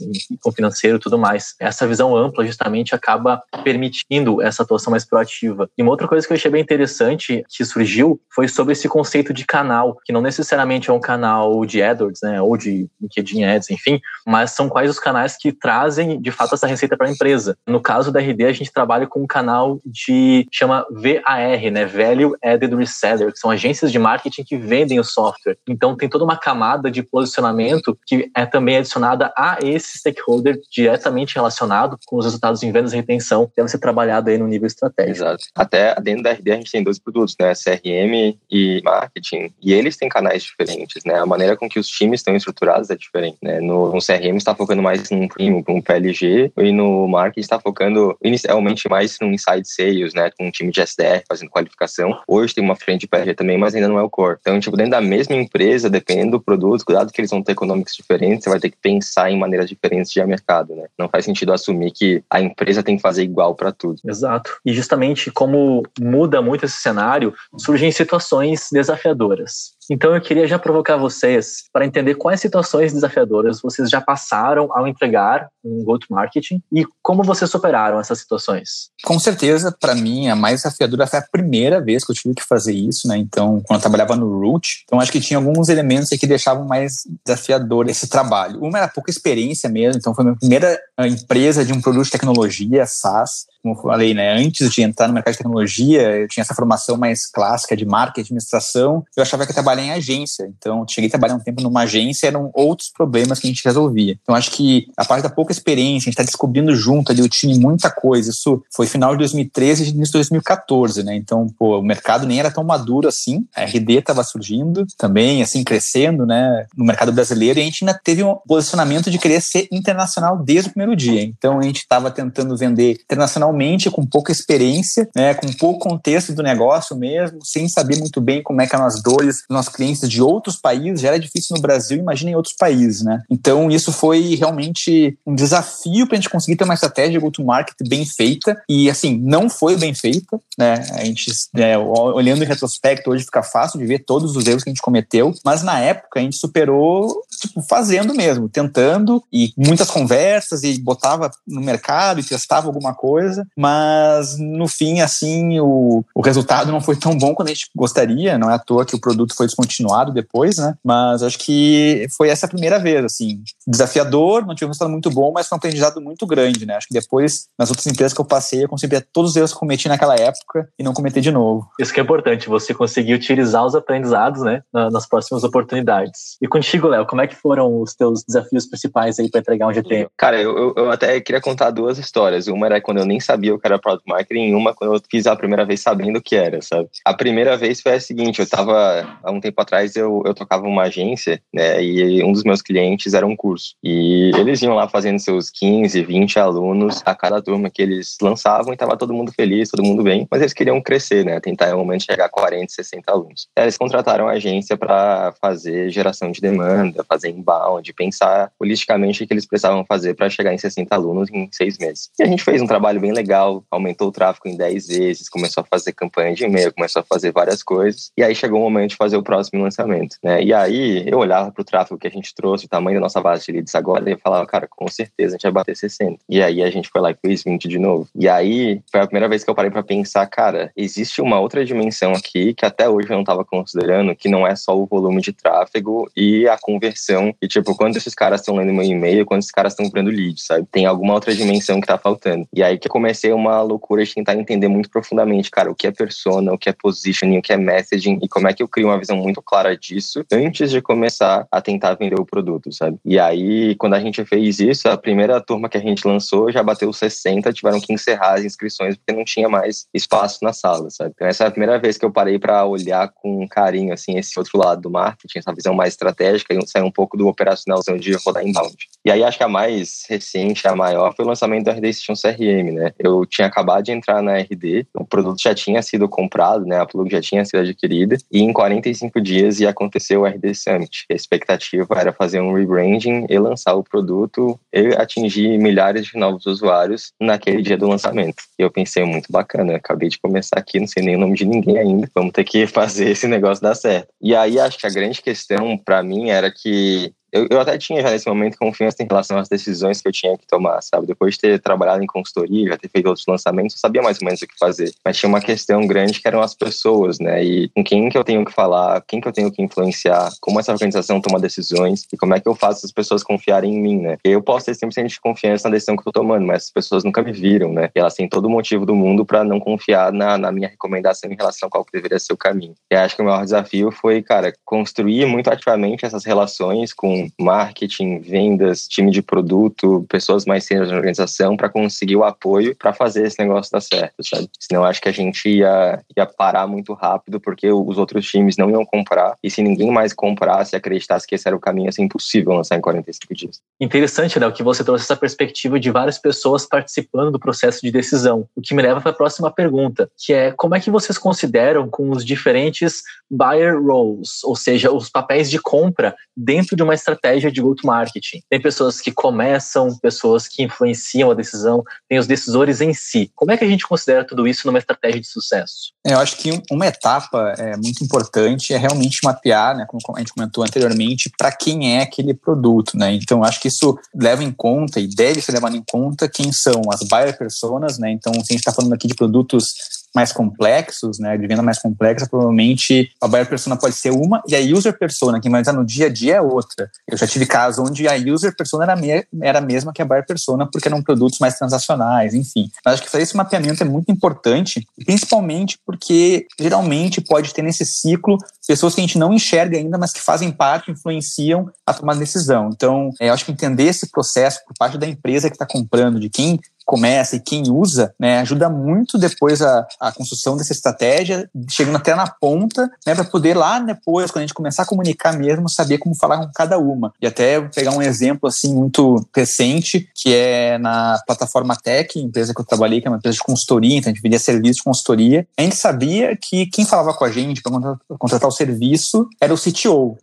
Com 0.40 0.52
financeiro 0.52 0.96
e 0.96 1.00
tudo 1.00 1.18
mais. 1.18 1.54
Essa 1.60 1.86
visão 1.86 2.16
ampla, 2.16 2.46
justamente, 2.46 2.94
acaba 2.94 3.42
permitindo 3.62 4.40
essa 4.40 4.62
atuação 4.62 4.90
mais 4.90 5.04
proativa. 5.04 5.68
E 5.76 5.82
uma 5.82 5.90
outra 5.90 6.08
coisa 6.08 6.26
que 6.26 6.32
eu 6.32 6.36
achei 6.36 6.50
bem 6.50 6.62
interessante 6.62 7.44
que 7.48 7.64
surgiu 7.64 8.20
foi 8.34 8.48
sobre 8.48 8.72
esse 8.72 8.88
conceito 8.88 9.32
de 9.32 9.44
canal, 9.44 9.98
que 10.04 10.12
não 10.12 10.22
necessariamente 10.22 10.90
é 10.90 10.92
um 10.92 11.00
canal 11.00 11.64
de 11.66 11.82
AdWords, 11.82 12.20
né? 12.22 12.40
Ou 12.40 12.56
de 12.56 12.88
LinkedIn 13.00 13.44
Ads, 13.44 13.70
enfim, 13.70 14.00
mas 14.26 14.52
são 14.52 14.68
quais 14.68 14.90
os 14.90 14.98
canais 14.98 15.36
que 15.36 15.52
trazem, 15.52 16.20
de 16.20 16.30
fato, 16.30 16.54
essa 16.54 16.66
receita 16.66 16.96
para 16.96 17.08
a 17.08 17.10
empresa. 17.10 17.56
No 17.66 17.80
caso 17.80 18.10
da 18.10 18.20
RD, 18.30 18.44
a 18.44 18.52
gente 18.52 18.72
trabalha 18.72 19.06
com 19.06 19.22
um 19.22 19.26
canal 19.26 19.80
de 19.84 20.46
chama 20.52 20.86
VAR, 20.90 21.70
né? 21.72 21.84
Value 21.84 22.36
Added 22.42 22.74
Reseller, 22.74 23.32
que 23.32 23.38
são 23.38 23.50
agências 23.50 23.92
de 23.92 23.98
marketing 23.98 24.44
que 24.44 24.56
vendem 24.56 24.98
o 24.98 25.04
software. 25.04 25.56
Então 25.68 25.96
tem 25.96 26.08
toda 26.08 26.24
uma 26.24 26.36
camada 26.36 26.90
de 26.90 27.02
posicionamento 27.02 27.98
que 28.06 28.30
é 28.34 28.46
também 28.46 28.78
adicionada 28.78 29.32
a 29.36 29.58
esse 29.62 29.98
stakeholder 29.98 30.58
diretamente 30.70 31.34
relacionado 31.34 31.98
com 32.06 32.16
os 32.16 32.24
resultados 32.24 32.62
em 32.62 32.72
vendas 32.72 32.92
e 32.92 32.96
retenção, 32.96 33.50
deve 33.56 33.68
ser 33.68 33.78
trabalhado 33.78 34.30
aí 34.30 34.38
no 34.38 34.46
nível 34.46 34.66
estratégico. 34.66 35.16
Exato. 35.16 35.44
Até 35.54 35.94
dentro 36.00 36.22
da 36.22 36.32
RD 36.32 36.52
a 36.52 36.56
gente 36.56 36.72
tem 36.72 36.82
dois 36.82 36.98
produtos, 36.98 37.36
né? 37.38 37.52
CRM 37.54 38.36
e 38.50 38.80
marketing. 38.84 39.52
E 39.62 39.72
eles 39.72 39.96
têm 39.96 40.08
canais 40.08 40.42
diferentes, 40.42 41.04
né? 41.04 41.18
A 41.18 41.26
maneira 41.26 41.56
com 41.56 41.68
que 41.68 41.78
os 41.78 41.88
times 41.88 42.20
estão 42.20 42.34
estruturados 42.34 42.90
é 42.90 42.96
diferente, 42.96 43.38
né? 43.42 43.60
No, 43.60 43.92
no 43.92 43.98
CRM 43.98 44.36
está 44.36 44.54
focando 44.54 44.82
mais 44.82 45.10
num 45.10 45.28
premium, 45.28 45.62
um 45.68 45.80
PLG, 45.80 46.52
e 46.56 46.72
no 46.72 47.06
marketing 47.08 47.40
está 47.40 47.58
focando 47.58 48.15
inicialmente 48.22 48.88
mais 48.88 49.18
no 49.20 49.28
inside 49.28 49.64
sales, 49.64 50.14
né? 50.14 50.30
Com 50.36 50.48
um 50.48 50.50
time 50.50 50.70
de 50.70 50.80
SDR 50.80 51.22
fazendo 51.28 51.50
qualificação. 51.50 52.20
Hoje 52.26 52.54
tem 52.54 52.64
uma 52.64 52.76
frente 52.76 53.02
de 53.02 53.06
PLG 53.08 53.34
também, 53.34 53.58
mas 53.58 53.74
ainda 53.74 53.88
não 53.88 53.98
é 53.98 54.02
o 54.02 54.10
core. 54.10 54.38
Então, 54.40 54.58
tipo, 54.60 54.76
dentro 54.76 54.92
da 54.92 55.00
mesma 55.00 55.34
empresa, 55.34 55.88
dependendo 55.88 56.32
do 56.32 56.40
produto, 56.40 56.84
cuidado 56.84 57.12
que 57.12 57.20
eles 57.20 57.30
vão 57.30 57.42
ter 57.42 57.52
econômicos 57.52 57.94
diferentes, 57.94 58.44
você 58.44 58.50
vai 58.50 58.60
ter 58.60 58.70
que 58.70 58.76
pensar 58.80 59.30
em 59.30 59.38
maneiras 59.38 59.68
diferentes 59.68 60.12
de 60.12 60.26
mercado, 60.26 60.74
né? 60.74 60.86
Não 60.98 61.08
faz 61.08 61.24
sentido 61.24 61.52
assumir 61.52 61.92
que 61.92 62.22
a 62.28 62.40
empresa 62.40 62.82
tem 62.82 62.96
que 62.96 63.02
fazer 63.02 63.22
igual 63.22 63.54
para 63.54 63.72
tudo. 63.72 64.00
Exato. 64.04 64.58
E 64.64 64.72
justamente 64.72 65.30
como 65.30 65.82
muda 66.00 66.42
muito 66.42 66.64
esse 66.64 66.80
cenário, 66.80 67.32
surgem 67.56 67.92
situações 67.92 68.68
desafiadoras. 68.72 69.75
Então 69.90 70.14
eu 70.14 70.20
queria 70.20 70.46
já 70.46 70.58
provocar 70.58 70.96
vocês 70.96 71.64
para 71.72 71.86
entender 71.86 72.14
quais 72.14 72.40
situações 72.40 72.92
desafiadoras 72.92 73.60
vocês 73.60 73.88
já 73.88 74.00
passaram 74.00 74.68
ao 74.72 74.86
entregar 74.86 75.48
um 75.64 75.84
go-to-marketing 75.84 76.62
e 76.72 76.84
como 77.02 77.22
vocês 77.22 77.50
superaram 77.50 77.98
essas 77.98 78.18
situações. 78.18 78.90
Com 79.04 79.18
certeza, 79.18 79.74
para 79.78 79.94
mim, 79.94 80.28
a 80.28 80.36
mais 80.36 80.62
desafiadora 80.62 81.06
foi 81.06 81.18
a 81.18 81.26
primeira 81.30 81.80
vez 81.80 82.04
que 82.04 82.12
eu 82.12 82.16
tive 82.16 82.34
que 82.34 82.42
fazer 82.42 82.72
isso, 82.72 83.08
né? 83.08 83.16
Então, 83.16 83.62
quando 83.66 83.78
eu 83.78 83.82
trabalhava 83.82 84.16
no 84.16 84.40
Root, 84.40 84.84
então 84.84 85.00
acho 85.00 85.12
que 85.12 85.20
tinha 85.20 85.38
alguns 85.38 85.68
elementos 85.68 86.08
que 86.08 86.26
deixavam 86.26 86.64
mais 86.64 87.02
desafiador 87.24 87.88
esse 87.88 88.08
trabalho. 88.08 88.60
Uma 88.60 88.78
era 88.78 88.88
pouca 88.88 89.10
experiência 89.10 89.68
mesmo, 89.68 89.98
então 89.98 90.14
foi 90.14 90.22
a 90.22 90.26
minha 90.26 90.38
primeira 90.38 90.78
ah, 90.96 91.06
empresa 91.06 91.64
de 91.64 91.72
um 91.72 91.80
produto 91.80 92.04
de 92.04 92.10
tecnologia, 92.12 92.86
SaaS, 92.86 93.46
como 93.66 93.74
eu 93.74 93.82
falei, 93.82 94.14
né, 94.14 94.32
antes 94.32 94.70
de 94.70 94.82
entrar 94.82 95.08
no 95.08 95.14
mercado 95.14 95.32
de 95.32 95.38
tecnologia, 95.38 96.20
eu 96.20 96.28
tinha 96.28 96.42
essa 96.42 96.54
formação 96.54 96.96
mais 96.96 97.26
clássica 97.26 97.76
de 97.76 97.84
marketing, 97.84 98.26
administração, 98.26 99.04
eu 99.16 99.22
achava 99.22 99.44
que 99.44 99.50
eu 99.50 99.56
trabalhar 99.76 99.84
em 99.84 99.92
agência. 99.92 100.50
Então, 100.58 100.84
cheguei 100.88 101.08
a 101.08 101.10
trabalhar 101.10 101.34
um 101.34 101.40
tempo 101.40 101.62
numa 101.62 101.82
agência, 101.82 102.26
eram 102.26 102.50
outros 102.54 102.88
problemas 102.88 103.38
que 103.38 103.46
a 103.46 103.50
gente 103.50 103.64
resolvia. 103.64 104.18
Então, 104.22 104.34
acho 104.34 104.50
que 104.50 104.88
a 104.96 105.04
parte 105.04 105.22
da 105.22 105.30
pouca 105.30 105.52
experiência, 105.52 106.08
a 106.08 106.10
gente 106.10 106.14
está 106.14 106.22
descobrindo 106.22 106.74
junto 106.74 107.12
ali 107.12 107.22
o 107.22 107.28
time 107.28 107.58
muita 107.58 107.90
coisa. 107.90 108.30
Isso 108.30 108.62
foi 108.74 108.86
final 108.86 109.12
de 109.12 109.18
2013 109.18 109.84
e 109.84 109.88
início 109.90 110.12
de 110.12 110.18
2014, 110.18 111.02
né? 111.02 111.14
Então, 111.16 111.46
pô, 111.58 111.78
o 111.78 111.82
mercado 111.82 112.26
nem 112.26 112.40
era 112.40 112.50
tão 112.50 112.64
maduro 112.64 113.08
assim. 113.08 113.46
A 113.54 113.64
RD 113.64 113.98
estava 113.98 114.24
surgindo 114.24 114.86
também, 114.96 115.42
assim, 115.42 115.62
crescendo, 115.62 116.24
né, 116.24 116.66
no 116.76 116.84
mercado 116.84 117.12
brasileiro, 117.12 117.58
e 117.58 117.62
a 117.62 117.64
gente 117.64 117.84
ainda 117.84 117.98
teve 118.02 118.22
um 118.22 118.36
posicionamento 118.46 119.10
de 119.10 119.18
querer 119.18 119.40
ser 119.40 119.68
internacional 119.70 120.38
desde 120.38 120.70
o 120.70 120.72
primeiro 120.72 120.96
dia. 120.96 121.22
Então, 121.22 121.58
a 121.58 121.62
gente 121.62 121.78
estava 121.78 122.10
tentando 122.10 122.56
vender 122.56 122.98
internacionalmente 123.04 123.90
com 123.90 124.06
pouca 124.06 124.32
experiência, 124.32 125.08
né, 125.14 125.34
com 125.34 125.52
pouco 125.52 125.88
contexto 125.88 126.32
do 126.32 126.42
negócio 126.42 126.96
mesmo, 126.96 127.38
sem 127.44 127.68
saber 127.68 127.98
muito 127.98 128.20
bem 128.20 128.42
como 128.42 128.60
é 128.60 128.66
que 128.66 128.74
eram 128.74 128.86
as 128.86 129.02
dores 129.02 129.44
dos 129.48 129.65
clientes 129.68 130.08
de 130.08 130.22
outros 130.22 130.56
países. 130.56 131.00
Já 131.00 131.08
era 131.08 131.20
difícil 131.20 131.56
no 131.56 131.62
Brasil, 131.62 131.98
imagina 131.98 132.30
em 132.30 132.34
outros 132.34 132.54
países, 132.54 133.02
né? 133.02 133.22
Então, 133.30 133.70
isso 133.70 133.92
foi 133.92 134.34
realmente 134.34 135.18
um 135.26 135.34
desafio 135.34 136.06
para 136.06 136.16
a 136.16 136.20
gente 136.20 136.30
conseguir 136.30 136.56
ter 136.56 136.64
uma 136.64 136.74
estratégia 136.74 137.20
go-to-market 137.20 137.76
bem 137.88 138.04
feita. 138.04 138.60
E, 138.68 138.90
assim, 138.90 139.18
não 139.18 139.48
foi 139.48 139.76
bem 139.76 139.94
feita, 139.94 140.40
né? 140.58 140.84
A 140.92 141.04
gente, 141.04 141.30
né, 141.54 141.76
olhando 141.78 142.42
em 142.42 142.46
retrospecto, 142.46 143.10
hoje 143.10 143.24
fica 143.24 143.42
fácil 143.42 143.78
de 143.78 143.86
ver 143.86 144.00
todos 144.00 144.36
os 144.36 144.46
erros 144.46 144.62
que 144.62 144.70
a 144.70 144.72
gente 144.72 144.82
cometeu, 144.82 145.34
mas 145.44 145.62
na 145.62 145.78
época 145.78 146.20
a 146.20 146.22
gente 146.22 146.36
superou, 146.36 147.22
tipo, 147.40 147.62
fazendo 147.62 148.14
mesmo, 148.14 148.48
tentando 148.48 149.22
e 149.32 149.52
muitas 149.56 149.90
conversas 149.90 150.62
e 150.62 150.78
botava 150.78 151.30
no 151.46 151.60
mercado 151.60 152.20
e 152.20 152.24
testava 152.24 152.66
alguma 152.66 152.94
coisa, 152.94 153.46
mas 153.56 154.38
no 154.38 154.68
fim, 154.68 155.00
assim, 155.00 155.58
o, 155.60 156.04
o 156.14 156.20
resultado 156.20 156.70
não 156.72 156.80
foi 156.80 156.96
tão 156.96 157.16
bom 157.16 157.34
quanto 157.34 157.48
a 157.48 157.54
gente 157.54 157.70
gostaria, 157.74 158.38
não 158.38 158.50
é 158.50 158.54
à 158.54 158.58
toa 158.58 158.84
que 158.84 158.94
o 158.94 159.00
produto 159.00 159.34
foi 159.34 159.46
descontinuado 159.56 160.12
depois, 160.12 160.58
né? 160.58 160.74
Mas 160.84 161.22
acho 161.22 161.38
que 161.38 162.06
foi 162.16 162.28
essa 162.28 162.46
a 162.46 162.48
primeira 162.48 162.78
vez, 162.78 163.04
assim, 163.04 163.42
desafiador, 163.66 164.46
não 164.46 164.54
tive 164.54 164.66
um 164.66 164.68
resultado 164.68 164.90
muito 164.90 165.10
bom, 165.10 165.32
mas 165.32 165.48
foi 165.48 165.56
um 165.56 165.58
aprendizado 165.58 166.00
muito 166.00 166.26
grande, 166.26 166.66
né? 166.66 166.74
Acho 166.76 166.88
que 166.88 166.94
depois, 166.94 167.46
nas 167.58 167.70
outras 167.70 167.86
empresas 167.86 168.12
que 168.12 168.20
eu 168.20 168.24
passei, 168.24 168.64
eu 168.64 168.68
consegui 168.68 169.00
todos 169.12 169.32
os 169.32 169.36
erros 169.36 169.52
que 169.52 169.58
cometi 169.58 169.88
naquela 169.88 170.14
época 170.14 170.68
e 170.78 170.82
não 170.82 170.92
cometer 170.92 171.20
de 171.20 171.30
novo. 171.30 171.68
Isso 171.80 171.92
que 171.92 172.00
é 172.00 172.02
importante, 172.02 172.48
você 172.48 172.74
conseguir 172.74 173.14
utilizar 173.14 173.64
os 173.64 173.74
aprendizados, 173.74 174.42
né, 174.42 174.62
nas 174.72 175.06
próximas 175.06 175.44
oportunidades. 175.44 176.36
E 176.40 176.46
contigo, 176.46 176.88
Léo, 176.88 177.06
como 177.06 177.22
é 177.22 177.26
que 177.26 177.34
foram 177.34 177.80
os 177.80 177.94
teus 177.94 178.22
desafios 178.24 178.66
principais 178.66 179.18
aí 179.18 179.30
para 179.30 179.40
entregar 179.40 179.66
um 179.66 179.72
GTM? 179.72 180.08
Cara, 180.16 180.40
eu, 180.40 180.74
eu 180.76 180.90
até 180.90 181.20
queria 181.20 181.40
contar 181.40 181.70
duas 181.70 181.98
histórias. 181.98 182.46
Uma 182.46 182.66
era 182.66 182.80
quando 182.80 182.98
eu 182.98 183.04
nem 183.04 183.20
sabia 183.20 183.54
o 183.54 183.58
que 183.58 183.66
era 183.66 183.78
Product 183.78 184.08
Marketing 184.08 184.48
e 184.48 184.54
uma 184.54 184.74
quando 184.74 184.94
eu 184.94 185.00
fiz 185.10 185.26
a 185.26 185.36
primeira 185.36 185.64
vez 185.64 185.80
sabendo 185.80 186.18
o 186.18 186.22
que 186.22 186.36
era, 186.36 186.60
sabe? 186.62 186.88
A 187.04 187.14
primeira 187.14 187.56
vez 187.56 187.80
foi 187.80 187.94
a 187.94 188.00
seguinte, 188.00 188.40
eu 188.40 188.48
tava, 188.48 189.18
há 189.22 189.30
um 189.30 189.40
tempo 189.46 189.60
atrás, 189.60 189.96
eu, 189.96 190.22
eu 190.24 190.34
tocava 190.34 190.66
uma 190.66 190.82
agência, 190.82 191.40
né, 191.52 191.82
e 191.82 192.22
um 192.22 192.32
dos 192.32 192.44
meus 192.44 192.60
clientes 192.60 193.14
era 193.14 193.26
um 193.26 193.36
curso. 193.36 193.74
E 193.82 194.30
eles 194.36 194.60
iam 194.62 194.74
lá 194.74 194.88
fazendo 194.88 195.18
seus 195.18 195.50
15, 195.50 196.02
20 196.02 196.38
alunos 196.38 197.02
a 197.04 197.14
cada 197.14 197.40
turma 197.40 197.70
que 197.70 197.82
eles 197.82 198.16
lançavam 198.20 198.72
e 198.72 198.76
tava 198.76 198.96
todo 198.96 199.14
mundo 199.14 199.32
feliz, 199.32 199.70
todo 199.70 199.84
mundo 199.84 200.02
bem, 200.02 200.26
mas 200.30 200.40
eles 200.40 200.52
queriam 200.52 200.80
crescer, 200.80 201.24
né, 201.24 201.40
tentar 201.40 201.76
momento 201.76 202.04
chegar 202.04 202.26
a 202.26 202.28
40, 202.28 202.72
60 202.72 203.12
alunos. 203.12 203.48
Eles 203.56 203.76
contrataram 203.76 204.28
a 204.28 204.32
agência 204.32 204.76
para 204.76 205.32
fazer 205.40 205.90
geração 205.90 206.30
de 206.30 206.40
demanda, 206.40 207.04
fazer 207.04 207.30
inbound, 207.30 207.92
pensar 207.92 208.50
holisticamente 208.58 209.22
o 209.22 209.26
que 209.26 209.32
eles 209.32 209.46
precisavam 209.46 209.84
fazer 209.84 210.14
para 210.14 210.28
chegar 210.28 210.52
em 210.52 210.58
60 210.58 210.94
alunos 210.94 211.30
em 211.30 211.48
seis 211.52 211.78
meses. 211.78 212.10
E 212.18 212.22
a 212.22 212.26
gente 212.26 212.42
fez 212.42 212.60
um 212.60 212.66
trabalho 212.66 213.00
bem 213.00 213.12
legal, 213.12 213.64
aumentou 213.70 214.08
o 214.08 214.12
tráfego 214.12 214.48
em 214.48 214.56
10 214.56 214.88
vezes, 214.88 215.28
começou 215.28 215.62
a 215.62 215.66
fazer 215.66 215.92
campanha 215.92 216.34
de 216.34 216.44
e-mail, 216.44 216.72
começou 216.72 217.00
a 217.00 217.04
fazer 217.04 217.32
várias 217.32 217.62
coisas. 217.62 218.10
E 218.16 218.22
aí 218.22 218.34
chegou 218.34 218.60
o 218.60 218.62
momento 218.62 218.90
de 218.90 218.96
fazer 218.96 219.16
o 219.16 219.22
próximo 219.22 219.35
lançamento, 219.62 220.16
né? 220.22 220.42
E 220.42 220.52
aí 220.52 221.04
eu 221.06 221.18
olhava 221.18 221.50
para 221.50 221.62
o 221.62 221.64
tráfego 221.64 221.98
que 221.98 222.06
a 222.06 222.10
gente 222.10 222.34
trouxe, 222.34 222.66
o 222.66 222.68
tamanho 222.68 222.96
da 222.96 223.02
nossa 223.02 223.20
base 223.20 223.44
de 223.44 223.52
leads 223.52 223.74
agora, 223.74 224.08
e 224.08 224.12
eu 224.12 224.18
falava, 224.18 224.46
cara, 224.46 224.68
com 224.68 224.88
certeza 224.88 225.34
a 225.34 225.36
gente 225.36 225.42
vai 225.42 225.52
bater 225.52 225.76
60. 225.76 226.18
E 226.28 226.42
aí 226.42 226.62
a 226.62 226.70
gente 226.70 226.88
foi 226.88 227.00
lá 227.00 227.10
e 227.10 227.14
fez 227.14 227.42
20 227.44 227.68
de 227.68 227.78
novo. 227.78 228.08
E 228.14 228.28
aí 228.28 228.80
foi 228.90 229.00
a 229.00 229.06
primeira 229.06 229.28
vez 229.28 229.44
que 229.44 229.50
eu 229.50 229.54
parei 229.54 229.70
para 229.70 229.82
pensar, 229.82 230.26
cara, 230.26 230.70
existe 230.76 231.20
uma 231.20 231.38
outra 231.40 231.64
dimensão 231.64 232.12
aqui 232.12 232.54
que 232.54 232.64
até 232.64 232.88
hoje 232.88 233.08
eu 233.08 233.14
não 233.14 233.20
estava 233.20 233.44
considerando, 233.44 234.14
que 234.14 234.28
não 234.28 234.46
é 234.46 234.54
só 234.56 234.76
o 234.76 234.86
volume 234.86 235.20
de 235.20 235.32
tráfego 235.32 236.10
e 236.16 236.48
a 236.48 236.58
conversão. 236.58 237.34
E 237.40 237.48
tipo, 237.48 237.76
quando 237.76 237.96
esses 237.96 238.14
caras 238.14 238.40
estão 238.40 238.56
lendo 238.56 238.72
meu 238.72 238.84
e-mail, 238.84 239.26
quando 239.26 239.40
esses 239.40 239.52
caras 239.52 239.72
estão 239.72 239.86
comprando 239.86 240.10
lead, 240.10 240.40
sabe? 240.40 240.66
Tem 240.70 240.86
alguma 240.86 241.14
outra 241.14 241.34
dimensão 241.34 241.80
que 241.80 241.86
tá 241.86 241.98
faltando. 241.98 242.46
E 242.54 242.62
aí 242.62 242.78
que 242.78 242.88
eu 242.88 242.92
comecei 242.92 243.32
uma 243.32 243.60
loucura 243.62 244.04
de 244.04 244.14
tentar 244.14 244.34
entender 244.34 244.68
muito 244.68 244.90
profundamente, 244.90 245.50
cara, 245.50 245.70
o 245.70 245.74
que 245.74 245.86
é 245.86 245.90
persona, 245.90 246.52
o 246.52 246.58
que 246.58 246.68
é 246.68 246.72
positioning, 246.72 247.38
o 247.38 247.42
que 247.42 247.52
é 247.52 247.56
messaging 247.56 248.18
e 248.22 248.28
como 248.28 248.48
é 248.48 248.52
que 248.52 248.62
eu 248.62 248.68
crio 248.68 248.88
uma 248.88 248.98
visão 248.98 249.16
muito 249.26 249.42
clara 249.42 249.76
disso 249.76 250.24
antes 250.32 250.70
de 250.70 250.80
começar 250.80 251.46
a 251.50 251.60
tentar 251.60 251.94
vender 251.94 252.18
o 252.18 252.24
produto, 252.24 252.72
sabe? 252.72 252.98
E 253.04 253.18
aí, 253.18 253.74
quando 253.74 253.94
a 253.94 254.00
gente 254.00 254.24
fez 254.24 254.60
isso, 254.60 254.88
a 254.88 254.96
primeira 254.96 255.40
turma 255.40 255.68
que 255.68 255.76
a 255.76 255.80
gente 255.80 256.06
lançou 256.06 256.50
já 256.50 256.62
bateu 256.62 256.92
60, 256.92 257.52
tiveram 257.52 257.80
que 257.80 257.92
encerrar 257.92 258.34
as 258.34 258.44
inscrições 258.44 258.96
porque 258.96 259.12
não 259.12 259.24
tinha 259.24 259.48
mais 259.48 259.86
espaço 259.92 260.38
na 260.42 260.52
sala, 260.52 260.88
sabe? 260.90 261.12
Então, 261.14 261.26
essa 261.26 261.44
é 261.44 261.46
a 261.48 261.50
primeira 261.50 261.78
vez 261.78 261.98
que 261.98 262.04
eu 262.04 262.12
parei 262.12 262.38
para 262.38 262.64
olhar 262.64 263.08
com 263.08 263.46
carinho, 263.48 263.92
assim, 263.92 264.16
esse 264.16 264.38
outro 264.38 264.58
lado 264.58 264.82
do 264.82 264.90
marketing, 264.90 265.38
essa 265.38 265.52
visão 265.52 265.74
mais 265.74 265.94
estratégica 265.94 266.54
e 266.54 266.66
sair 266.66 266.82
um 266.82 266.90
pouco 266.90 267.16
do 267.16 267.26
operacionalzão 267.26 267.96
de 267.96 268.12
rodar 268.24 268.46
inbound. 268.46 268.76
E 269.04 269.10
aí, 269.10 269.24
acho 269.24 269.38
que 269.38 269.44
a 269.44 269.48
mais 269.48 270.04
recente, 270.08 270.68
a 270.68 270.76
maior, 270.76 271.14
foi 271.14 271.24
o 271.24 271.28
lançamento 271.28 271.64
do 271.64 271.70
RD 271.70 271.92
Station 271.92 272.14
CRM, 272.14 272.72
né? 272.72 272.92
Eu 272.98 273.26
tinha 273.26 273.48
acabado 273.48 273.84
de 273.84 273.92
entrar 273.92 274.22
na 274.22 274.38
RD, 274.38 274.86
o 274.94 275.04
produto 275.04 275.42
já 275.42 275.54
tinha 275.54 275.82
sido 275.82 276.08
comprado, 276.08 276.64
né? 276.64 276.80
A 276.80 276.86
plug 276.86 277.10
já 277.10 277.20
tinha 277.20 277.44
sido 277.44 277.60
adquirida 277.60 278.16
e 278.30 278.40
em 278.40 278.52
45 278.52 279.05
dias 279.20 279.60
ia 279.60 279.70
acontecer 279.70 280.16
o 280.16 280.26
RD 280.26 280.54
Summit. 280.54 281.04
A 281.10 281.14
expectativa 281.14 281.86
era 281.98 282.12
fazer 282.12 282.40
um 282.40 282.52
rebranding 282.52 283.26
e 283.28 283.38
lançar 283.38 283.74
o 283.74 283.84
produto 283.84 284.58
e 284.72 284.94
atingir 284.96 285.58
milhares 285.58 286.06
de 286.06 286.18
novos 286.18 286.46
usuários 286.46 287.12
naquele 287.20 287.62
dia 287.62 287.76
do 287.76 287.88
lançamento. 287.88 288.42
E 288.58 288.62
eu 288.62 288.70
pensei, 288.70 289.04
muito 289.04 289.30
bacana, 289.30 289.76
acabei 289.76 290.08
de 290.08 290.18
começar 290.18 290.58
aqui, 290.58 290.80
não 290.80 290.86
sei 290.86 291.02
nem 291.02 291.16
o 291.16 291.18
nome 291.18 291.36
de 291.36 291.44
ninguém 291.44 291.78
ainda, 291.78 292.08
vamos 292.14 292.32
ter 292.32 292.44
que 292.44 292.66
fazer 292.68 293.10
esse 293.10 293.26
negócio 293.26 293.62
dar 293.62 293.74
certo. 293.74 294.08
E 294.20 294.34
aí 294.34 294.58
acho 294.58 294.78
que 294.78 294.86
a 294.86 294.90
grande 294.90 295.22
questão 295.22 295.76
para 295.78 296.02
mim 296.02 296.30
era 296.30 296.50
que 296.50 297.12
eu, 297.32 297.46
eu 297.50 297.60
até 297.60 297.76
tinha 297.76 298.00
já 298.02 298.10
nesse 298.10 298.28
momento 298.28 298.56
confiança 298.58 299.02
em 299.02 299.06
relação 299.06 299.38
às 299.38 299.48
decisões 299.48 300.00
que 300.00 300.08
eu 300.08 300.12
tinha 300.12 300.36
que 300.36 300.46
tomar, 300.46 300.80
sabe? 300.82 301.06
Depois 301.06 301.34
de 301.34 301.40
ter 301.40 301.60
trabalhado 301.60 302.02
em 302.02 302.06
consultoria, 302.06 302.70
já 302.70 302.76
ter 302.76 302.88
feito 302.88 303.06
outros 303.06 303.26
lançamentos, 303.26 303.74
eu 303.74 303.80
sabia 303.80 304.02
mais 304.02 304.20
ou 304.20 304.24
menos 304.24 304.40
o 304.42 304.46
que 304.46 304.58
fazer. 304.58 304.92
Mas 305.04 305.16
tinha 305.16 305.28
uma 305.28 305.40
questão 305.40 305.86
grande 305.86 306.20
que 306.20 306.28
eram 306.28 306.40
as 306.40 306.54
pessoas, 306.54 307.18
né? 307.18 307.44
E 307.44 307.68
com 307.70 307.82
quem 307.82 308.08
que 308.08 308.16
eu 308.16 308.24
tenho 308.24 308.44
que 308.44 308.52
falar, 308.52 309.02
quem 309.06 309.20
que 309.20 309.28
eu 309.28 309.32
tenho 309.32 309.50
que 309.50 309.62
influenciar, 309.62 310.30
como 310.40 310.60
essa 310.60 310.72
organização 310.72 311.20
toma 311.20 311.40
decisões 311.40 312.06
e 312.12 312.16
como 312.16 312.34
é 312.34 312.40
que 312.40 312.48
eu 312.48 312.54
faço 312.54 312.86
as 312.86 312.92
pessoas 312.92 313.22
confiarem 313.22 313.74
em 313.74 313.80
mim, 313.80 314.00
né? 314.00 314.18
Eu 314.24 314.42
posso 314.42 314.66
ter 314.66 314.72
100% 314.72 315.06
de 315.06 315.20
confiança 315.20 315.68
na 315.68 315.74
decisão 315.74 315.96
que 315.96 316.00
eu 316.00 316.12
tô 316.12 316.20
tomando, 316.20 316.46
mas 316.46 316.64
as 316.64 316.70
pessoas 316.70 317.04
nunca 317.04 317.22
me 317.22 317.32
viram, 317.32 317.72
né? 317.72 317.90
E 317.94 317.98
elas 317.98 318.14
têm 318.14 318.28
todo 318.28 318.46
o 318.46 318.50
motivo 318.50 318.86
do 318.86 318.94
mundo 318.94 319.24
para 319.24 319.44
não 319.44 319.60
confiar 319.60 320.12
na, 320.12 320.38
na 320.38 320.52
minha 320.52 320.68
recomendação 320.68 321.30
em 321.30 321.36
relação 321.36 321.66
a 321.66 321.70
qual 321.70 321.84
que 321.84 321.92
deveria 321.92 322.18
ser 322.18 322.32
o 322.32 322.36
caminho. 322.36 322.74
E 322.90 322.94
acho 322.94 323.16
que 323.16 323.22
o 323.22 323.24
maior 323.24 323.44
desafio 323.44 323.90
foi, 323.90 324.22
cara, 324.22 324.52
construir 324.64 325.26
muito 325.26 325.48
ativamente 325.48 326.04
essas 326.04 326.24
relações 326.24 326.92
com 326.92 327.15
marketing, 327.40 328.20
vendas, 328.20 328.86
time 328.86 329.10
de 329.10 329.22
produto, 329.22 330.04
pessoas 330.08 330.44
mais 330.44 330.64
sérias 330.64 330.90
na 330.90 330.96
organização 330.96 331.56
para 331.56 331.68
conseguir 331.68 332.16
o 332.16 332.24
apoio 332.24 332.74
para 332.76 332.92
fazer 332.92 333.26
esse 333.26 333.38
negócio 333.38 333.72
dar 333.72 333.80
certo, 333.80 334.14
sabe? 334.22 334.48
Senão 334.58 334.84
acho 334.84 335.00
que 335.00 335.08
a 335.08 335.12
gente 335.12 335.48
ia, 335.48 336.00
ia 336.16 336.26
parar 336.26 336.66
muito 336.66 336.92
rápido 336.92 337.40
porque 337.40 337.70
os 337.70 337.98
outros 337.98 338.26
times 338.26 338.56
não 338.56 338.70
iam 338.70 338.84
comprar 338.84 339.34
e 339.42 339.50
se 339.50 339.62
ninguém 339.62 339.90
mais 339.90 340.12
comprasse 340.12 340.74
e 340.74 340.76
acreditasse 340.76 341.26
que 341.26 341.34
esse 341.34 341.46
era 341.46 341.56
o 341.56 341.60
caminho, 341.60 341.86
ia 341.86 341.92
ser 341.92 342.02
impossível 342.02 342.52
lançar 342.52 342.76
em 342.76 342.80
45 342.80 343.34
dias. 343.34 343.60
Interessante, 343.80 344.38
né? 344.38 344.46
O 344.46 344.52
que 344.52 344.62
você 344.62 344.82
trouxe 344.84 345.04
essa 345.04 345.16
perspectiva 345.16 345.78
de 345.78 345.90
várias 345.90 346.18
pessoas 346.18 346.66
participando 346.66 347.32
do 347.32 347.38
processo 347.38 347.80
de 347.82 347.90
decisão. 347.90 348.48
O 348.54 348.60
que 348.60 348.74
me 348.74 348.82
leva 348.82 349.00
para 349.00 349.10
a 349.10 349.14
próxima 349.14 349.50
pergunta, 349.50 350.10
que 350.16 350.32
é 350.32 350.52
como 350.52 350.74
é 350.74 350.80
que 350.80 350.90
vocês 350.90 351.18
consideram 351.18 351.88
com 351.88 352.10
os 352.10 352.24
diferentes 352.24 353.02
buyer 353.30 353.80
roles, 353.80 354.42
ou 354.44 354.56
seja, 354.56 354.92
os 354.92 355.08
papéis 355.08 355.50
de 355.50 355.58
compra 355.58 356.14
dentro 356.36 356.76
de 356.76 356.82
uma 356.82 356.94
estratégia 357.06 357.50
de 357.50 357.60
go-to 357.60 357.86
marketing. 357.86 358.42
Tem 358.50 358.60
pessoas 358.60 359.00
que 359.00 359.12
começam, 359.12 359.96
pessoas 359.98 360.48
que 360.48 360.62
influenciam 360.62 361.30
a 361.30 361.34
decisão, 361.34 361.84
tem 362.08 362.18
os 362.18 362.26
decisores 362.26 362.80
em 362.80 362.92
si. 362.92 363.30
Como 363.34 363.52
é 363.52 363.56
que 363.56 363.64
a 363.64 363.68
gente 363.68 363.86
considera 363.86 364.24
tudo 364.24 364.46
isso 364.46 364.66
numa 364.66 364.78
estratégia 364.78 365.20
de 365.20 365.26
sucesso? 365.26 365.92
É, 366.04 366.14
eu 366.14 366.18
acho 366.18 366.36
que 366.36 366.50
uma 366.70 366.86
etapa 366.86 367.54
é, 367.56 367.76
muito 367.76 368.02
importante 368.02 368.74
é 368.74 368.76
realmente 368.76 369.20
mapear, 369.22 369.76
né, 369.76 369.86
como 369.88 370.00
a 370.16 370.18
gente 370.18 370.32
comentou 370.32 370.64
anteriormente, 370.64 371.30
para 371.38 371.52
quem 371.52 371.96
é 371.96 372.02
aquele 372.02 372.34
produto. 372.34 372.96
Né? 372.96 373.14
Então, 373.14 373.44
acho 373.44 373.60
que 373.60 373.68
isso 373.68 373.96
leva 374.14 374.42
em 374.42 374.52
conta 374.52 374.98
e 374.98 375.06
deve 375.06 375.40
ser 375.40 375.52
levado 375.52 375.76
em 375.76 375.84
conta 375.86 376.28
quem 376.28 376.52
são 376.52 376.82
as 376.92 377.00
buyer 377.08 377.36
personas. 377.38 377.98
Né? 377.98 378.10
Então, 378.10 378.32
se 378.34 378.40
a 378.40 378.52
gente 378.52 378.56
está 378.56 378.72
falando 378.72 378.92
aqui 378.92 379.06
de 379.06 379.14
produtos 379.14 379.74
mais 380.16 380.32
complexos, 380.32 381.18
né, 381.18 381.36
de 381.36 381.46
venda 381.46 381.60
mais 381.60 381.78
complexa, 381.78 382.26
provavelmente 382.26 383.10
a 383.20 383.28
buyer 383.28 383.46
persona 383.46 383.76
pode 383.76 383.94
ser 383.94 384.10
uma 384.10 384.42
e 384.48 384.56
a 384.56 384.60
user 384.60 384.98
persona, 384.98 385.38
que 385.38 385.50
mais 385.50 385.66
no 385.66 385.84
dia 385.84 386.06
a 386.06 386.08
dia, 386.08 386.36
é 386.36 386.40
outra. 386.40 386.90
Eu 387.06 387.18
já 387.18 387.26
tive 387.26 387.44
casos 387.44 387.86
onde 387.86 388.08
a 388.08 388.14
user 388.14 388.56
persona 388.56 388.84
era, 388.84 388.96
me, 388.96 389.26
era 389.42 389.58
a 389.58 389.60
mesma 389.60 389.92
que 389.92 390.00
a 390.00 390.06
buyer 390.06 390.24
persona, 390.24 390.66
porque 390.72 390.88
eram 390.88 391.02
produtos 391.02 391.38
mais 391.38 391.58
transacionais, 391.58 392.32
enfim. 392.32 392.70
Mas 392.82 392.94
acho 392.94 393.02
que 393.02 393.10
fazer 393.10 393.24
esse 393.24 393.36
mapeamento 393.36 393.82
é 393.82 393.86
muito 393.86 394.10
importante, 394.10 394.86
principalmente 395.04 395.78
porque 395.84 396.46
geralmente 396.58 397.20
pode 397.20 397.52
ter 397.52 397.60
nesse 397.60 397.84
ciclo 397.84 398.38
pessoas 398.66 398.94
que 398.94 399.02
a 399.02 399.04
gente 399.04 399.18
não 399.18 399.34
enxerga 399.34 399.76
ainda, 399.76 399.98
mas 399.98 400.12
que 400.12 400.20
fazem 400.20 400.50
parte, 400.50 400.90
influenciam 400.90 401.70
a 401.86 401.92
tomar 401.92 402.16
decisão. 402.16 402.70
Então, 402.72 403.10
é, 403.20 403.28
acho 403.28 403.44
que 403.44 403.52
entender 403.52 403.84
esse 403.84 404.10
processo 404.10 404.60
por 404.66 404.74
parte 404.78 404.96
da 404.96 405.06
empresa 405.06 405.50
que 405.50 405.54
está 405.54 405.66
comprando, 405.66 406.18
de 406.18 406.30
quem 406.30 406.58
começa 406.86 407.36
e 407.36 407.40
quem 407.40 407.64
usa, 407.70 408.14
né, 408.18 408.38
ajuda 408.38 408.70
muito 408.70 409.18
depois 409.18 409.60
a, 409.60 409.86
a 410.00 410.12
construção 410.12 410.56
dessa 410.56 410.72
estratégia, 410.72 411.50
chegando 411.68 411.96
até 411.96 412.14
na 412.14 412.28
ponta, 412.28 412.90
né, 413.04 413.14
para 413.14 413.24
poder 413.24 413.54
lá 413.54 413.78
depois, 413.80 414.30
quando 414.30 414.44
a 414.44 414.46
gente 414.46 414.54
começar 414.54 414.84
a 414.84 414.86
comunicar 414.86 415.36
mesmo, 415.36 415.68
saber 415.68 415.98
como 415.98 416.14
falar 416.14 416.38
com 416.38 416.50
cada 416.54 416.78
uma. 416.78 417.12
E 417.20 417.26
até 417.26 417.60
pegar 417.60 417.90
um 417.90 418.00
exemplo 418.00 418.48
assim 418.48 418.74
muito 418.74 419.26
recente, 419.34 420.08
que 420.14 420.32
é 420.32 420.78
na 420.78 421.20
plataforma 421.26 421.76
Tech, 421.76 422.18
empresa 422.18 422.54
que 422.54 422.60
eu 422.60 422.64
trabalhei, 422.64 423.00
que 423.00 423.08
é 423.08 423.10
uma 423.10 423.18
empresa 423.18 423.36
de 423.36 423.42
consultoria, 423.42 423.96
então 423.98 424.10
a 424.10 424.14
gente 424.14 424.22
vendia 424.22 424.38
serviço 424.38 424.78
de 424.78 424.84
consultoria. 424.84 425.46
A 425.56 425.62
gente 425.62 425.76
sabia 425.76 426.36
que 426.36 426.66
quem 426.66 426.84
falava 426.84 427.12
com 427.12 427.24
a 427.24 427.30
gente 427.30 427.60
para 427.62 427.72
contratar, 427.72 428.18
contratar 428.18 428.48
o 428.48 428.52
serviço 428.52 429.28
era 429.40 429.52
o 429.52 429.58
CTO. 429.58 430.16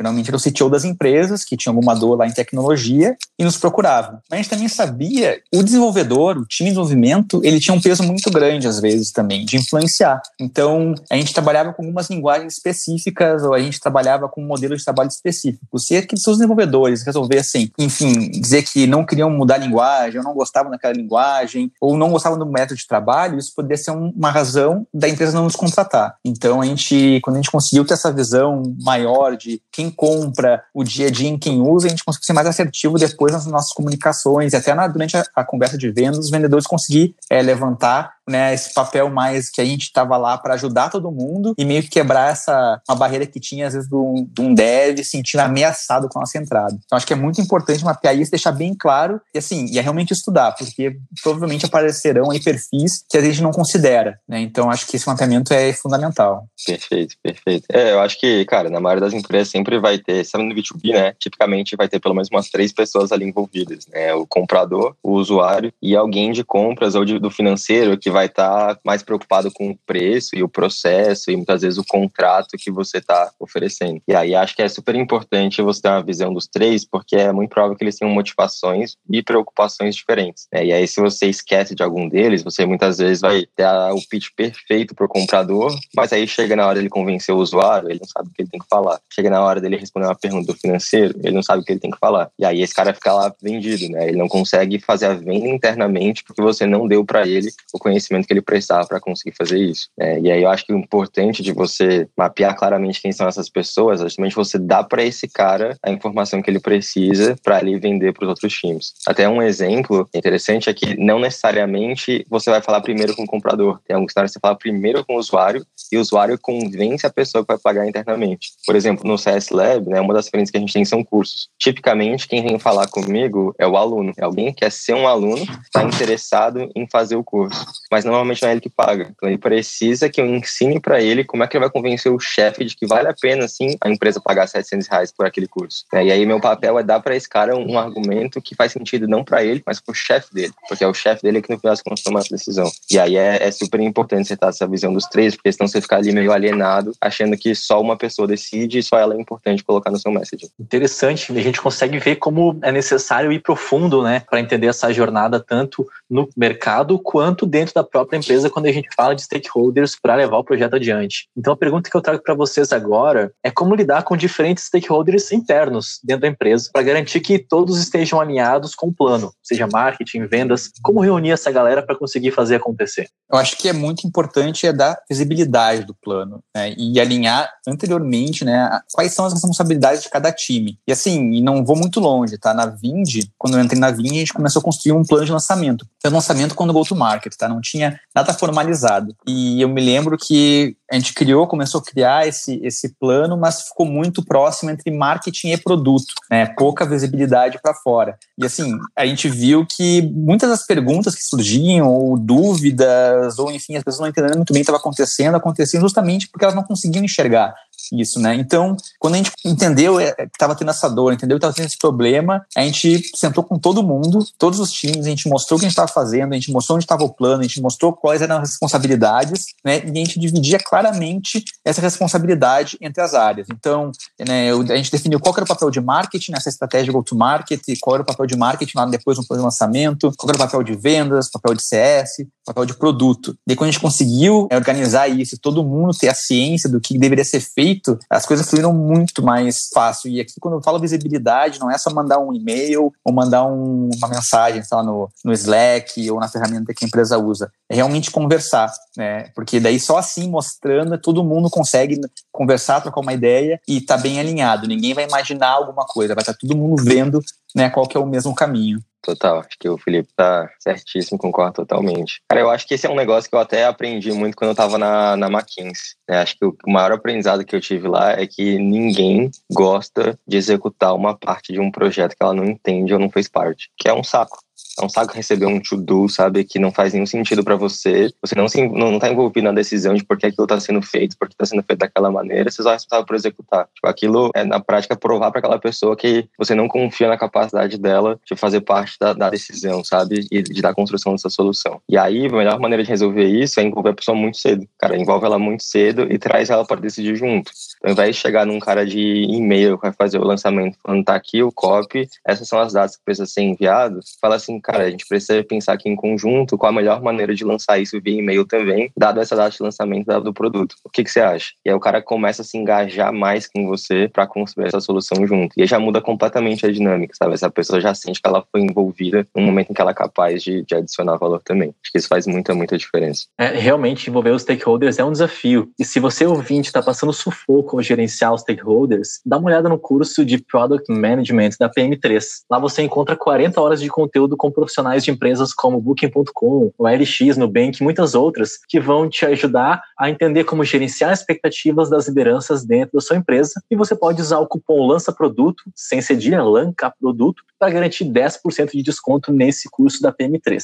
Geralmente 0.00 0.28
era 0.28 0.36
o 0.36 0.40
CTO 0.40 0.70
das 0.70 0.84
empresas 0.84 1.44
que 1.44 1.58
tinha 1.58 1.70
alguma 1.70 1.94
dor 1.94 2.16
lá 2.16 2.26
em 2.26 2.32
tecnologia 2.32 3.14
e 3.38 3.44
nos 3.44 3.58
procuravam. 3.58 4.18
Mas 4.30 4.32
a 4.32 4.36
gente 4.36 4.50
também 4.50 4.68
sabia, 4.68 5.38
o 5.54 5.62
desenvolvedor, 5.62 6.38
o 6.38 6.46
time 6.46 6.70
de 6.70 6.74
desenvolvimento, 6.74 7.40
ele 7.44 7.60
tinha 7.60 7.74
um 7.74 7.80
peso 7.80 8.02
muito 8.02 8.30
grande 8.30 8.66
às 8.66 8.80
vezes 8.80 9.12
também 9.12 9.44
de 9.44 9.58
influenciar. 9.58 10.22
Então, 10.40 10.94
a 11.10 11.16
gente 11.16 11.34
trabalhava 11.34 11.74
com 11.74 11.82
algumas 11.82 12.08
linguagens 12.08 12.54
específicas 12.54 13.42
ou 13.42 13.52
a 13.52 13.60
gente 13.60 13.78
trabalhava 13.78 14.26
com 14.26 14.42
um 14.42 14.46
modelo 14.46 14.74
de 14.74 14.82
trabalho 14.82 15.08
específico. 15.08 15.78
Se 15.78 15.96
aqueles 15.96 16.22
seus 16.22 16.38
desenvolvedores 16.38 17.02
resolvessem, 17.04 17.70
enfim, 17.78 18.30
dizer 18.30 18.62
que 18.62 18.86
não 18.86 19.04
queriam 19.04 19.30
mudar 19.30 19.56
a 19.56 19.58
linguagem, 19.58 20.18
ou 20.18 20.24
não 20.24 20.32
gostavam 20.32 20.70
daquela 20.70 20.94
linguagem, 20.94 21.70
ou 21.78 21.96
não 21.98 22.10
gostavam 22.10 22.38
do 22.38 22.46
método 22.46 22.76
de 22.76 22.86
trabalho, 22.86 23.38
isso 23.38 23.52
poderia 23.54 23.76
ser 23.76 23.90
uma 23.90 24.30
razão 24.30 24.86
da 24.94 25.08
empresa 25.08 25.32
não 25.32 25.44
nos 25.44 25.56
contratar. 25.56 26.16
Então, 26.24 26.62
a 26.62 26.64
gente, 26.64 27.20
quando 27.22 27.36
a 27.36 27.38
gente 27.38 27.50
conseguiu 27.50 27.84
ter 27.84 27.94
essa 27.94 28.10
visão 28.10 28.62
maior 28.80 29.36
de 29.36 29.60
quem 29.70 29.89
compra, 29.90 30.62
o 30.74 30.82
dia 30.84 31.08
a 31.08 31.10
dia 31.10 31.28
em 31.28 31.38
quem 31.38 31.60
usa, 31.60 31.86
a 31.86 31.90
gente 31.90 32.04
consegue 32.04 32.24
ser 32.24 32.32
mais 32.32 32.46
assertivo 32.46 32.98
depois 32.98 33.32
nas 33.32 33.46
nossas 33.46 33.72
comunicações 33.72 34.52
e 34.52 34.56
até 34.56 34.74
na, 34.74 34.86
durante 34.86 35.16
a, 35.16 35.24
a, 35.34 35.44
conversa 35.44 35.76
de 35.76 35.90
vendas, 35.90 36.18
os 36.18 36.30
vendedores 36.30 36.66
conseguir 36.66 37.14
é, 37.28 37.42
levantar 37.42 38.14
né, 38.30 38.54
esse 38.54 38.72
papel 38.72 39.10
mais 39.10 39.50
que 39.50 39.60
a 39.60 39.64
gente 39.64 39.82
estava 39.82 40.16
lá 40.16 40.38
para 40.38 40.54
ajudar 40.54 40.90
todo 40.90 41.10
mundo 41.10 41.54
e 41.58 41.64
meio 41.64 41.82
que 41.82 41.90
quebrar 41.90 42.32
essa 42.32 42.80
uma 42.88 42.96
barreira 42.96 43.26
que 43.26 43.40
tinha 43.40 43.66
às 43.66 43.74
vezes 43.74 43.88
de 43.88 43.94
um, 43.94 44.26
de 44.30 44.40
um 44.40 44.54
dev 44.54 44.98
sentindo 45.02 45.40
ameaçado 45.40 46.08
com 46.08 46.18
a 46.18 46.22
nossa 46.22 46.38
entrada. 46.38 46.78
Então 46.84 46.96
acho 46.96 47.06
que 47.06 47.12
é 47.12 47.16
muito 47.16 47.40
importante 47.40 47.84
mapear 47.84 48.16
isso, 48.16 48.30
deixar 48.30 48.52
bem 48.52 48.74
claro 48.74 49.20
e 49.34 49.38
assim, 49.38 49.66
e 49.66 49.78
é 49.78 49.82
realmente 49.82 50.12
estudar, 50.12 50.52
porque 50.52 50.96
provavelmente 51.22 51.66
aparecerão 51.66 52.30
aí 52.30 52.40
perfis 52.40 53.04
que 53.08 53.18
a 53.18 53.22
gente 53.22 53.42
não 53.42 53.50
considera, 53.50 54.18
né? 54.28 54.40
Então 54.40 54.70
acho 54.70 54.86
que 54.86 54.96
esse 54.96 55.06
mapeamento 55.06 55.52
é 55.52 55.72
fundamental. 55.72 56.46
Perfeito, 56.66 57.16
perfeito. 57.22 57.66
É, 57.72 57.92
eu 57.92 58.00
acho 58.00 58.18
que, 58.18 58.44
cara, 58.44 58.70
na 58.70 58.80
maioria 58.80 59.00
das 59.00 59.14
empresas 59.14 59.48
sempre 59.48 59.78
vai 59.78 59.98
ter, 59.98 60.24
sabe 60.24 60.44
no 60.44 60.54
B2B, 60.54 60.92
né? 60.92 61.14
Tipicamente 61.18 61.76
vai 61.76 61.88
ter 61.88 61.98
pelo 61.98 62.14
menos 62.14 62.28
umas 62.30 62.48
três 62.48 62.72
pessoas 62.72 63.12
ali 63.12 63.24
envolvidas, 63.24 63.86
né? 63.88 64.14
O 64.14 64.26
comprador, 64.26 64.94
o 65.02 65.12
usuário 65.12 65.72
e 65.82 65.96
alguém 65.96 66.32
de 66.32 66.44
compras 66.44 66.94
ou 66.94 67.04
de, 67.04 67.18
do 67.18 67.30
financeiro 67.30 67.98
que 67.98 68.10
vai 68.10 68.19
vai 68.20 68.26
estar 68.26 68.74
tá 68.74 68.80
mais 68.84 69.02
preocupado 69.02 69.50
com 69.50 69.70
o 69.70 69.78
preço 69.86 70.36
e 70.36 70.42
o 70.42 70.48
processo 70.48 71.30
e 71.30 71.36
muitas 71.36 71.62
vezes 71.62 71.78
o 71.78 71.84
contrato 71.84 72.56
que 72.58 72.70
você 72.70 72.98
está 72.98 73.30
oferecendo. 73.38 74.02
E 74.06 74.14
aí 74.14 74.34
acho 74.34 74.54
que 74.54 74.62
é 74.62 74.68
super 74.68 74.94
importante 74.94 75.62
você 75.62 75.82
ter 75.82 75.88
uma 75.88 76.02
visão 76.02 76.32
dos 76.32 76.46
três, 76.46 76.84
porque 76.84 77.16
é 77.16 77.32
muito 77.32 77.50
provável 77.50 77.76
que 77.76 77.84
eles 77.84 77.96
tenham 77.96 78.12
motivações 78.12 78.96
e 79.10 79.22
preocupações 79.22 79.96
diferentes. 79.96 80.46
Né? 80.52 80.66
E 80.66 80.72
aí 80.72 80.86
se 80.86 81.00
você 81.00 81.26
esquece 81.26 81.74
de 81.74 81.82
algum 81.82 82.08
deles, 82.08 82.42
você 82.42 82.66
muitas 82.66 82.98
vezes 82.98 83.20
vai 83.20 83.46
ter 83.56 83.66
o 83.92 84.08
pitch 84.08 84.28
perfeito 84.36 84.94
para 84.94 85.06
o 85.06 85.08
comprador, 85.08 85.74
mas 85.96 86.12
aí 86.12 86.26
chega 86.26 86.54
na 86.54 86.66
hora 86.66 86.74
dele 86.74 86.90
convencer 86.90 87.34
o 87.34 87.38
usuário, 87.38 87.88
ele 87.88 88.00
não 88.00 88.08
sabe 88.08 88.28
o 88.28 88.32
que 88.32 88.42
ele 88.42 88.50
tem 88.50 88.60
que 88.60 88.68
falar. 88.68 89.00
Chega 89.12 89.30
na 89.30 89.40
hora 89.40 89.60
dele 89.60 89.76
responder 89.76 90.06
uma 90.06 90.14
pergunta 90.14 90.52
do 90.52 90.58
financeiro, 90.58 91.18
ele 91.22 91.34
não 91.34 91.42
sabe 91.42 91.62
o 91.62 91.64
que 91.64 91.72
ele 91.72 91.80
tem 91.80 91.90
que 91.90 91.98
falar. 91.98 92.30
E 92.38 92.44
aí 92.44 92.60
esse 92.60 92.74
cara 92.74 92.92
fica 92.92 93.12
lá 93.12 93.34
vendido, 93.42 93.88
né? 93.88 94.08
Ele 94.08 94.18
não 94.18 94.28
consegue 94.28 94.78
fazer 94.78 95.06
a 95.06 95.14
venda 95.14 95.48
internamente 95.48 96.22
porque 96.24 96.42
você 96.42 96.66
não 96.66 96.86
deu 96.86 97.04
para 97.04 97.26
ele 97.26 97.50
o 97.72 97.78
conhecimento 97.78 97.99
conhecimento 98.00 98.26
que 98.26 98.32
ele 98.32 98.42
precisava 98.42 98.86
para 98.86 99.00
conseguir 99.00 99.36
fazer 99.36 99.58
isso. 99.58 99.88
É, 99.98 100.18
e 100.18 100.30
aí 100.30 100.42
eu 100.42 100.48
acho 100.48 100.64
que 100.64 100.72
o 100.72 100.78
importante 100.78 101.42
de 101.42 101.52
você 101.52 102.08
mapear 102.16 102.56
claramente 102.56 103.00
quem 103.00 103.12
são 103.12 103.28
essas 103.28 103.48
pessoas 103.48 104.00
é 104.00 104.04
justamente 104.04 104.34
você 104.34 104.58
dar 104.58 104.84
para 104.84 105.02
esse 105.04 105.28
cara 105.28 105.76
a 105.82 105.90
informação 105.90 106.42
que 106.42 106.50
ele 106.50 106.60
precisa 106.60 107.36
para 107.42 107.60
ele 107.60 107.78
vender 107.78 108.12
para 108.12 108.24
os 108.24 108.28
outros 108.28 108.52
times. 108.52 108.94
Até 109.06 109.28
um 109.28 109.42
exemplo 109.42 110.08
interessante 110.14 110.70
é 110.70 110.74
que 110.74 110.96
não 110.96 111.18
necessariamente 111.18 112.26
você 112.28 112.50
vai 112.50 112.62
falar 112.62 112.80
primeiro 112.80 113.14
com 113.14 113.24
o 113.24 113.26
comprador. 113.26 113.80
Tem 113.86 113.94
alguns 113.94 114.12
cenários 114.12 114.32
que 114.32 114.38
você 114.38 114.40
fala 114.40 114.56
primeiro 114.56 115.04
com 115.04 115.14
o 115.14 115.18
usuário 115.18 115.64
e 115.92 115.98
o 115.98 116.00
usuário 116.00 116.38
convence 116.40 117.06
a 117.06 117.10
pessoa 117.10 117.44
que 117.44 117.48
vai 117.48 117.58
pagar 117.58 117.86
internamente. 117.86 118.50
Por 118.66 118.74
exemplo, 118.74 119.06
no 119.06 119.18
CS 119.18 119.50
Lab, 119.50 119.88
né, 119.88 120.00
uma 120.00 120.14
das 120.14 120.28
frentes 120.28 120.50
que 120.50 120.56
a 120.56 120.60
gente 120.60 120.72
tem 120.72 120.84
são 120.84 121.04
cursos. 121.04 121.48
Tipicamente, 121.58 122.28
quem 122.28 122.42
vem 122.42 122.58
falar 122.58 122.88
comigo 122.88 123.54
é 123.58 123.66
o 123.66 123.76
aluno. 123.76 124.12
É 124.16 124.24
alguém 124.24 124.52
que 124.52 124.60
quer 124.60 124.70
ser 124.70 124.94
um 124.94 125.06
aluno, 125.06 125.42
está 125.64 125.82
interessado 125.82 126.70
em 126.74 126.86
fazer 126.88 127.16
o 127.16 127.24
curso. 127.24 127.64
Mas 127.90 128.04
normalmente 128.04 128.42
não 128.42 128.48
é 128.48 128.52
ele 128.52 128.60
que 128.60 128.70
paga. 128.70 129.10
Então 129.10 129.28
ele 129.28 129.38
precisa 129.38 130.08
que 130.08 130.20
eu 130.20 130.26
ensine 130.26 130.80
para 130.80 131.00
ele 131.00 131.24
como 131.24 131.42
é 131.42 131.46
que 131.46 131.56
ele 131.56 131.64
vai 131.64 131.70
convencer 131.70 132.12
o 132.12 132.18
chefe 132.18 132.64
de 132.64 132.76
que 132.76 132.86
vale 132.86 133.08
a 133.08 133.14
pena, 133.14 133.48
sim, 133.48 133.76
a 133.80 133.90
empresa 133.90 134.20
pagar 134.20 134.46
700 134.46 134.86
reais 134.88 135.12
por 135.12 135.26
aquele 135.26 135.48
curso. 135.48 135.84
É, 135.92 136.04
e 136.04 136.12
aí 136.12 136.24
meu 136.24 136.40
papel 136.40 136.78
é 136.78 136.82
dar 136.82 137.00
para 137.00 137.16
esse 137.16 137.28
cara 137.28 137.56
um, 137.56 137.78
argumento 137.78 138.40
que 138.40 138.54
faz 138.54 138.72
sentido 138.72 139.08
não 139.08 139.24
para 139.24 139.42
ele, 139.44 139.62
mas 139.66 139.80
para 139.80 139.92
o 139.92 139.94
chefe 139.94 140.32
dele. 140.32 140.52
Porque 140.68 140.84
é 140.84 140.86
o 140.86 140.94
chefe 140.94 141.22
dele 141.22 141.42
que 141.42 141.50
no 141.50 141.58
final 141.58 141.72
das 141.72 141.82
contas 141.82 142.02
toma 142.02 142.20
essa 142.20 142.30
decisão. 142.30 142.70
E 142.90 142.98
aí 142.98 143.16
é, 143.16 143.42
é 143.42 143.50
super 143.50 143.80
importante 143.80 144.28
você 144.28 144.36
ter 144.36 144.46
essa 144.46 144.66
visão 144.66 144.92
dos 144.92 145.06
três, 145.06 145.34
porque 145.34 145.52
senão 145.52 145.66
você 145.66 145.80
fica 145.80 145.96
ali 145.96 146.12
meio 146.12 146.32
alienado, 146.32 146.92
achando 147.00 147.36
que 147.36 147.54
só 147.54 147.80
uma 147.80 147.96
pessoa 147.96 148.28
decide 148.28 148.78
e 148.78 148.82
só 148.82 148.98
ela 148.98 149.14
é 149.14 149.20
importante 149.20 149.64
colocar 149.64 149.90
no 149.90 149.98
seu 149.98 150.12
message. 150.12 150.48
Interessante, 150.58 151.32
a 151.32 151.42
gente 151.42 151.60
consegue 151.60 151.98
ver 151.98 152.16
como 152.16 152.58
é 152.62 152.70
necessário 152.70 153.32
ir 153.32 153.40
profundo, 153.40 154.02
né, 154.02 154.22
para 154.28 154.40
entender 154.40 154.66
essa 154.66 154.92
jornada 154.92 155.40
tanto 155.40 155.86
no 156.08 156.28
mercado 156.36 156.98
quanto 156.98 157.46
dentro 157.46 157.74
da 157.74 157.79
própria 157.84 158.18
empresa 158.18 158.50
quando 158.50 158.66
a 158.66 158.72
gente 158.72 158.88
fala 158.96 159.14
de 159.14 159.22
stakeholders 159.22 159.96
para 160.00 160.14
levar 160.14 160.38
o 160.38 160.44
projeto 160.44 160.76
adiante. 160.76 161.28
Então 161.36 161.52
a 161.52 161.56
pergunta 161.56 161.90
que 161.90 161.96
eu 161.96 162.00
trago 162.00 162.22
para 162.22 162.34
vocês 162.34 162.72
agora 162.72 163.32
é 163.42 163.50
como 163.50 163.74
lidar 163.74 164.02
com 164.02 164.16
diferentes 164.16 164.64
stakeholders 164.64 165.32
internos 165.32 165.98
dentro 166.02 166.22
da 166.22 166.28
empresa 166.28 166.70
para 166.72 166.82
garantir 166.82 167.20
que 167.20 167.38
todos 167.38 167.78
estejam 167.78 168.20
alinhados 168.20 168.74
com 168.74 168.88
o 168.88 168.92
plano, 168.92 169.32
seja 169.42 169.66
marketing, 169.66 170.26
vendas, 170.26 170.70
como 170.82 171.00
reunir 171.00 171.30
essa 171.30 171.50
galera 171.50 171.82
para 171.82 171.96
conseguir 171.96 172.30
fazer 172.30 172.56
acontecer. 172.56 173.08
Eu 173.30 173.38
acho 173.38 173.56
que 173.56 173.68
é 173.68 173.72
muito 173.72 174.06
importante 174.06 174.66
é 174.66 174.72
dar 174.72 174.98
visibilidade 175.08 175.84
do 175.84 175.94
plano 175.94 176.42
né, 176.54 176.74
e 176.76 177.00
alinhar 177.00 177.50
anteriormente, 177.66 178.44
né, 178.44 178.80
quais 178.92 179.14
são 179.14 179.24
as 179.24 179.32
responsabilidades 179.32 180.02
de 180.02 180.10
cada 180.10 180.32
time. 180.32 180.78
E 180.86 180.92
assim, 180.92 181.40
não 181.40 181.64
vou 181.64 181.76
muito 181.76 182.00
longe, 182.00 182.36
tá? 182.38 182.52
Na 182.52 182.66
Vind, 182.66 183.24
quando 183.38 183.56
eu 183.56 183.62
entrei 183.62 183.78
na 183.78 183.90
Vind, 183.90 184.12
a 184.12 184.18
gente 184.18 184.32
começou 184.32 184.60
a 184.60 184.64
construir 184.64 184.92
um 184.92 185.04
plano 185.04 185.24
de 185.24 185.32
lançamento. 185.32 185.86
Foi 186.00 186.10
um 186.10 186.14
lançamento 186.14 186.54
quando 186.54 186.72
go 186.72 186.84
to 186.84 186.96
market, 186.96 187.34
tá? 187.36 187.48
Não 187.48 187.60
tinha 187.70 187.98
nada 188.14 188.32
formalizado. 188.34 189.14
E 189.26 189.60
eu 189.60 189.68
me 189.68 189.80
lembro 189.80 190.16
que 190.18 190.76
a 190.90 190.96
gente 190.96 191.14
criou, 191.14 191.46
começou 191.46 191.80
a 191.80 191.84
criar 191.84 192.26
esse, 192.26 192.60
esse 192.64 192.94
plano, 192.98 193.36
mas 193.36 193.68
ficou 193.68 193.86
muito 193.86 194.24
próximo 194.24 194.70
entre 194.70 194.90
marketing 194.90 195.52
e 195.52 195.56
produto, 195.56 196.12
né? 196.30 196.46
Pouca 196.56 196.84
visibilidade 196.84 197.60
para 197.62 197.74
fora. 197.74 198.18
E 198.36 198.44
assim, 198.44 198.72
a 198.96 199.06
gente 199.06 199.28
viu 199.28 199.64
que 199.64 200.02
muitas 200.02 200.50
das 200.50 200.66
perguntas 200.66 201.14
que 201.14 201.22
surgiam, 201.22 201.88
ou 201.88 202.18
dúvidas, 202.18 203.38
ou 203.38 203.50
enfim, 203.50 203.76
as 203.76 203.84
pessoas 203.84 204.00
não 204.00 204.08
entendendo 204.08 204.36
muito 204.36 204.52
bem 204.52 204.60
o 204.60 204.64
que 204.64 204.70
estava 204.70 204.78
acontecendo, 204.78 205.36
aconteciam 205.36 205.80
justamente 205.80 206.28
porque 206.28 206.44
elas 206.44 206.56
não 206.56 206.64
conseguiam 206.64 207.04
enxergar 207.04 207.54
isso, 207.92 208.20
né? 208.20 208.34
Então, 208.34 208.76
quando 208.98 209.14
a 209.14 209.16
gente 209.18 209.32
entendeu 209.44 209.98
é, 209.98 210.12
que 210.12 210.22
estava 210.32 210.54
tendo 210.54 210.70
essa 210.70 210.88
dor, 210.88 211.12
entendeu 211.12 211.36
que 211.36 211.38
estava 211.38 211.54
tendo 211.54 211.66
esse 211.66 211.78
problema, 211.78 212.44
a 212.56 212.62
gente 212.62 213.02
sentou 213.14 213.44
com 213.44 213.58
todo 213.58 213.82
mundo, 213.82 214.24
todos 214.38 214.58
os 214.60 214.70
times, 214.72 215.06
a 215.06 215.10
gente 215.10 215.28
mostrou 215.28 215.56
o 215.56 215.60
que 215.60 215.66
a 215.66 215.68
gente 215.68 215.72
estava 215.72 215.88
fazendo, 215.88 216.32
a 216.32 216.34
gente 216.34 216.50
mostrou 216.50 216.76
onde 216.76 216.84
estava 216.84 217.04
o 217.04 217.12
plano, 217.12 217.40
a 217.40 217.46
gente 217.46 217.60
mostrou 217.60 217.92
quais 217.92 218.22
eram 218.22 218.38
as 218.38 218.50
responsabilidades, 218.50 219.46
né? 219.64 219.82
E 219.84 219.90
a 219.90 219.94
gente 219.94 220.18
dividia 220.18 220.58
claramente 220.58 221.44
essa 221.64 221.80
responsabilidade 221.80 222.76
entre 222.80 223.02
as 223.02 223.14
áreas. 223.14 223.46
Então, 223.52 223.90
né, 224.18 224.50
a 224.52 224.76
gente 224.76 224.90
definiu 224.90 225.20
qual 225.20 225.34
era 225.34 225.44
o 225.44 225.48
papel 225.48 225.70
de 225.70 225.80
marketing 225.80 226.32
nessa 226.32 226.48
estratégia 226.48 226.92
go-to-market, 226.92 227.60
qual 227.80 227.94
era 227.96 228.02
o 228.02 228.06
papel 228.06 228.26
de 228.26 228.36
marketing 228.36 228.76
lá 228.76 228.86
depois 228.86 229.18
no 229.18 229.26
plano 229.26 229.44
lançamento, 229.44 230.12
qual 230.16 230.30
era 230.30 230.36
o 230.36 230.46
papel 230.46 230.62
de 230.62 230.74
vendas, 230.74 231.30
papel 231.30 231.54
de 231.54 231.62
CS, 231.62 232.24
papel 232.44 232.66
de 232.66 232.74
produto. 232.74 233.36
E 233.48 233.54
quando 233.54 233.68
a 233.68 233.72
gente 233.72 233.80
conseguiu 233.80 234.48
é, 234.50 234.56
organizar 234.56 235.08
isso, 235.08 235.38
todo 235.38 235.64
mundo 235.64 235.96
ter 235.96 236.08
a 236.08 236.14
ciência 236.14 236.68
do 236.68 236.80
que 236.80 236.98
deveria 236.98 237.24
ser 237.24 237.40
feito, 237.40 237.79
as 238.08 238.26
coisas 238.26 238.48
fluíram 238.48 238.72
muito 238.72 239.22
mais 239.22 239.68
fácil. 239.72 240.10
E 240.10 240.20
aqui, 240.20 240.34
quando 240.40 240.54
eu 240.54 240.62
falo 240.62 240.78
visibilidade, 240.78 241.60
não 241.60 241.70
é 241.70 241.78
só 241.78 241.90
mandar 241.90 242.18
um 242.18 242.32
e-mail 242.32 242.92
ou 243.04 243.12
mandar 243.12 243.44
um, 243.44 243.88
uma 243.96 244.08
mensagem, 244.08 244.62
sei 244.62 244.76
lá, 244.76 244.82
no, 244.82 245.08
no 245.24 245.32
Slack 245.32 246.10
ou 246.10 246.18
na 246.18 246.28
ferramenta 246.28 246.74
que 246.74 246.84
a 246.84 246.88
empresa 246.88 247.18
usa. 247.18 247.50
É 247.70 247.76
realmente 247.76 248.10
conversar, 248.10 248.68
né? 248.96 249.30
Porque 249.32 249.60
daí 249.60 249.78
só 249.78 249.96
assim, 249.96 250.28
mostrando, 250.28 250.98
todo 250.98 251.22
mundo 251.22 251.48
consegue 251.48 252.00
conversar, 252.32 252.80
trocar 252.80 253.00
uma 253.00 253.12
ideia 253.12 253.60
e 253.68 253.80
tá 253.80 253.96
bem 253.96 254.18
alinhado. 254.18 254.66
Ninguém 254.66 254.92
vai 254.92 255.04
imaginar 255.04 255.50
alguma 255.50 255.86
coisa, 255.86 256.12
vai 256.12 256.22
estar 256.22 256.32
tá 256.32 256.38
todo 256.40 256.56
mundo 256.56 256.82
vendo 256.82 257.22
né, 257.54 257.70
qual 257.70 257.86
que 257.86 257.96
é 257.96 258.00
o 258.00 258.06
mesmo 258.06 258.34
caminho. 258.34 258.80
Total, 259.02 259.38
acho 259.38 259.56
que 259.58 259.68
o 259.68 259.78
Felipe 259.78 260.10
tá 260.14 260.50
certíssimo, 260.58 261.18
concordo 261.18 261.54
totalmente. 261.54 262.20
Cara, 262.28 262.42
eu 262.42 262.50
acho 262.50 262.66
que 262.66 262.74
esse 262.74 262.86
é 262.86 262.90
um 262.90 262.94
negócio 262.94 263.30
que 263.30 263.34
eu 263.34 263.40
até 263.40 263.64
aprendi 263.64 264.12
muito 264.12 264.36
quando 264.36 264.50
eu 264.50 264.54
tava 264.54 264.76
na, 264.76 265.16
na 265.16 265.26
McKinsey. 265.28 265.94
Né? 266.08 266.18
Acho 266.18 266.36
que 266.36 266.44
o 266.44 266.54
maior 266.66 266.92
aprendizado 266.92 267.44
que 267.44 267.56
eu 267.56 267.60
tive 267.60 267.88
lá 267.88 268.12
é 268.12 268.26
que 268.26 268.58
ninguém 268.58 269.30
gosta 269.50 270.18
de 270.26 270.36
executar 270.36 270.94
uma 270.94 271.16
parte 271.16 271.52
de 271.52 271.60
um 271.60 271.70
projeto 271.70 272.14
que 272.14 272.22
ela 272.22 272.34
não 272.34 272.44
entende 272.44 272.92
ou 272.92 273.00
não 273.00 273.10
fez 273.10 273.26
parte, 273.26 273.70
que 273.78 273.88
é 273.88 273.94
um 273.94 274.04
saco. 274.04 274.38
É 274.78 274.84
um 274.84 274.88
saco 274.88 275.14
receber 275.14 275.46
um 275.46 275.60
to-do, 275.60 276.08
sabe, 276.08 276.44
que 276.44 276.58
não 276.58 276.70
faz 276.70 276.92
nenhum 276.92 277.06
sentido 277.06 277.42
para 277.42 277.56
você. 277.56 278.12
Você 278.22 278.34
não, 278.34 278.48
se, 278.48 278.66
não, 278.68 278.92
não 278.92 278.98
tá 278.98 279.08
envolvido 279.08 279.44
na 279.44 279.52
decisão 279.52 279.94
de 279.94 280.04
por 280.04 280.16
que 280.16 280.26
aquilo 280.26 280.46
tá 280.46 280.60
sendo 280.60 280.80
feito, 280.82 281.16
por 281.18 281.28
que 281.28 281.36
tá 281.36 281.44
sendo 281.44 281.62
feito 281.62 281.80
daquela 281.80 282.10
maneira, 282.10 282.50
você 282.50 282.62
só 282.62 282.70
é 282.70 282.74
responsável 282.74 283.06
por 283.06 283.16
executar. 283.16 283.68
Tipo, 283.74 283.88
aquilo 283.88 284.30
é, 284.34 284.44
na 284.44 284.60
prática, 284.60 284.96
provar 284.96 285.30
para 285.30 285.40
aquela 285.40 285.58
pessoa 285.58 285.96
que 285.96 286.28
você 286.38 286.54
não 286.54 286.68
confia 286.68 287.08
na 287.08 287.18
capacidade 287.18 287.78
dela 287.78 288.18
de 288.24 288.36
fazer 288.36 288.60
parte 288.60 288.96
da, 289.00 289.12
da 289.12 289.30
decisão, 289.30 289.84
sabe, 289.84 290.26
e 290.30 290.42
de 290.42 290.62
dar 290.62 290.74
construção 290.74 291.12
dessa 291.12 291.30
solução. 291.30 291.80
E 291.88 291.96
aí, 291.96 292.26
a 292.26 292.32
melhor 292.32 292.58
maneira 292.60 292.82
de 292.82 292.88
resolver 292.88 293.26
isso 293.26 293.60
é 293.60 293.62
envolver 293.62 293.90
a 293.90 293.94
pessoa 293.94 294.16
muito 294.16 294.38
cedo. 294.38 294.66
Cara, 294.78 294.96
envolve 294.96 295.26
ela 295.26 295.38
muito 295.38 295.62
cedo 295.62 296.06
e 296.10 296.18
traz 296.18 296.50
ela 296.50 296.64
para 296.64 296.80
decidir 296.80 297.16
junto. 297.16 297.50
Então, 297.78 297.90
ao 297.90 297.92
invés 297.92 298.16
de 298.16 298.22
chegar 298.22 298.46
num 298.46 298.58
cara 298.58 298.86
de 298.86 299.00
e-mail 299.00 299.76
que 299.76 299.82
vai 299.82 299.92
fazer 299.92 300.18
o 300.18 300.24
lançamento 300.24 300.78
falando, 300.82 301.04
tá 301.04 301.14
aqui 301.14 301.42
o 301.42 301.52
copy, 301.52 302.08
essas 302.26 302.46
são 302.46 302.58
as 302.60 302.72
datas 302.72 302.96
que 302.96 303.04
precisa 303.04 303.26
ser 303.26 303.42
enviado, 303.42 304.00
fala 304.20 304.36
assim, 304.36 304.59
cara, 304.60 304.84
a 304.84 304.90
gente 304.90 305.06
precisa 305.06 305.42
pensar 305.42 305.72
aqui 305.72 305.88
em 305.88 305.96
conjunto 305.96 306.56
qual 306.58 306.70
a 306.70 306.74
melhor 306.74 307.02
maneira 307.02 307.34
de 307.34 307.44
lançar 307.44 307.78
isso 307.78 308.00
via 308.00 308.18
e-mail 308.18 308.44
também, 308.44 308.90
dado 308.96 309.20
essa 309.20 309.36
data 309.36 309.50
de 309.50 309.62
lançamento 309.62 310.20
do 310.20 310.32
produto. 310.32 310.74
O 310.84 310.90
que, 310.90 311.04
que 311.04 311.10
você 311.10 311.20
acha? 311.20 311.52
E 311.64 311.70
aí 311.70 311.74
o 311.74 311.80
cara 311.80 312.02
começa 312.02 312.42
a 312.42 312.44
se 312.44 312.56
engajar 312.56 313.12
mais 313.12 313.46
com 313.46 313.66
você 313.66 314.08
para 314.12 314.26
construir 314.26 314.66
essa 314.66 314.80
solução 314.80 315.26
junto. 315.26 315.52
E 315.56 315.62
aí 315.62 315.66
já 315.66 315.78
muda 315.78 316.00
completamente 316.00 316.66
a 316.66 316.72
dinâmica, 316.72 317.14
sabe? 317.16 317.34
Essa 317.34 317.50
pessoa 317.50 317.80
já 317.80 317.94
sente 317.94 318.20
que 318.20 318.28
ela 318.28 318.44
foi 318.50 318.60
envolvida 318.60 319.26
no 319.34 319.42
momento 319.42 319.70
em 319.70 319.74
que 319.74 319.80
ela 319.80 319.90
é 319.90 319.94
capaz 319.94 320.42
de, 320.42 320.62
de 320.62 320.74
adicionar 320.74 321.16
valor 321.16 321.40
também. 321.42 321.74
Acho 321.82 321.92
que 321.92 321.98
isso 321.98 322.08
faz 322.08 322.26
muita, 322.26 322.54
muita 322.54 322.76
diferença. 322.76 323.26
É, 323.38 323.48
realmente, 323.48 324.08
envolver 324.08 324.30
os 324.30 324.42
stakeholders 324.42 324.98
é 324.98 325.04
um 325.04 325.12
desafio. 325.12 325.70
E 325.78 325.84
se 325.84 326.00
você 326.00 326.26
ouvinte 326.26 326.68
está 326.68 326.82
passando 326.82 327.12
sufoco 327.12 327.76
ao 327.76 327.82
gerenciar 327.82 328.32
os 328.32 328.42
stakeholders, 328.42 329.20
dá 329.24 329.38
uma 329.38 329.48
olhada 329.48 329.68
no 329.68 329.78
curso 329.78 330.24
de 330.24 330.38
Product 330.38 330.90
Management 330.90 331.50
da 331.58 331.70
PM3. 331.70 332.22
Lá 332.50 332.58
você 332.58 332.82
encontra 332.82 333.16
40 333.16 333.60
horas 333.60 333.80
de 333.80 333.88
conteúdo 333.88 334.36
com 334.36 334.49
profissionais 334.50 335.04
de 335.04 335.10
empresas 335.10 335.52
como 335.52 335.80
Booking.com, 335.80 336.72
o 336.76 336.88
LX, 336.88 337.36
Nubank 337.36 337.80
e 337.80 337.84
muitas 337.84 338.14
outras 338.14 338.58
que 338.68 338.80
vão 338.80 339.08
te 339.08 339.24
ajudar 339.26 339.82
a 339.98 340.10
entender 340.10 340.44
como 340.44 340.64
gerenciar 340.64 341.12
expectativas 341.12 341.90
das 341.90 342.08
lideranças 342.08 342.64
dentro 342.64 342.94
da 342.94 343.00
sua 343.00 343.16
empresa 343.16 343.62
e 343.70 343.76
você 343.76 343.94
pode 343.94 344.20
usar 344.20 344.38
o 344.38 344.46
cupom 344.46 344.86
Lança 344.86 345.12
Produto, 345.12 345.62
sem 345.74 346.00
cedilha, 346.00 346.42
Lanca 346.42 346.92
Produto, 346.98 347.42
para 347.58 347.70
garantir 347.70 348.04
10% 348.04 348.70
de 348.72 348.82
desconto 348.82 349.32
nesse 349.32 349.68
curso 349.70 350.02
da 350.02 350.12
PM3. 350.12 350.60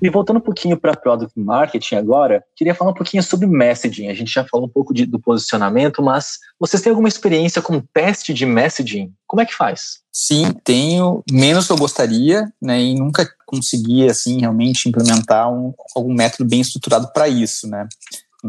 E 0.00 0.10
voltando 0.10 0.36
um 0.36 0.42
pouquinho 0.42 0.78
para 0.78 0.94
Product 0.94 1.32
Marketing 1.38 1.94
agora, 1.94 2.44
queria 2.54 2.74
falar 2.74 2.90
um 2.90 2.94
pouquinho 2.94 3.22
sobre 3.22 3.46
messaging. 3.46 4.08
A 4.08 4.14
gente 4.14 4.30
já 4.30 4.44
falou 4.44 4.66
um 4.66 4.70
pouco 4.70 4.92
de, 4.92 5.06
do 5.06 5.18
posicionamento, 5.18 6.02
mas 6.02 6.38
vocês 6.60 6.82
têm 6.82 6.90
alguma 6.90 7.08
experiência 7.08 7.62
com 7.62 7.80
teste 7.80 8.34
de 8.34 8.44
messaging? 8.44 9.12
Como 9.26 9.40
é 9.40 9.46
que 9.46 9.54
faz? 9.54 10.00
Sim, 10.12 10.52
tenho. 10.64 11.22
Menos 11.30 11.66
que 11.66 11.72
eu 11.72 11.78
gostaria, 11.78 12.50
né? 12.60 12.80
E 12.80 12.94
nunca 12.94 13.28
consegui, 13.46 14.08
assim, 14.08 14.40
realmente 14.40 14.88
implementar 14.88 15.50
um, 15.50 15.72
algum 15.94 16.12
método 16.12 16.48
bem 16.48 16.60
estruturado 16.60 17.10
para 17.12 17.28
isso, 17.28 17.66
né? 17.66 17.88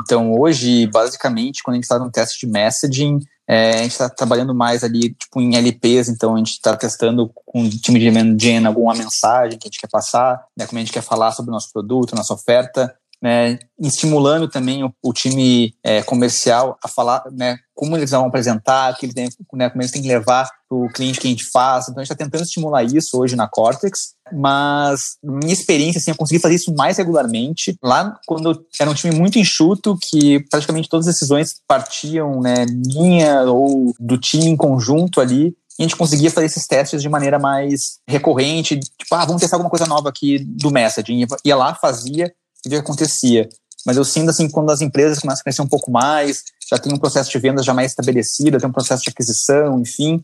Então, 0.01 0.33
hoje, 0.33 0.88
basicamente, 0.88 1.62
quando 1.63 1.75
a 1.75 1.77
gente 1.77 1.88
faz 1.88 2.01
um 2.01 2.10
teste 2.10 2.45
de 2.45 2.51
messaging, 2.51 3.19
é, 3.47 3.71
a 3.71 3.83
gente 3.83 3.91
está 3.91 4.10
trabalhando 4.10 4.53
mais 4.53 4.83
ali, 4.83 5.13
tipo, 5.13 5.39
em 5.39 5.55
LPs, 5.55 6.10
então 6.10 6.36
a 6.36 6.38
gente 6.38 6.51
está 6.51 6.75
testando 6.75 7.31
com 7.45 7.63
o 7.63 7.69
time 7.69 7.97
de 7.97 8.45
gen 8.45 8.65
alguma 8.65 8.93
mensagem 8.93 9.57
que 9.57 9.67
a 9.67 9.69
gente 9.69 9.79
quer 9.79 9.89
passar, 9.89 10.45
né, 10.57 10.65
como 10.65 10.77
a 10.77 10.81
gente 10.81 10.91
quer 10.91 11.01
falar 11.01 11.31
sobre 11.31 11.49
o 11.49 11.53
nosso 11.53 11.71
produto, 11.71 12.13
nossa 12.13 12.33
oferta, 12.33 12.93
né, 13.21 13.57
estimulando 13.79 14.47
também 14.47 14.83
o, 14.83 14.93
o 15.01 15.13
time 15.13 15.73
é, 15.83 16.03
comercial 16.03 16.77
a 16.83 16.88
falar 16.88 17.23
né, 17.31 17.57
como 17.73 17.95
eles 17.95 18.12
vão 18.12 18.25
apresentar, 18.25 18.95
que 18.97 19.05
eles 19.05 19.15
têm, 19.15 19.29
né, 19.53 19.69
como 19.69 19.81
eles 19.81 19.91
têm 19.91 20.01
que 20.01 20.07
levar 20.07 20.49
para 20.67 20.77
o 20.77 20.89
cliente 20.89 21.19
que 21.19 21.27
a 21.27 21.29
gente 21.29 21.45
faz. 21.45 21.86
Então, 21.88 22.01
a 22.01 22.03
gente 22.03 22.12
está 22.12 22.23
tentando 22.23 22.43
estimular 22.43 22.83
isso 22.83 23.17
hoje 23.17 23.36
na 23.36 23.47
Cortex. 23.47 24.15
Mas 24.31 25.17
minha 25.23 25.53
experiência, 25.53 25.99
assim, 25.99 26.11
eu 26.11 26.17
consegui 26.17 26.39
fazer 26.39 26.55
isso 26.55 26.73
mais 26.75 26.97
regularmente. 26.97 27.77
Lá, 27.83 28.19
quando 28.25 28.65
era 28.79 28.89
um 28.89 28.93
time 28.93 29.15
muito 29.15 29.39
enxuto, 29.39 29.97
que 30.01 30.39
praticamente 30.49 30.89
todas 30.89 31.07
as 31.07 31.15
decisões 31.15 31.55
partiam, 31.67 32.41
né, 32.41 32.65
minha 32.67 33.43
ou 33.43 33.93
do 33.99 34.17
time 34.17 34.47
em 34.47 34.57
conjunto 34.57 35.21
ali, 35.21 35.55
e 35.79 35.83
a 35.83 35.83
gente 35.83 35.95
conseguia 35.95 36.31
fazer 36.31 36.47
esses 36.47 36.65
testes 36.65 37.01
de 37.01 37.09
maneira 37.09 37.37
mais 37.37 37.99
recorrente, 38.07 38.79
tipo, 38.79 39.13
ah, 39.13 39.25
vamos 39.25 39.41
testar 39.41 39.57
alguma 39.57 39.69
coisa 39.69 39.85
nova 39.85 40.09
aqui 40.09 40.39
do 40.39 40.71
messaging. 40.71 41.25
Ia 41.45 41.55
lá, 41.55 41.75
fazia 41.75 42.33
e 42.65 42.67
o 42.67 42.71
que 42.71 42.75
acontecia. 42.75 43.47
Mas 43.85 43.95
eu 43.95 44.03
sinto 44.03 44.31
assim, 44.31 44.49
quando 44.49 44.71
as 44.71 44.81
empresas 44.81 45.19
começam 45.19 45.41
a 45.41 45.43
crescer 45.43 45.61
um 45.61 45.67
pouco 45.67 45.91
mais, 45.91 46.43
já 46.69 46.77
tem 46.77 46.91
um 46.91 46.97
processo 46.97 47.29
de 47.29 47.37
vendas 47.39 47.65
já 47.65 47.73
mais 47.73 47.91
estabelecido, 47.91 48.57
tem 48.57 48.67
um 48.67 48.73
processo 48.73 49.03
de 49.03 49.11
aquisição, 49.11 49.79
enfim, 49.79 50.23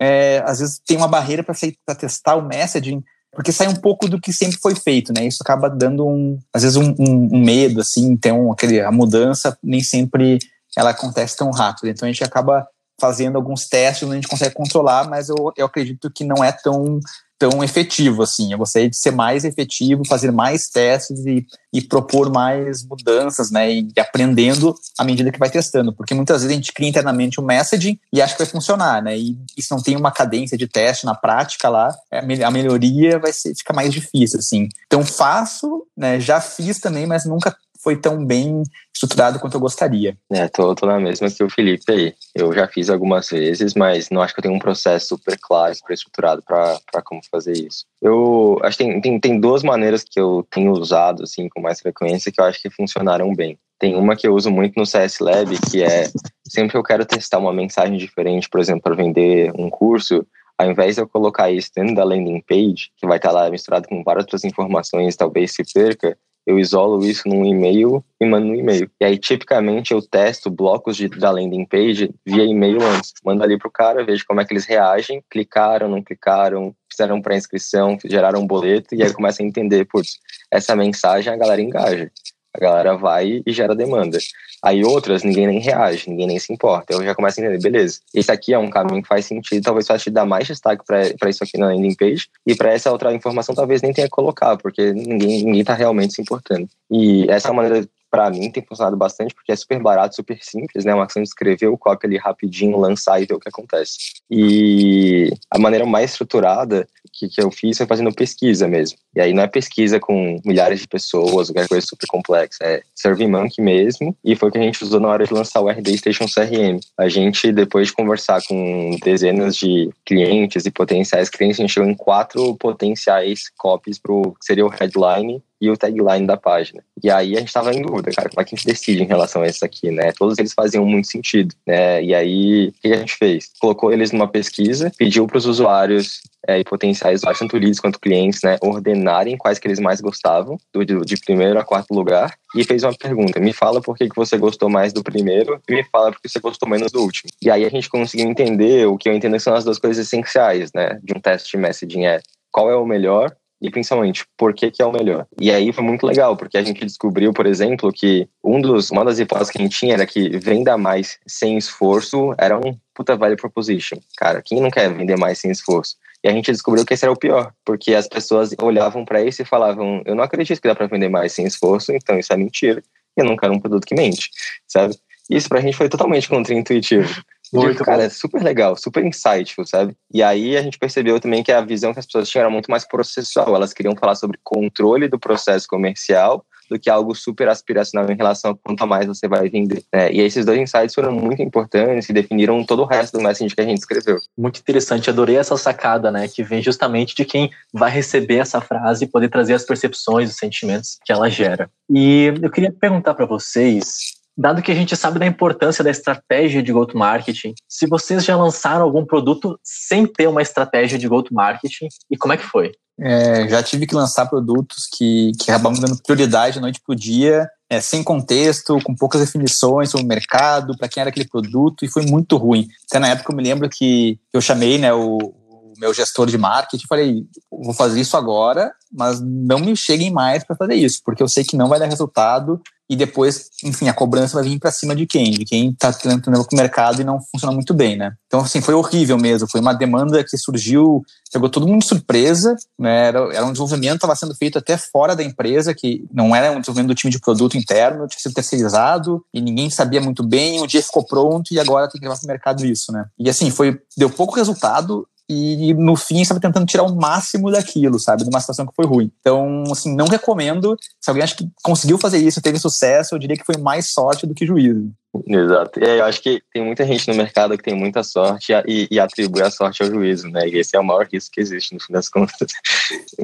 é, 0.00 0.42
às 0.46 0.60
vezes 0.60 0.80
tem 0.86 0.96
uma 0.96 1.08
barreira 1.08 1.44
para 1.44 1.94
testar 1.94 2.36
o 2.36 2.46
messaging, 2.46 3.02
porque 3.32 3.50
sai 3.50 3.66
um 3.66 3.74
pouco 3.74 4.08
do 4.08 4.20
que 4.20 4.32
sempre 4.32 4.58
foi 4.58 4.74
feito, 4.74 5.12
né? 5.12 5.26
Isso 5.26 5.38
acaba 5.42 5.68
dando 5.68 6.06
um, 6.06 6.38
às 6.52 6.62
vezes 6.62 6.76
um, 6.76 6.94
um, 6.98 7.28
um 7.32 7.38
medo, 7.38 7.80
assim, 7.80 8.04
então 8.06 8.52
aquele, 8.52 8.80
a 8.80 8.92
mudança 8.92 9.56
nem 9.62 9.82
sempre 9.82 10.38
ela 10.76 10.90
acontece 10.90 11.36
tão 11.36 11.50
rápido. 11.50 11.88
Então 11.88 12.06
a 12.06 12.12
gente 12.12 12.22
acaba 12.22 12.66
fazendo 13.00 13.36
alguns 13.36 13.66
testes 13.66 14.04
onde 14.04 14.12
a 14.12 14.14
gente 14.16 14.28
consegue 14.28 14.54
controlar, 14.54 15.08
mas 15.08 15.28
eu, 15.28 15.52
eu 15.56 15.66
acredito 15.66 16.10
que 16.10 16.24
não 16.24 16.44
é 16.44 16.52
tão 16.52 17.00
tão 17.42 17.64
efetivo 17.64 18.22
assim. 18.22 18.52
Eu 18.52 18.58
gostaria 18.58 18.88
de 18.88 18.96
ser 18.96 19.10
mais 19.10 19.44
efetivo, 19.44 20.06
fazer 20.06 20.30
mais 20.30 20.68
testes 20.68 21.26
e, 21.26 21.44
e 21.72 21.82
propor 21.82 22.30
mais 22.30 22.84
mudanças, 22.84 23.50
né? 23.50 23.68
E, 23.68 23.88
e 23.96 24.00
aprendendo 24.00 24.76
à 24.96 25.02
medida 25.02 25.32
que 25.32 25.40
vai 25.40 25.50
testando, 25.50 25.92
porque 25.92 26.14
muitas 26.14 26.42
vezes 26.42 26.52
a 26.52 26.54
gente 26.54 26.72
cria 26.72 26.88
internamente 26.88 27.40
um 27.40 27.44
messaging 27.44 27.98
e 28.12 28.22
acha 28.22 28.34
que 28.34 28.44
vai 28.44 28.46
funcionar, 28.46 29.02
né? 29.02 29.18
E 29.18 29.36
isso 29.56 29.74
não 29.74 29.82
tem 29.82 29.96
uma 29.96 30.12
cadência 30.12 30.56
de 30.56 30.68
teste 30.68 31.04
na 31.04 31.16
prática 31.16 31.68
lá, 31.68 31.92
é, 32.12 32.20
a 32.44 32.50
melhoria 32.50 33.18
vai 33.18 33.32
ser 33.32 33.56
fica 33.56 33.72
mais 33.72 33.92
difícil 33.92 34.38
assim. 34.38 34.68
Então 34.86 35.04
faço, 35.04 35.84
né? 35.96 36.20
Já 36.20 36.40
fiz 36.40 36.78
também, 36.78 37.06
mas 37.06 37.24
nunca 37.24 37.56
foi 37.82 37.96
tão 37.96 38.24
bem 38.24 38.62
estruturado 38.94 39.40
quanto 39.40 39.54
eu 39.54 39.60
gostaria. 39.60 40.16
É, 40.30 40.46
tô, 40.48 40.74
tô 40.74 40.86
na 40.86 41.00
mesma 41.00 41.28
que 41.28 41.42
o 41.42 41.50
Felipe 41.50 41.90
aí. 41.90 42.14
Eu 42.34 42.52
já 42.52 42.68
fiz 42.68 42.88
algumas 42.88 43.28
vezes, 43.28 43.74
mas 43.74 44.08
não 44.08 44.22
acho 44.22 44.32
que 44.32 44.40
eu 44.40 44.42
tenho 44.42 44.54
um 44.54 44.60
processo 44.60 45.08
super 45.08 45.36
claro, 45.40 45.74
super 45.74 45.92
estruturado 45.92 46.42
para 46.42 47.02
como 47.04 47.20
fazer 47.30 47.54
isso. 47.54 47.84
Eu 48.00 48.58
acho 48.62 48.78
que 48.78 48.84
tem, 48.84 49.00
tem, 49.00 49.20
tem 49.20 49.40
duas 49.40 49.62
maneiras 49.62 50.04
que 50.04 50.20
eu 50.20 50.46
tenho 50.50 50.70
usado, 50.72 51.24
assim, 51.24 51.48
com 51.48 51.60
mais 51.60 51.80
frequência, 51.80 52.30
que 52.30 52.40
eu 52.40 52.44
acho 52.44 52.62
que 52.62 52.70
funcionaram 52.70 53.34
bem. 53.34 53.58
Tem 53.80 53.96
uma 53.96 54.14
que 54.14 54.28
eu 54.28 54.34
uso 54.34 54.48
muito 54.48 54.78
no 54.78 54.86
CS 54.86 55.18
Lab, 55.18 55.58
que 55.68 55.82
é 55.82 56.08
sempre 56.46 56.70
que 56.70 56.76
eu 56.76 56.84
quero 56.84 57.04
testar 57.04 57.38
uma 57.38 57.52
mensagem 57.52 57.96
diferente, 57.96 58.48
por 58.48 58.60
exemplo, 58.60 58.82
para 58.82 58.94
vender 58.94 59.50
um 59.58 59.68
curso, 59.68 60.24
ao 60.56 60.70
invés 60.70 60.94
de 60.94 61.02
eu 61.02 61.08
colocar 61.08 61.50
isso 61.50 61.70
dentro 61.74 61.96
da 61.96 62.04
landing 62.04 62.40
page, 62.46 62.90
que 62.96 63.06
vai 63.08 63.16
estar 63.16 63.32
lá 63.32 63.50
misturado 63.50 63.88
com 63.88 64.04
várias 64.04 64.24
outras 64.24 64.44
informações, 64.44 65.16
talvez 65.16 65.52
se 65.52 65.64
perca, 65.74 66.16
eu 66.46 66.58
isolo 66.58 67.04
isso 67.04 67.28
num 67.28 67.44
e-mail 67.44 68.04
e 68.20 68.26
mando 68.26 68.48
no 68.48 68.54
e-mail. 68.54 68.90
E 69.00 69.04
aí, 69.04 69.18
tipicamente, 69.18 69.92
eu 69.92 70.02
testo 70.02 70.50
blocos 70.50 70.96
de, 70.96 71.08
da 71.08 71.30
landing 71.30 71.64
page 71.64 72.14
via 72.26 72.44
e-mail 72.44 72.82
antes. 72.82 73.12
Mando 73.24 73.42
ali 73.42 73.58
pro 73.58 73.70
cara, 73.70 74.04
vejo 74.04 74.24
como 74.26 74.40
é 74.40 74.44
que 74.44 74.52
eles 74.52 74.64
reagem, 74.64 75.22
clicaram, 75.30 75.88
não 75.88 76.02
clicaram, 76.02 76.74
fizeram 76.90 77.22
pré-inscrição, 77.22 77.96
geraram 78.04 78.40
um 78.40 78.46
boleto, 78.46 78.94
e 78.94 79.02
aí 79.02 79.12
começa 79.12 79.42
a 79.42 79.46
entender, 79.46 79.86
putz, 79.86 80.18
essa 80.50 80.76
mensagem 80.76 81.32
a 81.32 81.36
galera 81.36 81.60
engaja. 81.60 82.10
A 82.54 82.60
galera 82.60 82.96
vai 82.96 83.42
e 83.46 83.52
gera 83.52 83.74
demanda. 83.74 84.18
Aí 84.62 84.84
outras, 84.84 85.24
ninguém 85.24 85.46
nem 85.46 85.58
reage, 85.58 86.08
ninguém 86.08 86.26
nem 86.26 86.38
se 86.38 86.52
importa. 86.52 86.92
Eu 86.92 87.02
já 87.02 87.14
começo 87.14 87.40
a 87.40 87.44
entender, 87.44 87.62
beleza, 87.62 88.00
esse 88.14 88.30
aqui 88.30 88.52
é 88.52 88.58
um 88.58 88.70
caminho 88.70 89.02
que 89.02 89.08
faz 89.08 89.26
sentido, 89.26 89.62
talvez 89.62 89.86
faça 89.86 90.04
te 90.04 90.10
dar 90.10 90.26
mais 90.26 90.46
destaque 90.46 90.84
para 90.84 91.30
isso 91.30 91.42
aqui 91.42 91.58
na 91.58 91.66
landing 91.66 91.94
page, 91.94 92.28
e 92.46 92.54
para 92.54 92.72
essa 92.72 92.92
outra 92.92 93.12
informação 93.12 93.54
talvez 93.54 93.82
nem 93.82 93.92
tenha 93.92 94.06
que 94.06 94.12
colocar, 94.12 94.56
porque 94.56 94.92
ninguém 94.92 95.44
ninguém 95.44 95.60
está 95.60 95.74
realmente 95.74 96.14
se 96.14 96.22
importando. 96.22 96.68
E 96.90 97.26
essa 97.30 97.52
maneira 97.52 97.86
para 98.10 98.28
mim 98.28 98.50
tem 98.50 98.62
funcionado 98.62 98.94
bastante 98.94 99.34
porque 99.34 99.50
é 99.50 99.56
super 99.56 99.80
barato, 99.80 100.14
super 100.14 100.38
simples, 100.42 100.84
né? 100.84 100.94
Uma 100.94 101.06
ação 101.06 101.22
de 101.22 101.28
escrever 101.28 101.68
o 101.68 101.78
copy 101.78 102.06
ali 102.06 102.18
rapidinho, 102.18 102.76
lançar 102.76 103.22
e 103.22 103.24
ver 103.24 103.32
o 103.32 103.40
que 103.40 103.48
acontece. 103.48 103.96
E 104.30 105.32
a 105.50 105.58
maneira 105.58 105.86
mais 105.86 106.10
estruturada 106.10 106.86
que, 107.12 107.28
que 107.28 107.42
eu 107.42 107.50
fiz 107.50 107.76
foi 107.76 107.86
fazendo 107.86 108.12
pesquisa 108.12 108.66
mesmo. 108.66 108.98
E 109.14 109.20
aí 109.20 109.32
não 109.32 109.42
é 109.42 109.46
pesquisa 109.46 110.00
com 110.00 110.40
milhares 110.44 110.80
de 110.80 110.88
pessoas, 110.88 111.50
qualquer 111.50 111.68
coisa 111.68 111.86
super 111.86 112.06
complexa, 112.06 112.58
é 112.62 112.82
SurveyMonkey 112.94 113.62
mesmo, 113.62 114.16
e 114.24 114.34
foi 114.34 114.48
o 114.48 114.52
que 114.52 114.58
a 114.58 114.62
gente 114.62 114.82
usou 114.82 115.00
na 115.00 115.08
hora 115.08 115.26
de 115.26 115.32
lançar 115.32 115.60
o 115.60 115.68
RD 115.68 115.98
Station 115.98 116.26
CRM. 116.26 116.80
A 116.98 117.08
gente, 117.08 117.52
depois 117.52 117.88
de 117.88 117.94
conversar 117.94 118.40
com 118.46 118.96
dezenas 119.04 119.56
de 119.56 119.90
clientes 120.04 120.64
e 120.64 120.70
potenciais 120.70 121.28
clientes, 121.28 121.60
a 121.60 121.62
gente 121.62 121.74
chegou 121.74 121.88
em 121.88 121.94
quatro 121.94 122.56
potenciais 122.56 123.50
copies 123.58 123.98
para 123.98 124.12
o 124.12 124.32
que 124.32 124.44
seria 124.44 124.64
o 124.64 124.68
headline 124.68 125.42
e 125.62 125.70
o 125.70 125.76
tagline 125.76 126.26
da 126.26 126.36
página. 126.36 126.82
E 127.02 127.08
aí 127.08 127.36
a 127.36 127.38
gente 127.38 127.46
estava 127.46 127.72
em 127.72 127.80
dúvida, 127.80 128.10
cara, 128.10 128.28
como 128.28 128.40
é 128.40 128.44
que 128.44 128.52
a 128.52 128.58
gente 128.58 128.66
decide 128.66 129.04
em 129.04 129.06
relação 129.06 129.42
a 129.42 129.46
isso 129.46 129.64
aqui, 129.64 129.92
né? 129.92 130.10
Todos 130.18 130.36
eles 130.36 130.52
faziam 130.52 130.84
muito 130.84 131.06
sentido, 131.06 131.54
né? 131.64 132.02
E 132.02 132.12
aí, 132.12 132.68
o 132.68 132.72
que 132.82 132.92
a 132.92 132.96
gente 132.96 133.16
fez? 133.16 133.52
Colocou 133.60 133.92
eles 133.92 134.10
numa 134.10 134.26
pesquisa, 134.26 134.90
pediu 134.98 135.24
para 135.24 135.38
os 135.38 135.46
usuários 135.46 136.20
é, 136.48 136.58
e 136.58 136.64
potenciais 136.64 137.20
tanto 137.38 137.56
leads 137.56 137.78
quanto 137.78 138.00
clientes, 138.00 138.42
né, 138.42 138.56
ordenarem 138.60 139.36
quais 139.36 139.60
que 139.60 139.68
eles 139.68 139.78
mais 139.78 140.00
gostavam, 140.00 140.58
do, 140.72 140.84
de 140.84 141.16
primeiro 141.16 141.60
a 141.60 141.64
quarto 141.64 141.94
lugar, 141.94 142.34
e 142.56 142.64
fez 142.64 142.82
uma 142.82 142.92
pergunta, 142.92 143.38
me 143.38 143.52
fala 143.52 143.80
por 143.80 143.96
que, 143.96 144.08
que 144.08 144.16
você 144.16 144.36
gostou 144.36 144.68
mais 144.68 144.92
do 144.92 145.04
primeiro 145.04 145.60
e 145.68 145.74
me 145.74 145.84
fala 145.84 146.10
por 146.10 146.20
que 146.20 146.28
você 146.28 146.40
gostou 146.40 146.68
menos 146.68 146.90
do 146.90 147.00
último. 147.00 147.30
E 147.40 147.48
aí 147.50 147.64
a 147.64 147.70
gente 147.70 147.88
conseguiu 147.88 148.28
entender 148.28 148.86
o 148.86 148.98
que 148.98 149.08
eu 149.08 149.14
entendo 149.14 149.34
que 149.34 149.38
são 149.38 149.54
as 149.54 149.64
duas 149.64 149.78
coisas 149.78 150.04
essenciais, 150.04 150.72
né, 150.74 150.98
de 151.02 151.14
um 151.16 151.20
teste 151.20 151.52
de 151.52 151.56
messaging, 151.56 152.06
é 152.06 152.20
qual 152.50 152.68
é 152.68 152.76
o 152.76 152.84
melhor 152.84 153.34
e 153.62 153.70
principalmente 153.70 154.26
por 154.36 154.52
que, 154.52 154.70
que 154.72 154.82
é 154.82 154.84
o 154.84 154.92
melhor. 154.92 155.24
E 155.40 155.50
aí 155.52 155.72
foi 155.72 155.84
muito 155.84 156.04
legal, 156.04 156.36
porque 156.36 156.58
a 156.58 156.62
gente 156.62 156.84
descobriu, 156.84 157.32
por 157.32 157.46
exemplo, 157.46 157.92
que 157.92 158.28
um 158.42 158.60
dos, 158.60 158.90
uma 158.90 159.04
das 159.04 159.20
hipóteses 159.20 159.52
que 159.52 159.58
a 159.58 159.62
gente 159.62 159.78
tinha 159.78 159.94
era 159.94 160.04
que 160.04 160.36
venda 160.36 160.76
mais 160.76 161.18
sem 161.24 161.56
esforço 161.56 162.34
era 162.36 162.58
um 162.58 162.76
puta 162.92 163.16
value 163.16 163.36
proposition. 163.36 163.98
Cara, 164.16 164.42
quem 164.44 164.60
não 164.60 164.68
quer 164.68 164.92
vender 164.92 165.16
mais 165.16 165.38
sem 165.38 165.52
esforço? 165.52 165.96
E 166.24 166.28
a 166.28 166.32
gente 166.32 166.50
descobriu 166.50 166.84
que 166.84 166.94
esse 166.94 167.04
era 167.04 167.12
o 167.12 167.18
pior, 167.18 167.52
porque 167.64 167.94
as 167.94 168.08
pessoas 168.08 168.54
olhavam 168.60 169.04
para 169.04 169.22
isso 169.22 169.42
e 169.42 169.44
falavam: 169.44 170.02
Eu 170.04 170.16
não 170.16 170.24
acredito 170.24 170.60
que 170.60 170.68
dá 170.68 170.74
para 170.74 170.86
vender 170.86 171.08
mais 171.08 171.32
sem 171.32 171.46
esforço, 171.46 171.92
então 171.92 172.18
isso 172.18 172.32
é 172.32 172.36
mentira. 172.36 172.82
Eu 173.16 173.24
não 173.24 173.36
quero 173.36 173.52
um 173.52 173.60
produto 173.60 173.86
que 173.86 173.94
mente, 173.94 174.28
sabe? 174.66 174.96
Isso 175.30 175.48
pra 175.48 175.60
gente 175.60 175.76
foi 175.76 175.88
totalmente 175.88 176.28
contra-intuitivo. 176.28 177.22
Muito 177.52 177.84
cara, 177.84 178.04
é 178.04 178.08
super 178.08 178.42
legal, 178.42 178.76
super 178.76 179.04
insightful, 179.04 179.66
sabe? 179.66 179.94
E 180.12 180.22
aí 180.22 180.56
a 180.56 180.62
gente 180.62 180.78
percebeu 180.78 181.20
também 181.20 181.42
que 181.42 181.52
a 181.52 181.60
visão 181.60 181.92
que 181.92 181.98
as 181.98 182.06
pessoas 182.06 182.28
tinham 182.28 182.42
era 182.42 182.50
muito 182.50 182.70
mais 182.70 182.86
processual. 182.86 183.54
Elas 183.54 183.72
queriam 183.72 183.94
falar 183.94 184.14
sobre 184.14 184.38
controle 184.42 185.08
do 185.08 185.18
processo 185.18 185.66
comercial 185.68 186.44
do 186.72 186.78
que 186.78 186.88
algo 186.88 187.14
super 187.14 187.48
aspiracional 187.48 188.10
em 188.10 188.16
relação 188.16 188.52
a 188.52 188.56
quanto 188.56 188.86
mais 188.86 189.06
você 189.06 189.28
vai 189.28 189.48
vender. 189.48 189.82
Né? 189.92 190.12
E 190.12 190.20
esses 190.20 190.44
dois 190.44 190.58
insights 190.58 190.94
foram 190.94 191.12
muito 191.12 191.42
importantes 191.42 192.08
e 192.08 192.12
definiram 192.12 192.64
todo 192.64 192.82
o 192.82 192.86
resto 192.86 193.18
do 193.18 193.22
messaging 193.22 193.54
que 193.54 193.60
a 193.60 193.64
gente 193.64 193.78
escreveu. 193.78 194.18
Muito 194.36 194.60
interessante, 194.60 195.10
adorei 195.10 195.36
essa 195.36 195.56
sacada, 195.56 196.10
né? 196.10 196.26
Que 196.28 196.42
vem 196.42 196.62
justamente 196.62 197.14
de 197.14 197.24
quem 197.24 197.50
vai 197.72 197.90
receber 197.90 198.38
essa 198.38 198.60
frase 198.60 199.04
e 199.04 199.08
poder 199.08 199.28
trazer 199.28 199.54
as 199.54 199.64
percepções, 199.64 200.30
os 200.30 200.36
sentimentos 200.36 200.98
que 201.04 201.12
ela 201.12 201.28
gera. 201.28 201.70
E 201.90 202.32
eu 202.40 202.50
queria 202.50 202.72
perguntar 202.72 203.14
para 203.14 203.26
vocês 203.26 204.21
dado 204.36 204.62
que 204.62 204.72
a 204.72 204.74
gente 204.74 204.96
sabe 204.96 205.18
da 205.18 205.26
importância 205.26 205.84
da 205.84 205.90
estratégia 205.90 206.62
de 206.62 206.72
go-to-marketing, 206.72 207.54
se 207.68 207.86
vocês 207.86 208.24
já 208.24 208.36
lançaram 208.36 208.84
algum 208.84 209.04
produto 209.04 209.58
sem 209.62 210.06
ter 210.06 210.26
uma 210.26 210.42
estratégia 210.42 210.98
de 210.98 211.08
go-to-marketing 211.08 211.88
e 212.10 212.16
como 212.16 212.32
é 212.32 212.36
que 212.36 212.44
foi? 212.44 212.72
É, 213.00 213.48
já 213.48 213.62
tive 213.62 213.86
que 213.86 213.94
lançar 213.94 214.26
produtos 214.26 214.86
que, 214.86 215.32
que 215.40 215.50
acabavam 215.50 215.80
dando 215.80 216.00
prioridade 216.02 216.60
noite 216.60 216.80
o 216.86 216.94
dia, 216.94 217.48
é, 217.68 217.80
sem 217.80 218.02
contexto, 218.02 218.78
com 218.84 218.94
poucas 218.94 219.20
definições 219.20 219.90
sobre 219.90 220.04
o 220.04 220.08
mercado, 220.08 220.76
para 220.76 220.88
quem 220.88 221.00
era 221.00 221.10
aquele 221.10 221.26
produto, 221.26 221.84
e 221.84 221.88
foi 221.88 222.04
muito 222.04 222.36
ruim. 222.36 222.68
Até 222.88 222.98
na 222.98 223.08
época 223.08 223.32
eu 223.32 223.36
me 223.36 223.42
lembro 223.42 223.68
que 223.68 224.18
eu 224.32 224.40
chamei 224.40 224.76
né, 224.78 224.92
o, 224.92 225.34
o 225.76 225.80
meu 225.80 225.92
gestor 225.94 226.26
de 226.26 226.38
marketing 226.38 226.86
falei: 226.86 227.24
vou 227.50 227.72
fazer 227.72 228.00
isso 228.00 228.16
agora, 228.16 228.72
mas 228.92 229.20
não 229.20 229.58
me 229.58 229.76
cheguem 229.76 230.10
mais 230.10 230.44
para 230.44 230.56
fazer 230.56 230.74
isso, 230.74 231.00
porque 231.04 231.22
eu 231.22 231.28
sei 231.28 231.44
que 231.44 231.56
não 231.56 231.68
vai 231.68 231.78
dar 231.78 231.86
resultado 231.86 232.60
e 232.92 232.96
depois, 232.96 233.48
enfim, 233.64 233.88
a 233.88 233.94
cobrança 233.94 234.34
vai 234.34 234.44
vir 234.44 234.58
para 234.58 234.70
cima 234.70 234.94
de 234.94 235.06
quem? 235.06 235.30
De 235.30 235.46
quem 235.46 235.70
está 235.70 235.90
tentando 235.94 236.44
com 236.44 236.54
o 236.54 236.58
mercado 236.58 237.00
e 237.00 237.04
não 237.04 237.18
funciona 237.22 237.54
muito 237.54 237.72
bem, 237.72 237.96
né? 237.96 238.12
Então, 238.26 238.40
assim, 238.40 238.60
foi 238.60 238.74
horrível 238.74 239.16
mesmo. 239.16 239.48
Foi 239.48 239.62
uma 239.62 239.72
demanda 239.72 240.22
que 240.22 240.36
surgiu, 240.36 241.02
pegou 241.32 241.48
todo 241.48 241.66
mundo 241.66 241.80
de 241.80 241.88
surpresa, 241.88 242.54
né? 242.78 243.08
Era, 243.08 243.20
era 243.34 243.46
um 243.46 243.52
desenvolvimento 243.52 243.92
que 243.92 243.96
estava 243.96 244.14
sendo 244.14 244.34
feito 244.34 244.58
até 244.58 244.76
fora 244.76 245.16
da 245.16 245.24
empresa, 245.24 245.74
que 245.74 246.04
não 246.12 246.36
era 246.36 246.52
um 246.52 246.60
desenvolvimento 246.60 246.88
do 246.88 246.94
time 246.94 247.10
de 247.10 247.18
produto 247.18 247.56
interno, 247.56 248.06
tinha 248.06 248.20
sido 248.20 248.34
terceirizado 248.34 249.24
e 249.32 249.40
ninguém 249.40 249.70
sabia 249.70 250.00
muito 250.02 250.22
bem. 250.22 250.60
Um 250.60 250.66
dia 250.66 250.82
ficou 250.82 251.02
pronto 251.02 251.54
e 251.54 251.58
agora 251.58 251.88
tem 251.88 251.98
que 251.98 252.06
levar 252.06 252.18
para 252.18 252.26
o 252.26 252.28
mercado 252.28 252.66
isso, 252.66 252.92
né? 252.92 253.06
E 253.18 253.30
assim, 253.30 253.50
foi, 253.50 253.80
deu 253.96 254.10
pouco 254.10 254.34
resultado, 254.34 255.08
e 255.28 255.72
no 255.74 255.96
fim 255.96 256.20
estava 256.20 256.40
tentando 256.40 256.66
tirar 256.66 256.82
o 256.82 256.94
máximo 256.94 257.50
daquilo, 257.50 257.98
sabe, 257.98 258.24
de 258.24 258.28
uma 258.28 258.40
situação 258.40 258.66
que 258.66 258.74
foi 258.74 258.84
ruim. 258.84 259.10
Então, 259.20 259.64
assim, 259.70 259.94
não 259.94 260.06
recomendo. 260.06 260.76
Se 261.00 261.10
alguém 261.10 261.22
acha 261.22 261.36
que 261.36 261.48
conseguiu 261.62 261.98
fazer 261.98 262.18
isso, 262.18 262.42
teve 262.42 262.58
sucesso, 262.58 263.14
eu 263.14 263.18
diria 263.18 263.36
que 263.36 263.44
foi 263.44 263.56
mais 263.56 263.92
sorte 263.92 264.26
do 264.26 264.34
que 264.34 264.46
juízo. 264.46 264.90
Exato. 265.26 265.78
E 265.78 265.98
eu 265.98 266.04
acho 266.04 266.22
que 266.22 266.42
tem 266.52 266.64
muita 266.64 266.86
gente 266.86 267.08
no 267.08 267.14
mercado 267.14 267.56
que 267.56 267.64
tem 267.64 267.74
muita 267.74 268.02
sorte 268.02 268.52
e, 268.66 268.88
e 268.90 268.98
atribui 268.98 269.42
a 269.42 269.50
sorte 269.50 269.82
ao 269.82 269.88
juízo, 269.88 270.28
né? 270.28 270.48
E 270.48 270.58
esse 270.58 270.76
é 270.76 270.80
o 270.80 270.84
maior 270.84 271.06
risco 271.10 271.32
que 271.32 271.40
existe, 271.40 271.74
no 271.74 271.80
fim 271.80 271.92
das 271.92 272.08
contas. 272.10 272.50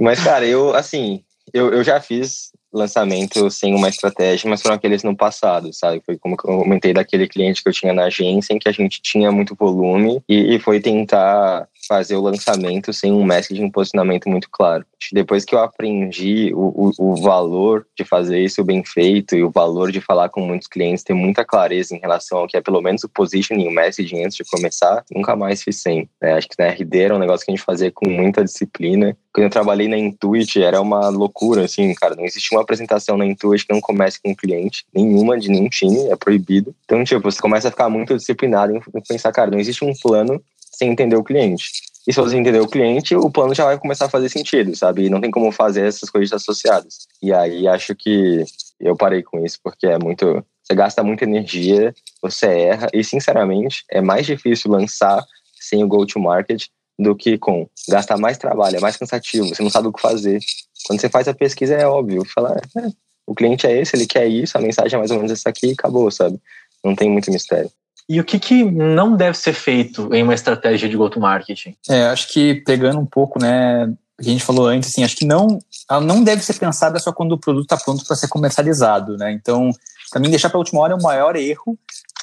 Mas, 0.01 0.23
cara, 0.23 0.47
eu, 0.47 0.75
assim, 0.75 1.23
eu, 1.53 1.73
eu 1.73 1.83
já 1.83 2.01
fiz 2.01 2.51
lançamento 2.73 3.51
sem 3.51 3.75
uma 3.75 3.89
estratégia, 3.89 4.49
mas 4.49 4.63
foram 4.63 4.77
aqueles 4.77 5.03
no 5.03 5.17
passado, 5.17 5.73
sabe? 5.73 6.03
Foi 6.05 6.17
como 6.19 6.35
eu 6.35 6.39
comentei 6.39 6.93
daquele 6.93 7.29
cliente 7.29 7.63
que 7.63 7.69
eu 7.69 7.73
tinha 7.73 7.93
na 7.93 8.05
agência, 8.05 8.53
em 8.53 8.59
que 8.59 8.69
a 8.69 8.73
gente 8.73 9.01
tinha 9.03 9.31
muito 9.33 9.55
volume 9.55 10.23
e, 10.29 10.55
e 10.55 10.59
foi 10.59 10.81
tentar 10.81 11.69
fazer 11.89 12.17
o 12.17 12.21
lançamento 12.21 12.93
sem 12.93 13.11
um 13.11 13.25
message, 13.25 13.63
um 13.63 13.71
posicionamento 13.71 14.29
muito 14.29 14.49
claro. 14.51 14.85
Depois 15.13 15.45
que 15.45 15.55
eu 15.55 15.61
aprendi 15.61 16.53
o, 16.55 16.91
o, 16.99 17.13
o, 17.13 17.17
valor 17.17 17.87
de 17.97 18.05
fazer 18.05 18.41
isso 18.41 18.63
bem 18.63 18.85
feito 18.85 19.35
e 19.35 19.43
o 19.43 19.51
valor 19.51 19.91
de 19.91 20.01
falar 20.01 20.29
com 20.29 20.41
muitos 20.41 20.69
clientes, 20.69 21.03
ter 21.03 21.15
muita 21.15 21.45
clareza 21.45 21.95
em 21.95 21.99
relação 21.99 22.39
ao 22.39 22.47
que 22.47 22.57
é 22.57 22.61
pelo 22.61 22.83
menos 22.83 23.05
o 23.05 23.09
positioning, 23.09 23.69
o 23.69 23.71
messaging 23.71 24.25
antes 24.25 24.37
de 24.37 24.45
começar, 24.45 25.03
nunca 25.11 25.35
mais 25.35 25.63
fiz 25.63 25.81
sem. 25.81 26.09
Né? 26.21 26.35
Acho 26.35 26.49
que 26.49 26.57
na 26.59 26.69
RD 26.69 26.99
era 26.99 27.15
um 27.15 27.19
negócio 27.19 27.47
que 27.47 27.53
a 27.53 27.55
gente 27.55 27.65
fazia 27.65 27.91
com 27.91 28.09
muita 28.09 28.45
disciplina. 28.45 29.17
Quando 29.33 29.45
eu 29.45 29.51
trabalhei 29.51 29.89
na 29.89 29.97
Intuit, 29.97 30.61
era 30.61 30.81
uma 30.81 31.09
loucura, 31.09 31.65
assim, 31.65 31.95
cara. 31.95 32.17
Não 32.17 32.25
existia 32.25 32.59
uma 32.59 32.67
apresentação 32.69 33.17
na 33.17 33.25
Intuit 33.25 33.67
que 33.67 33.73
não 33.73 33.81
comece 33.81 34.21
com 34.21 34.31
um 34.31 34.35
cliente, 34.35 34.85
nenhuma 34.95 35.39
de 35.39 35.49
nenhum 35.49 35.69
time, 35.69 36.09
é 36.09 36.17
proibido. 36.17 36.75
Então, 36.85 37.03
tipo, 37.03 37.23
você 37.23 37.41
começa 37.41 37.69
a 37.69 37.71
ficar 37.71 37.89
muito 37.89 38.15
disciplinado 38.15 38.77
em 38.77 39.01
pensar, 39.01 39.33
cara, 39.33 39.51
não 39.51 39.59
existe 39.59 39.85
um 39.85 39.93
plano 39.95 40.43
sem 40.73 40.91
entender 40.91 41.17
o 41.17 41.25
cliente. 41.25 41.71
E 42.07 42.13
se 42.13 42.21
você 42.21 42.37
entender 42.37 42.61
o 42.61 42.69
cliente, 42.69 43.15
o 43.15 43.31
plano 43.31 43.55
já 43.55 43.65
vai 43.65 43.79
começar 43.79 44.07
a 44.07 44.11
fazer 44.11 44.29
sentido, 44.29 44.75
sabe? 44.77 45.05
E 45.05 45.11
não 45.11 45.21
tem 45.21 45.31
como 45.31 45.51
fazer 45.51 45.87
essas 45.87 46.09
coisas 46.09 46.33
associadas. 46.33 47.07
E 47.23 47.33
aí 47.33 47.67
acho 47.67 47.95
que 47.95 48.45
eu 48.81 48.97
parei 48.97 49.23
com 49.23 49.45
isso, 49.45 49.59
porque 49.63 49.87
é 49.87 49.99
muito. 49.99 50.45
Você 50.63 50.75
gasta 50.75 51.03
muita 51.03 51.25
energia, 51.25 51.95
você 52.21 52.47
erra, 52.47 52.89
e 52.93 53.03
sinceramente, 53.03 53.85
é 53.91 54.03
mais 54.03 54.27
difícil 54.27 54.71
lançar 54.71 55.23
sem 55.59 55.83
o 55.83 55.89
go-to-market 55.89 56.67
do 56.99 57.15
que 57.15 57.39
com. 57.39 57.69
Gastar 57.89 58.19
mais 58.19 58.37
trabalho, 58.37 58.77
é 58.77 58.81
mais 58.81 58.97
cansativo, 58.97 59.49
você 59.49 59.63
não 59.63 59.71
sabe 59.71 59.89
o 59.89 59.93
que 59.93 60.01
fazer. 60.01 60.41
Quando 60.87 61.01
você 61.01 61.09
faz 61.09 61.29
a 61.29 61.35
pesquisa, 61.35 61.75
é 61.75 61.87
óbvio, 61.87 62.25
falar, 62.35 62.57
é, 62.77 62.89
o 63.27 63.35
cliente 63.35 63.67
é 63.67 63.81
esse, 63.81 63.95
ele 63.95 64.07
quer 64.07 64.27
isso, 64.27 64.57
a 64.57 64.61
mensagem 64.61 64.97
é 64.97 64.99
mais 64.99 65.11
ou 65.11 65.19
menos 65.19 65.31
essa 65.31 65.49
aqui 65.49 65.69
e 65.69 65.73
acabou, 65.73 66.11
sabe? 66.11 66.41
Não 66.85 66.97
tem 66.97 67.11
muito 67.11 67.31
mistério. 67.31 67.71
E 68.09 68.19
o 68.19 68.25
que, 68.25 68.39
que 68.39 68.65
não 68.65 69.15
deve 69.15 69.37
ser 69.37 69.53
feito 69.53 70.13
em 70.15 70.23
uma 70.23 70.35
estratégia 70.35 70.89
de 70.89 70.97
go-to-marketing? 70.97 71.77
É, 71.91 72.07
acho 72.07 72.33
que 72.33 72.55
pegando 72.63 72.99
um 72.99 73.05
pouco, 73.05 73.39
né, 73.39 73.85
o 74.19 74.23
que 74.23 74.31
a 74.31 74.33
gente 74.33 74.45
falou 74.45 74.67
antes, 74.67 74.89
assim, 74.89 75.05
acho 75.05 75.17
que 75.17 75.27
não, 75.27 75.59
ela 75.91 76.01
não 76.01 76.25
deve 76.25 76.43
ser 76.43 76.55
pensada 76.55 76.99
só 76.99 77.13
quando 77.13 77.33
o 77.33 77.39
produto 77.39 77.65
está 77.65 77.77
pronto 77.77 78.05
para 78.07 78.17
ser 78.17 78.29
comercializado, 78.29 79.17
né? 79.19 79.31
Então, 79.33 79.71
para 80.11 80.21
mim, 80.21 80.31
deixar 80.31 80.49
para 80.49 80.57
a 80.57 80.61
última 80.61 80.81
hora 80.81 80.95
é 80.95 80.97
o 80.97 81.03
maior 81.03 81.37
erro, 81.37 81.79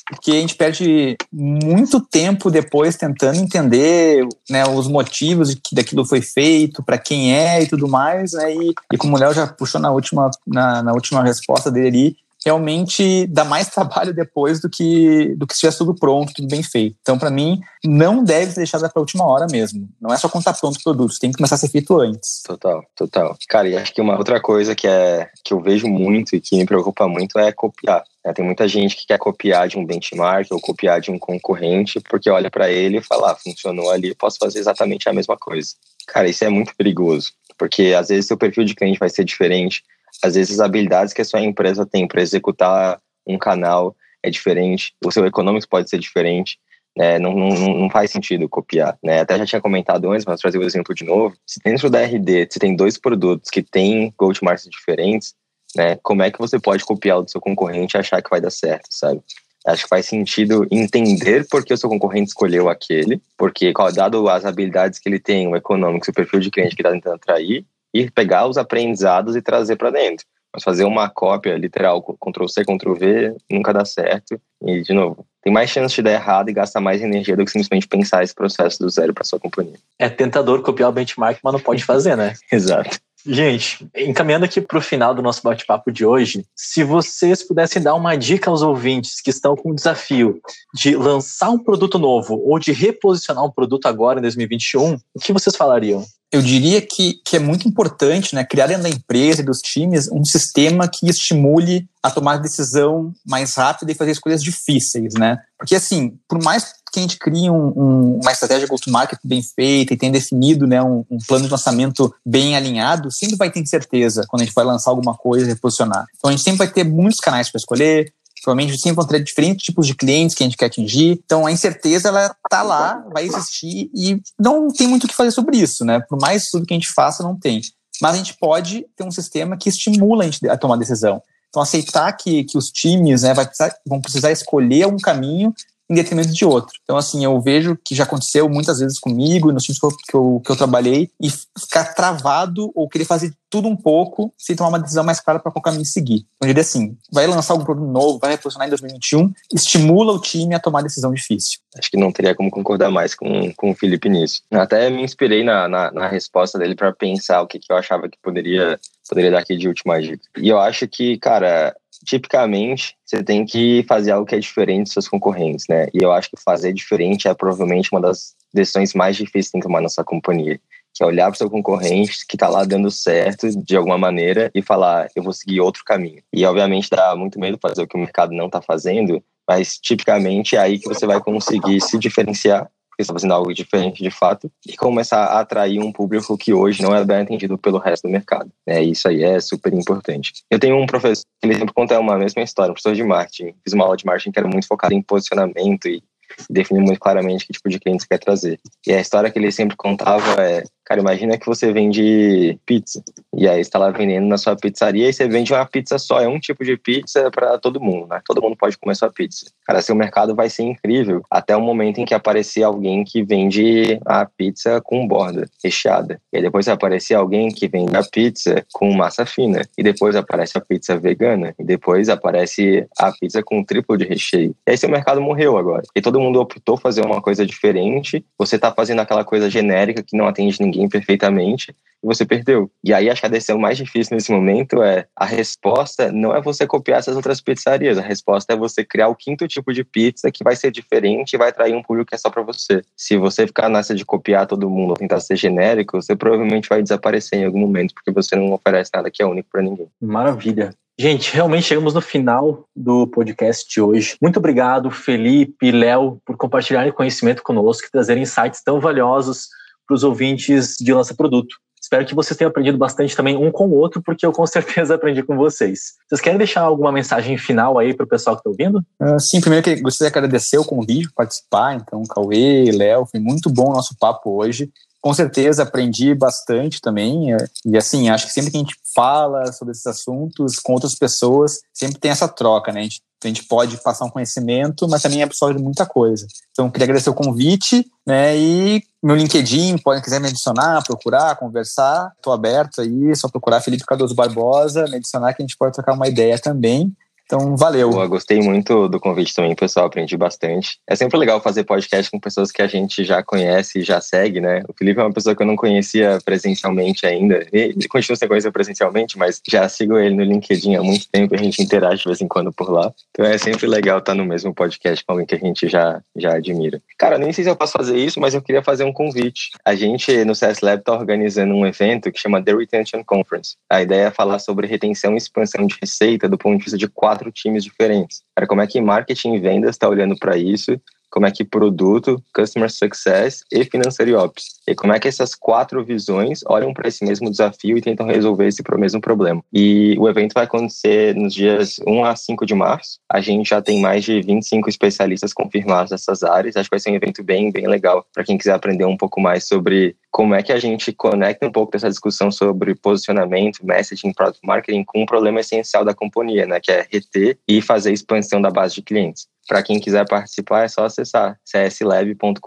porque 0.07 0.31
a 0.31 0.35
gente 0.35 0.55
perde 0.55 1.17
muito 1.31 1.99
tempo 1.99 2.51
depois 2.51 2.95
tentando 2.95 3.39
entender 3.39 4.27
né, 4.49 4.65
os 4.65 4.87
motivos 4.87 5.49
de 5.49 5.55
que 5.55 5.73
daquilo 5.73 6.05
foi 6.05 6.21
feito, 6.21 6.83
para 6.83 6.97
quem 6.97 7.35
é 7.35 7.63
e 7.63 7.67
tudo 7.67 7.87
mais, 7.87 8.33
né? 8.33 8.53
E, 8.53 8.73
e 8.93 8.97
como 8.97 9.15
o 9.15 9.19
Léo 9.19 9.33
já 9.33 9.47
puxou 9.47 9.81
na 9.81 9.91
última, 9.91 10.29
na, 10.45 10.83
na 10.83 10.93
última 10.93 11.23
resposta 11.23 11.71
dele 11.71 11.87
ali, 11.87 12.17
realmente 12.45 13.25
dá 13.27 13.43
mais 13.43 13.67
trabalho 13.73 14.13
depois 14.13 14.62
do 14.62 14.69
que 14.69 15.34
do 15.36 15.47
que 15.47 15.53
se 15.53 15.62
tivesse 15.62 15.79
tudo 15.79 15.95
pronto, 15.95 16.34
tudo 16.34 16.47
bem 16.47 16.62
feito. 16.62 16.95
Então, 17.01 17.17
para 17.17 17.31
mim, 17.31 17.60
não 17.84 18.23
deve 18.23 18.51
ser 18.51 18.60
deixado 18.60 18.81
para 18.81 18.91
a 18.95 18.99
última 18.99 19.25
hora 19.25 19.47
mesmo. 19.51 19.89
Não 19.99 20.13
é 20.13 20.17
só 20.17 20.29
tá 20.29 20.53
pronto 20.53 20.77
o 20.77 20.84
produto, 20.84 21.19
tem 21.19 21.31
que 21.31 21.38
começar 21.38 21.55
a 21.55 21.58
ser 21.58 21.69
feito 21.69 21.99
antes. 21.99 22.43
Total, 22.43 22.84
total. 22.95 23.36
Cara, 23.49 23.67
e 23.67 23.75
acho 23.75 23.93
que 23.93 24.01
uma 24.01 24.17
outra 24.17 24.39
coisa 24.39 24.75
que 24.75 24.88
é 24.88 25.29
que 25.43 25.53
eu 25.53 25.60
vejo 25.60 25.88
muito 25.88 26.36
e 26.36 26.41
que 26.41 26.55
me 26.55 26.65
preocupa 26.65 27.08
muito 27.08 27.39
é 27.39 27.51
copiar. 27.51 28.03
É, 28.23 28.34
tem 28.34 28.43
muita 28.43 28.67
gente 28.67 28.95
que 28.95 29.05
quer 29.08 29.19
copiar 29.19 29.67
de 29.67 29.77
um 29.77 29.86
benchmark 29.86 30.51
ou 30.51 30.60
copiar 30.60 30.99
de 30.99 31.12
um 31.12 31.19
concorrente 31.19 31.99
porque 32.10 32.29
olha 32.29 32.49
para 32.49 32.69
ele 32.69 32.97
e 32.97 33.01
fala, 33.01 33.31
ah, 33.31 33.36
funcionou 33.36 33.91
ali, 33.91 34.15
posso 34.15 34.38
fazer 34.39 34.60
exatamente 34.60 35.08
a 35.08 35.13
mesma 35.13 35.38
coisa. 35.38 35.73
Cara, 36.08 36.27
isso 36.27 36.43
é 36.43 36.49
muito 36.49 36.75
perigoso, 36.75 37.31
porque 37.58 37.95
às 37.97 38.10
vezes 38.10 38.27
seu 38.27 38.38
perfil 38.38 38.63
de 38.63 38.75
cliente 38.75 38.99
vai 38.99 39.10
ser 39.10 39.23
diferente, 39.23 39.84
às 40.23 40.36
vezes 40.36 40.60
as 40.60 40.65
habilidades 40.65 41.13
que 41.13 41.21
a 41.21 41.25
sua 41.25 41.41
empresa 41.41 41.86
tem 41.86 42.08
para 42.08 42.21
executar 42.21 42.99
um 43.25 43.38
canal 43.38 43.95
é 44.23 44.30
diferente, 44.30 44.93
o 45.04 45.12
seu 45.12 45.25
econômico 45.25 45.67
pode 45.69 45.89
ser 45.89 45.99
diferente, 45.99 46.58
né? 46.97 47.19
não, 47.19 47.34
não, 47.34 47.49
não 47.49 47.89
faz 47.89 48.12
sentido 48.12 48.49
copiar. 48.49 48.97
Né? 49.04 49.19
Até 49.19 49.38
já 49.38 49.45
tinha 49.45 49.62
comentado 49.62 50.12
antes, 50.12 50.25
mas 50.25 50.39
trazer 50.39 50.58
o 50.58 50.63
exemplo 50.63 50.95
de 50.95 51.04
novo. 51.04 51.36
Se 51.45 51.60
dentro 51.63 51.89
da 51.89 52.04
RD 52.04 52.47
você 52.49 52.60
tem 52.60 52.75
dois 52.75 52.97
produtos 52.97 53.49
que 53.49 53.62
têm 53.62 54.13
go-to-market 54.17 54.69
diferentes, 54.69 55.34
né? 55.75 55.97
como 56.01 56.23
é 56.23 56.32
que 56.32 56.39
você 56.39 56.60
pode 56.60 56.84
copiar 56.84 57.19
o 57.19 57.23
do 57.23 57.32
seu 57.32 57.41
concorrente 57.41 57.95
e 57.95 57.99
achar 57.99 58.21
que 58.21 58.30
vai 58.30 58.41
dar 58.41 58.51
certo, 58.51 58.88
sabe? 58.89 59.21
Acho 59.65 59.84
que 59.84 59.89
faz 59.89 60.06
sentido 60.06 60.67
entender 60.69 61.47
por 61.49 61.65
que 61.65 61.73
o 61.73 61.78
seu 61.78 61.89
concorrente 61.89 62.30
escolheu 62.30 62.69
aquele, 62.69 63.19
porque 63.36 63.73
dado 63.95 64.30
as 64.30 64.45
habilidades 64.45 64.99
que 64.99 65.10
ele 65.10 65.19
tem, 65.19 65.47
o 65.47 65.56
econômico, 65.56 66.10
o 66.10 66.13
perfil 66.13 66.39
de 66.39 66.51
cliente 66.51 66.75
que 66.75 66.84
está 66.84 66.91
tentando 66.91 67.15
atrair, 67.15 67.65
e 67.95 68.12
pegar 68.12 68.45
os 68.45 68.58
aprendizados 68.58 69.38
e 69.38 69.41
trazer 69.41 69.77
para 69.77 69.89
dentro. 69.89 70.25
Mas 70.53 70.63
fazer 70.63 70.84
uma 70.84 71.10
cópia 71.10 71.55
literal, 71.55 72.01
Ctrl 72.01 72.47
C, 72.47 72.63
Ctrl 72.65 72.93
V, 72.93 73.36
nunca 73.49 73.73
dá 73.73 73.86
certo. 73.86 74.39
E, 74.65 74.81
de 74.81 74.93
novo, 74.93 75.25
tem 75.41 75.51
mais 75.51 75.69
chance 75.69 75.95
de 75.95 76.01
dar 76.01 76.12
errado 76.12 76.49
e 76.49 76.53
gastar 76.53 76.81
mais 76.81 77.01
energia 77.01 77.38
do 77.38 77.45
que 77.45 77.51
simplesmente 77.51 77.88
pensar 77.88 78.21
esse 78.21 78.36
processo 78.36 78.79
do 78.79 78.89
zero 78.89 79.13
para 79.13 79.23
sua 79.23 79.39
companhia. 79.39 79.77
É 79.97 80.10
tentador 80.10 80.62
copiar 80.62 80.89
o 80.89 80.91
benchmark, 80.91 81.39
mas 81.41 81.53
não 81.53 81.60
pode 81.60 81.84
fazer, 81.86 82.17
né? 82.17 82.34
Exato. 82.51 82.99
Gente, 83.25 83.88
encaminhando 83.95 84.45
aqui 84.45 84.62
para 84.62 84.77
o 84.77 84.81
final 84.81 85.15
do 85.15 85.21
nosso 85.21 85.41
bate-papo 85.41 85.91
de 85.91 86.05
hoje, 86.05 86.45
se 86.55 86.84
vocês 86.84 87.41
pudessem 87.41 87.81
dar 87.81 87.95
uma 87.95 88.15
dica 88.15 88.51
aos 88.51 88.62
ouvintes 88.62 89.19
que 89.19 89.31
estão 89.31 89.55
com 89.55 89.71
o 89.71 89.75
desafio 89.75 90.39
de 90.75 90.95
lançar 90.95 91.49
um 91.49 91.58
produto 91.58 91.97
novo 91.97 92.39
ou 92.45 92.60
de 92.60 92.71
reposicionar 92.71 93.43
um 93.43 93.49
produto 93.49 93.88
agora 93.88 94.19
em 94.19 94.21
2021, 94.21 94.99
o 95.13 95.19
que 95.19 95.34
vocês 95.34 95.55
falariam? 95.55 96.05
Eu 96.36 96.41
diria 96.41 96.82
que, 96.82 97.13
que 97.24 97.38
é 97.38 97.39
muito 97.39 97.65
importante 97.65 98.36
né, 98.36 98.43
criar 98.43 98.67
dentro 98.67 98.84
da 98.84 98.89
empresa 98.89 99.41
e 99.41 99.45
dos 99.45 99.60
times 99.60 100.10
um 100.12 100.26
sistema 100.26 100.86
que 100.86 101.08
estimule 101.08 101.88
a 102.04 102.12
tomar 102.12 102.38
decisão 102.38 103.13
mais 103.26 103.56
rápida 103.56 103.89
e 103.89 103.95
fazer 103.95 104.12
escolhas 104.12 104.43
difíceis, 104.43 105.13
né? 105.13 105.39
Porque, 105.58 105.74
assim, 105.76 106.19
por 106.28 106.43
mais 106.43 106.74
que 106.91 107.00
a 107.00 107.02
gente 107.02 107.17
crie 107.17 107.50
um, 107.50 107.67
um, 107.67 108.19
uma 108.21 108.34
estratégia 108.34 108.67
go-to-market 108.67 109.17
bem 109.24 109.41
feita 109.41 109.93
e 109.93 109.98
tenha 109.98 110.12
definido 110.12 110.67
né, 110.67 110.84
um, 110.84 111.06
um, 111.10 111.17
plano 111.26 111.45
de 111.45 111.52
lançamento 111.52 112.13
bem 112.26 112.58
alinhado, 112.58 113.10
sempre 113.12 113.38
vai 113.38 113.50
ter 113.50 113.62
incerteza 113.62 114.26
quando 114.28 114.41
a 114.41 114.45
gente 114.45 114.54
vai 114.54 114.65
lançar 114.65 114.91
alguma 114.91 115.15
coisa 115.15 115.45
e 115.45 115.50
reposicionar. 115.50 116.06
Então, 116.17 116.30
a 116.30 116.32
gente 116.32 116.43
sempre 116.43 116.58
vai 116.58 116.67
ter 116.67 116.84
muitos 116.84 117.21
canais 117.21 117.50
para 117.50 117.60
escolher, 117.60 118.13
Provavelmente 118.45 118.69
a 118.69 118.73
gente 118.73 118.84
sempre 118.84 119.03
vão 119.03 119.23
diferentes 119.23 119.65
tipos 119.65 119.88
de 119.88 119.95
clientes 119.95 120.36
que 120.36 120.43
a 120.43 120.45
gente 120.45 120.55
quer 120.55 120.67
atingir. 120.67 121.19
Então 121.25 121.47
a 121.47 121.51
incerteza 121.51 122.10
ela 122.10 122.36
tá 122.47 122.62
lá, 122.62 123.03
vai 123.12 123.25
existir 123.25 123.89
e 123.91 124.21
não 124.39 124.67
tem 124.67 124.88
muito 124.88 125.05
o 125.05 125.08
que 125.08 125.15
fazer 125.15 125.31
sobre 125.31 125.58
isso, 125.58 125.84
né? 125.84 125.99
Por 126.08 126.19
mais 126.21 126.51
tudo 126.51 126.63
que 126.63 126.73
a 126.73 126.77
gente 126.77 126.91
faça, 126.91 127.23
não 127.23 127.38
tem. 127.38 127.60
Mas 127.99 128.13
a 128.13 128.17
gente 128.17 128.38
pode 128.38 128.86
ter 128.95 129.03
um 129.03 129.10
sistema 129.10 129.58
que 129.58 129.67
estimula 129.67 130.23
a 130.23 130.27
gente 130.27 130.47
a 130.47 130.55
tomar 130.55 130.75
decisão. 130.75 131.23
Então 131.49 131.60
aceitar 131.60 132.12
que, 132.13 132.43
que 132.43 132.55
os 132.55 132.69
times 132.69 133.23
né, 133.23 133.34
precisar, 133.34 133.75
vão 133.88 133.99
precisar 133.99 134.31
escolher 134.31 134.86
um 134.86 134.97
caminho 134.97 135.51
em 135.89 135.95
detrimento 135.95 136.34
de 136.34 136.45
outro. 136.45 136.74
Então, 136.84 136.98
assim, 136.98 137.24
eu 137.24 137.39
vejo 137.39 137.78
que 137.84 137.95
já 137.95 138.04
aconteceu 138.04 138.50
muitas 138.50 138.80
vezes 138.80 139.00
comigo, 139.00 139.52
nos 139.52 139.63
times 139.63 139.80
que 139.80 139.86
eu, 139.86 139.89
que 139.89 140.15
eu, 140.15 140.41
que 140.43 140.52
eu 140.52 140.56
trabalhei, 140.56 141.12
e 141.21 141.30
ficar 141.30 141.93
travado 141.93 142.71
ou 142.76 142.89
querer 142.89 143.06
fazer 143.06 143.34
tudo 143.50 143.67
um 143.67 143.76
pouco 143.76 144.34
sem 144.38 144.56
tomar 144.56 144.69
uma 144.69 144.80
decisão 144.80 145.04
mais 145.04 145.19
clara 145.19 145.39
para 145.39 145.52
qual 145.52 145.62
caminho 145.62 145.86
seguir. 145.86 146.26
Então, 146.36 146.43
eu 146.43 146.48
diria 146.48 146.62
assim, 146.62 146.98
vai 147.12 147.28
lançar 147.28 147.54
algum 147.54 147.63
produto 147.63 147.89
novo, 147.89 148.19
vai 148.19 148.32
reposicionar 148.32 148.67
em 148.67 148.71
2021, 148.71 149.32
estimula 149.54 150.13
o 150.13 150.19
time 150.19 150.56
a 150.56 150.60
tomar 150.60 150.82
decisão 150.82 151.13
difícil. 151.13 151.60
Acho 151.78 151.89
que 151.89 151.98
não 151.98 152.12
teria 152.12 152.36
como 152.36 152.50
concordar 152.50 152.89
mais 152.89 153.13
com, 153.13 153.54
com 153.54 153.71
o 153.71 153.76
Felipe 153.76 154.10
nisso. 154.10 154.41
Até 154.52 154.89
me 154.89 155.04
inspirei 155.04 155.43
na, 155.43 155.67
na, 155.67 155.91
na 155.91 156.08
resposta 156.08 156.58
dele 156.58 156.76
para 156.76 156.91
pensar 156.93 157.41
o 157.41 157.48
que, 157.48 157.60
que 157.60 157.71
eu 157.71 157.78
achava 157.78 158.10
que 158.10 158.17
poderia, 158.21 158.80
poderia 159.07 159.31
dar 159.31 159.39
aqui 159.39 159.55
de 159.55 159.67
última 159.67 160.01
dica. 160.01 160.23
E 160.37 160.49
eu 160.49 160.59
acho 160.59 160.87
que, 160.87 161.17
cara, 161.17 161.75
tipicamente 162.03 162.95
você 163.05 163.23
tem 163.23 163.45
que 163.45 163.83
fazer 163.87 164.11
algo 164.11 164.25
que 164.25 164.35
é 164.35 164.39
diferente 164.39 164.85
dos 164.85 164.93
seus 164.93 165.07
concorrentes, 165.07 165.65
né? 165.69 165.87
E 165.93 166.03
eu 166.03 166.11
acho 166.11 166.29
que 166.29 166.41
fazer 166.41 166.73
diferente 166.73 167.27
é 167.27 167.33
provavelmente 167.33 167.89
uma 167.91 168.01
das 168.01 168.35
decisões 168.53 168.93
mais 168.93 169.15
difíceis 169.15 169.47
que 169.47 169.51
tem 169.53 169.61
que 169.61 169.67
tomar 169.67 169.81
na 169.81 169.89
sua 169.89 170.03
companhia, 170.03 170.59
que 170.93 171.03
é 171.03 171.05
olhar 171.05 171.25
para 171.25 171.35
o 171.35 171.37
seu 171.37 171.49
concorrente 171.49 172.25
que 172.27 172.35
está 172.35 172.47
lá 172.47 172.63
dando 172.63 172.89
certo 172.89 173.49
de 173.49 173.75
alguma 173.75 173.97
maneira 173.97 174.49
e 174.55 174.61
falar, 174.61 175.09
eu 175.15 175.23
vou 175.23 175.33
seguir 175.33 175.59
outro 175.61 175.83
caminho. 175.83 176.21
E 176.33 176.45
obviamente 176.45 176.89
dá 176.89 177.15
muito 177.15 177.39
medo 177.39 177.59
fazer 177.61 177.81
o 177.83 177.87
que 177.87 177.97
o 177.97 177.99
mercado 177.99 178.33
não 178.33 178.47
está 178.47 178.61
fazendo, 178.61 179.21
mas 179.47 179.77
tipicamente 179.77 180.55
é 180.55 180.59
aí 180.59 180.79
que 180.79 180.87
você 180.87 181.05
vai 181.05 181.19
conseguir 181.19 181.81
se 181.81 181.99
diferenciar 181.99 182.69
porque 182.95 183.03
está 183.03 183.13
fazendo 183.13 183.34
algo 183.34 183.53
diferente 183.53 184.01
de 184.01 184.10
fato, 184.10 184.49
e 184.65 184.75
começar 184.77 185.25
a 185.25 185.41
atrair 185.41 185.79
um 185.79 185.91
público 185.91 186.38
que 186.38 186.53
hoje 186.53 186.81
não 186.81 186.95
é 186.95 187.03
bem 187.03 187.17
atendido 187.17 187.58
pelo 187.58 187.77
resto 187.77 188.08
do 188.08 188.12
mercado. 188.12 188.49
É, 188.65 188.81
isso 188.81 189.08
aí 189.10 189.21
é 189.21 189.39
super 189.41 189.73
importante. 189.73 190.31
Eu 190.49 190.58
tenho 190.58 190.77
um 190.77 190.86
professor 190.86 191.23
que 191.41 191.47
ele 191.47 191.58
sempre 191.58 191.73
conta 191.73 191.99
uma 191.99 192.17
mesma 192.17 192.41
história, 192.41 192.71
um 192.71 192.73
professor 192.73 192.95
de 192.95 193.03
marketing. 193.03 193.53
Fiz 193.63 193.73
uma 193.73 193.84
aula 193.84 193.97
de 193.97 194.05
marketing 194.05 194.31
que 194.31 194.39
era 194.39 194.47
muito 194.47 194.67
focado 194.67 194.93
em 194.93 195.01
posicionamento 195.01 195.88
e 195.88 196.01
define 196.50 196.80
muito 196.80 197.00
claramente 197.00 197.45
que 197.45 197.54
tipo 197.54 197.69
de 197.69 197.80
cliente 197.80 198.04
você 198.04 198.08
quer 198.10 198.19
trazer. 198.19 198.60
E 198.86 198.93
a 198.93 199.00
história 199.00 199.32
que 199.32 199.39
ele 199.39 199.52
sempre 199.52 199.76
contava 199.76 200.41
é 200.41 200.63
Cara, 200.86 201.02
imagina 201.02 201.36
que 201.36 201.48
você 201.48 201.74
vende 201.74 202.60
pizza. 202.63 203.04
E 203.36 203.50
aí 203.50 203.60
está 203.60 203.80
lá 203.80 203.89
vendendo 203.89 204.28
na 204.28 204.38
sua 204.38 204.56
pizzaria 204.56 205.10
e 205.10 205.13
você 205.13 205.28
vende 205.28 205.52
uma 205.52 205.65
pizza 205.65 205.98
só. 205.98 206.21
É 206.21 206.28
um 206.28 206.39
tipo 206.39 206.63
de 206.63 206.78
pizza 206.78 207.32
para 207.32 207.58
todo 207.58 207.82
mundo, 207.82 208.08
né? 208.08 208.21
Todo 208.24 208.41
mundo 208.41 208.56
pode 208.56 208.78
comer 208.78 208.95
sua 208.95 209.12
pizza. 209.12 209.48
Cara, 209.65 209.82
seu 209.82 209.95
mercado 209.95 210.36
vai 210.36 210.48
ser 210.48 210.62
incrível 210.62 211.24
até 211.30 211.58
o 211.58 211.62
momento 211.62 211.98
em 211.98 212.06
que 212.06 212.13
aparecer 212.13 212.62
alguém 212.62 213.04
que 213.04 213.24
vende 213.24 214.00
a 214.06 214.26
pizza 214.26 214.80
com 214.80 215.08
borda 215.08 215.50
recheada. 215.63 216.21
E 216.32 216.38
aí 216.38 216.43
depois 216.43 216.67
aparecer 216.67 217.15
alguém 217.15 217.50
que 217.50 217.67
vende 217.67 217.95
a 217.98 218.04
pizza 218.04 218.63
com 218.71 218.93
massa 218.93 219.26
fina. 219.26 219.63
E 219.76 219.82
depois 219.82 220.15
aparece 220.15 220.56
a 220.56 220.62
pizza 220.62 220.95
vegana. 221.00 221.56
E 221.58 221.63
depois 221.63 222.10
aparece 222.10 222.86
a 223.00 223.12
pizza 223.12 223.41
com 223.41 223.63
triplo 223.63 223.98
de 223.98 224.06
recheio. 224.06 224.56
E 224.67 224.71
aí 224.71 224.78
seu 224.78 224.89
mercado 224.89 225.19
morreu 225.19 225.58
agora. 225.58 225.82
E 225.95 226.02
todo 226.02 226.19
mundo 226.19 226.24
optou 226.33 226.77
fazer 226.77 227.04
uma 227.04 227.21
coisa 227.21 227.45
diferente. 227.45 228.23
Você 228.37 228.56
está 228.56 228.71
fazendo 228.71 229.02
aquela 229.02 229.23
coisa 229.23 229.50
genérica 229.50 230.04
que 230.04 230.15
não 230.15 230.27
atende 230.27 230.62
ninguém 230.62 230.75
ninguém 230.75 230.89
perfeitamente 230.89 231.75
e 232.04 232.06
você 232.06 232.25
perdeu. 232.25 232.69
E 232.83 232.93
aí 232.93 233.10
acho 233.10 233.21
que 233.21 233.27
a 233.27 233.29
decisão 233.29 233.58
mais 233.58 233.77
difícil 233.77 234.15
nesse 234.15 234.31
momento 234.31 234.83
é 234.83 235.08
a 235.15 235.25
resposta 235.25 236.12
não 236.12 236.35
é 236.35 236.41
você 236.41 236.67
copiar 236.67 237.00
essas 237.00 237.15
outras 237.15 237.41
pizzarias, 237.41 237.97
a 237.97 238.02
resposta 238.02 238.54
é 238.54 238.56
você 238.56 238.83
criar 238.83 239.08
o 239.08 239.15
quinto 239.15 239.47
tipo 239.47 239.73
de 239.73 239.83
pizza 239.83 240.29
que 240.31 240.43
vai 240.43 240.56
ser 240.56 240.71
diferente 240.71 241.33
e 241.33 241.37
vai 241.37 241.50
atrair 241.50 241.73
um 241.73 241.81
público 241.81 242.10
que 242.10 242.15
é 242.15 242.17
só 242.17 242.29
para 242.29 242.43
você. 242.43 242.81
Se 242.95 243.17
você 243.17 243.47
ficar 243.47 243.69
nessa 243.69 243.95
de 243.95 244.06
copiar 244.06 244.45
todo 244.45 244.69
mundo 244.69 244.89
ou 244.89 244.97
tentar 244.97 245.19
ser 245.19 245.35
genérico, 245.35 246.02
você 246.02 246.15
provavelmente 246.15 246.69
vai 246.69 246.83
desaparecer 246.83 247.39
em 247.39 247.45
algum 247.45 247.60
momento 247.60 247.93
porque 247.93 248.12
você 248.12 248.35
não 248.35 248.52
oferece 248.52 248.91
nada 248.93 249.10
que 249.10 249.23
é 249.23 249.25
único 249.25 249.50
para 249.52 249.62
ninguém. 249.62 249.87
Maravilha. 250.02 250.71
Gente, 250.98 251.33
realmente 251.33 251.67
chegamos 251.67 251.93
no 251.93 252.00
final 252.00 252.65
do 252.73 253.06
podcast 253.06 253.67
de 253.69 253.81
hoje. 253.81 254.15
Muito 254.21 254.37
obrigado, 254.37 254.89
Felipe 254.89 255.69
Léo, 255.69 256.21
por 256.25 256.37
compartilharem 256.37 256.93
conhecimento 256.93 257.43
conosco 257.43 257.85
e 257.85 257.91
trazerem 257.91 258.23
insights 258.23 258.63
tão 258.63 258.79
valiosos 258.79 259.50
para 259.85 259.93
os 259.93 260.06
ouvintes 260.06 260.77
de 260.79 260.93
Lança 260.93 261.13
Produto. 261.13 261.58
Espero 261.81 262.06
que 262.06 262.15
vocês 262.15 262.37
tenham 262.37 262.50
aprendido 262.50 262.77
bastante 262.77 263.13
também 263.13 263.35
um 263.35 263.52
com 263.52 263.67
o 263.67 263.73
outro, 263.73 264.02
porque 264.02 264.25
eu 264.25 264.31
com 264.31 264.46
certeza 264.48 264.96
aprendi 264.96 265.21
com 265.21 265.35
vocês. 265.35 265.96
Vocês 266.08 266.21
querem 266.21 266.37
deixar 266.37 266.62
alguma 266.62 266.93
mensagem 266.93 267.37
final 267.37 267.77
aí 267.77 267.93
para 267.93 268.06
o 268.06 268.10
pessoal 268.10 268.37
que 268.37 268.39
está 268.39 268.50
ouvindo? 268.50 268.81
Uh, 269.00 269.19
sim, 269.19 269.41
primeiro 269.41 269.65
que 269.65 269.75
gostaria 269.81 270.10
de 270.10 270.17
agradecer 270.17 270.58
o 270.58 270.63
convite 270.63 271.12
participar. 271.13 271.75
Então, 271.75 272.02
Cauê, 272.04 272.71
Léo, 272.71 273.06
foi 273.06 273.19
muito 273.19 273.50
bom 273.50 273.69
o 273.69 273.73
nosso 273.73 273.98
papo 274.00 274.41
hoje 274.41 274.71
com 275.06 275.13
certeza 275.13 275.62
aprendi 275.62 276.15
bastante 276.15 276.81
também. 276.81 277.31
É, 277.31 277.37
e 277.63 277.77
assim, 277.77 278.10
acho 278.10 278.25
que 278.25 278.33
sempre 278.33 278.49
que 278.49 278.58
a 278.58 278.60
gente 278.60 278.75
fala 278.95 279.51
sobre 279.53 279.71
esses 279.71 279.85
assuntos 279.85 280.58
com 280.58 280.73
outras 280.73 280.95
pessoas, 280.95 281.60
sempre 281.71 281.99
tem 281.99 282.10
essa 282.10 282.27
troca, 282.27 282.71
né? 282.71 282.79
A 282.79 282.83
gente, 282.83 283.03
a 283.23 283.27
gente 283.27 283.43
pode 283.43 283.77
passar 283.83 284.06
um 284.06 284.10
conhecimento, 284.10 284.87
mas 284.89 285.03
também 285.03 285.21
é 285.21 285.23
absorve 285.23 285.62
muita 285.62 285.85
coisa. 285.85 286.25
Então, 286.49 286.71
queria 286.71 286.85
agradecer 286.85 287.12
o 287.12 287.13
convite, 287.13 287.85
né? 288.03 288.35
E 288.35 288.81
meu 289.03 289.15
LinkedIn, 289.15 289.77
podem 289.77 290.01
quiser 290.01 290.19
me 290.19 290.27
adicionar, 290.27 290.83
procurar, 290.83 291.35
conversar, 291.35 292.12
estou 292.15 292.33
aberto 292.33 292.81
aí, 292.81 293.15
só 293.15 293.29
procurar 293.29 293.62
Felipe 293.62 293.85
Cardoso 293.85 294.15
Barbosa, 294.15 294.87
me 294.87 294.95
adicionar 294.95 295.35
que 295.35 295.43
a 295.43 295.45
gente 295.45 295.56
pode 295.56 295.73
trocar 295.75 295.93
uma 295.93 296.08
ideia 296.08 296.39
também. 296.39 296.91
Então, 297.26 297.58
valeu. 297.58 297.90
Boa, 297.90 298.06
gostei 298.06 298.40
muito 298.40 298.88
do 298.88 299.00
convite 299.00 299.34
também, 299.34 299.56
pessoal. 299.56 299.88
Aprendi 299.88 300.15
bastante. 300.15 300.78
É 300.88 300.96
sempre 300.96 301.17
legal 301.17 301.42
fazer 301.42 301.63
podcast 301.63 302.12
com 302.12 302.19
pessoas 302.19 302.52
que 302.52 302.62
a 302.62 302.67
gente 302.67 303.04
já 303.04 303.23
conhece 303.23 303.80
e 303.80 303.84
já 303.84 304.00
segue, 304.00 304.40
né? 304.40 304.62
O 304.69 304.73
Felipe 304.73 305.00
é 305.00 305.04
uma 305.04 305.13
pessoa 305.13 305.36
que 305.36 305.42
eu 305.42 305.48
não 305.48 305.56
conhecia 305.56 306.19
presencialmente 306.23 307.06
ainda. 307.06 307.46
Ele 307.52 307.88
continua 307.88 308.15
sem 308.15 308.28
conhecer 308.28 308.52
presencialmente, 308.52 309.17
mas 309.17 309.42
já 309.48 309.67
sigo 309.67 309.98
ele 309.98 310.15
no 310.15 310.23
LinkedIn 310.23 310.76
há 310.76 310.84
muito 310.84 311.10
tempo 311.10 311.34
e 311.34 311.40
a 311.40 311.42
gente 311.42 311.63
interage 311.63 312.04
de 312.04 312.06
vez 312.06 312.21
em 312.21 312.28
quando 312.28 312.54
por 312.54 312.69
lá. 312.69 312.94
Então 313.10 313.26
é 313.26 313.38
sempre 313.40 313.65
legal 313.65 313.98
estar 313.98 314.13
no 314.13 314.26
mesmo 314.26 314.54
podcast 314.54 315.04
com 315.04 315.13
alguém 315.13 315.26
que 315.26 315.36
a 315.36 315.40
gente 315.40 315.67
já, 315.67 316.02
já 316.15 316.36
admira. 316.36 316.80
Cara, 316.98 317.17
nem 317.17 317.34
sei 317.34 317.44
se 317.44 317.50
eu 317.50 317.56
posso 317.56 317.73
fazer 317.73 317.98
isso, 317.98 318.19
mas 318.19 318.36
eu 318.36 318.42
queria 318.42 318.62
fazer 318.62 318.84
um 318.84 318.94
convite. 318.94 319.50
A 319.65 319.73
gente 319.73 320.23
no 320.26 320.36
CS 320.36 320.62
Lab 320.62 320.80
está 320.80 320.94
organizando 320.94 321.56
um 321.56 321.65
evento 321.65 322.12
que 322.12 322.19
chama 322.19 322.44
The 322.44 322.54
Retention 322.54 323.04
Conference. 323.04 323.56
A 323.67 323.82
ideia 323.82 324.08
é 324.08 324.12
falar 324.12 324.38
sobre 324.38 324.67
retenção 324.67 325.15
e 325.15 325.17
expansão 325.17 325.65
de 325.65 325.76
receita 325.82 326.30
do 326.30 326.38
ponto 326.38 326.60
de 326.60 326.65
vista 326.65 326.78
de 326.78 326.88
quatro 326.88 327.14
quatro 327.15 327.31
times 327.31 327.63
diferentes. 327.63 328.23
Cara, 328.35 328.47
como 328.47 328.61
é 328.61 328.67
que 328.67 328.81
marketing 328.81 329.33
e 329.33 329.39
vendas 329.39 329.71
está 329.71 329.87
olhando 329.87 330.15
para 330.17 330.37
isso? 330.37 330.79
Como 331.10 331.25
é 331.25 331.31
que 331.31 331.43
produto, 331.43 332.21
customer 332.33 332.69
success 332.69 333.43
e 333.51 333.63
financeiro 333.65 334.17
ops? 334.17 334.56
E 334.67 334.75
como 334.75 334.93
é 334.93 334.99
que 334.99 335.08
essas 335.08 335.35
quatro 335.35 335.83
visões 335.83 336.41
olham 336.45 336.73
para 336.73 336.87
esse 336.87 337.06
mesmo 337.06 337.29
desafio 337.29 337.77
e 337.77 337.81
tentam 337.81 338.06
resolver 338.06 338.47
esse 338.47 338.63
mesmo 338.77 338.99
problema? 338.99 339.43
E 339.53 339.95
o 339.99 340.10
evento 340.10 340.33
vai 340.33 340.43
acontecer 340.43 341.15
nos 341.15 341.33
dias 341.33 341.79
1 341.85 342.06
a 342.06 342.15
5 342.15 342.45
de 342.45 342.53
março. 342.53 342.99
A 343.10 343.21
gente 343.21 343.49
já 343.49 343.62
tem 343.62 343.79
mais 343.79 344.03
de 344.03 344.21
25 344.21 344.69
especialistas 344.69 345.33
confirmados 345.33 345.91
nessas 345.91 346.23
áreas. 346.23 346.56
Acho 346.56 346.69
que 346.69 346.75
vai 346.75 346.79
ser 346.79 346.91
um 346.91 346.95
evento 346.95 347.23
bem, 347.23 347.51
bem 347.51 347.67
legal 347.67 348.06
para 348.13 348.23
quem 348.23 348.37
quiser 348.37 348.53
aprender 348.53 348.85
um 348.85 348.97
pouco 348.97 349.21
mais 349.21 349.47
sobre 349.47 349.95
como 350.15 350.33
é 350.33 350.41
que 350.41 350.53
a 350.53 350.60
gente 350.60 350.93
conecta 350.93 351.45
um 351.45 351.51
pouco 351.51 351.73
dessa 351.73 351.89
discussão 351.89 352.31
sobre 352.31 352.73
posicionamento, 352.73 353.65
messaging, 353.65 354.13
product 354.13 354.39
marketing 354.47 354.85
com 354.85 355.03
um 355.03 355.06
problema 355.06 355.41
essencial 355.41 355.83
da 355.83 355.93
companhia, 355.93 356.45
né, 356.45 356.58
que 356.62 356.71
é 356.71 356.87
reter 356.89 357.37
e 357.45 357.62
fazer 357.62 357.91
expansão 357.91 358.41
da 358.41 358.49
base 358.49 358.75
de 358.75 358.81
clientes. 358.81 359.27
Para 359.48 359.62
quem 359.62 359.79
quiser 359.79 360.08
participar, 360.08 360.63
é 360.63 360.67
só 360.67 360.85
acessar 360.85 361.37
cslab.com.br 361.46 362.39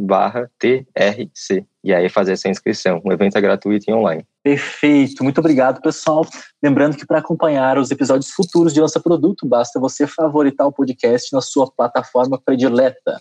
barra 0.00 0.50
TRC 0.58 1.66
e 1.82 1.92
aí 1.92 2.08
fazer 2.08 2.32
essa 2.32 2.48
inscrição. 2.48 3.00
O 3.04 3.12
evento 3.12 3.36
é 3.36 3.40
gratuito 3.40 3.90
e 3.90 3.92
online. 3.92 4.24
Perfeito, 4.42 5.24
muito 5.24 5.38
obrigado, 5.38 5.80
pessoal. 5.80 6.26
Lembrando 6.62 6.96
que 6.96 7.06
para 7.06 7.18
acompanhar 7.18 7.78
os 7.78 7.90
episódios 7.90 8.30
futuros 8.30 8.72
de 8.72 8.80
Lança 8.80 9.00
Produto, 9.00 9.46
basta 9.46 9.80
você 9.80 10.06
favoritar 10.06 10.66
o 10.66 10.72
podcast 10.72 11.32
na 11.32 11.40
sua 11.40 11.70
plataforma 11.70 12.40
predileta. 12.42 13.20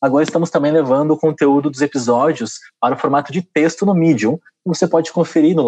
Agora 0.00 0.22
estamos 0.22 0.48
também 0.48 0.70
levando 0.70 1.10
o 1.10 1.18
conteúdo 1.18 1.68
dos 1.68 1.80
episódios 1.80 2.60
para 2.80 2.94
o 2.94 2.98
formato 2.98 3.32
de 3.32 3.42
texto 3.42 3.84
no 3.84 3.94
Medium. 3.94 4.38
Você 4.64 4.86
pode 4.86 5.12
conferir 5.12 5.56
no 5.56 5.64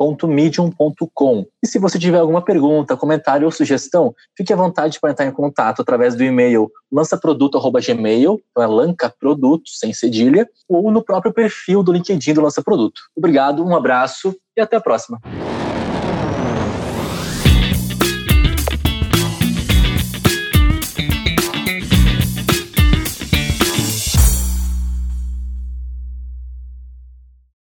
lançaproduto.medium.com. 0.00 1.46
E 1.62 1.66
se 1.66 1.78
você 1.78 1.98
tiver 1.98 2.18
alguma 2.18 2.42
pergunta, 2.42 2.96
comentário 2.96 3.46
ou 3.46 3.50
sugestão, 3.52 4.14
fique 4.36 4.52
à 4.52 4.56
vontade 4.56 4.98
para 5.00 5.10
entrar 5.10 5.26
em 5.26 5.32
contato 5.32 5.82
através 5.82 6.14
do 6.14 6.24
e-mail 6.24 6.70
lançaproduto.gmail, 6.90 8.40
então 8.50 8.62
é 8.62 8.66
lancaproduto, 8.66 9.70
sem 9.70 9.92
cedilha, 9.92 10.46
ou 10.68 10.90
no 10.90 11.02
próprio 11.02 11.32
perfil 11.32 11.82
do 11.82 11.92
LinkedIn 11.92 12.34
do 12.34 12.42
Lança 12.42 12.62
Produto. 12.62 13.00
Obrigado, 13.16 13.64
um 13.64 13.74
abraço 13.74 14.34
e 14.56 14.60
até 14.60 14.76
a 14.76 14.80
próxima. 14.80 15.18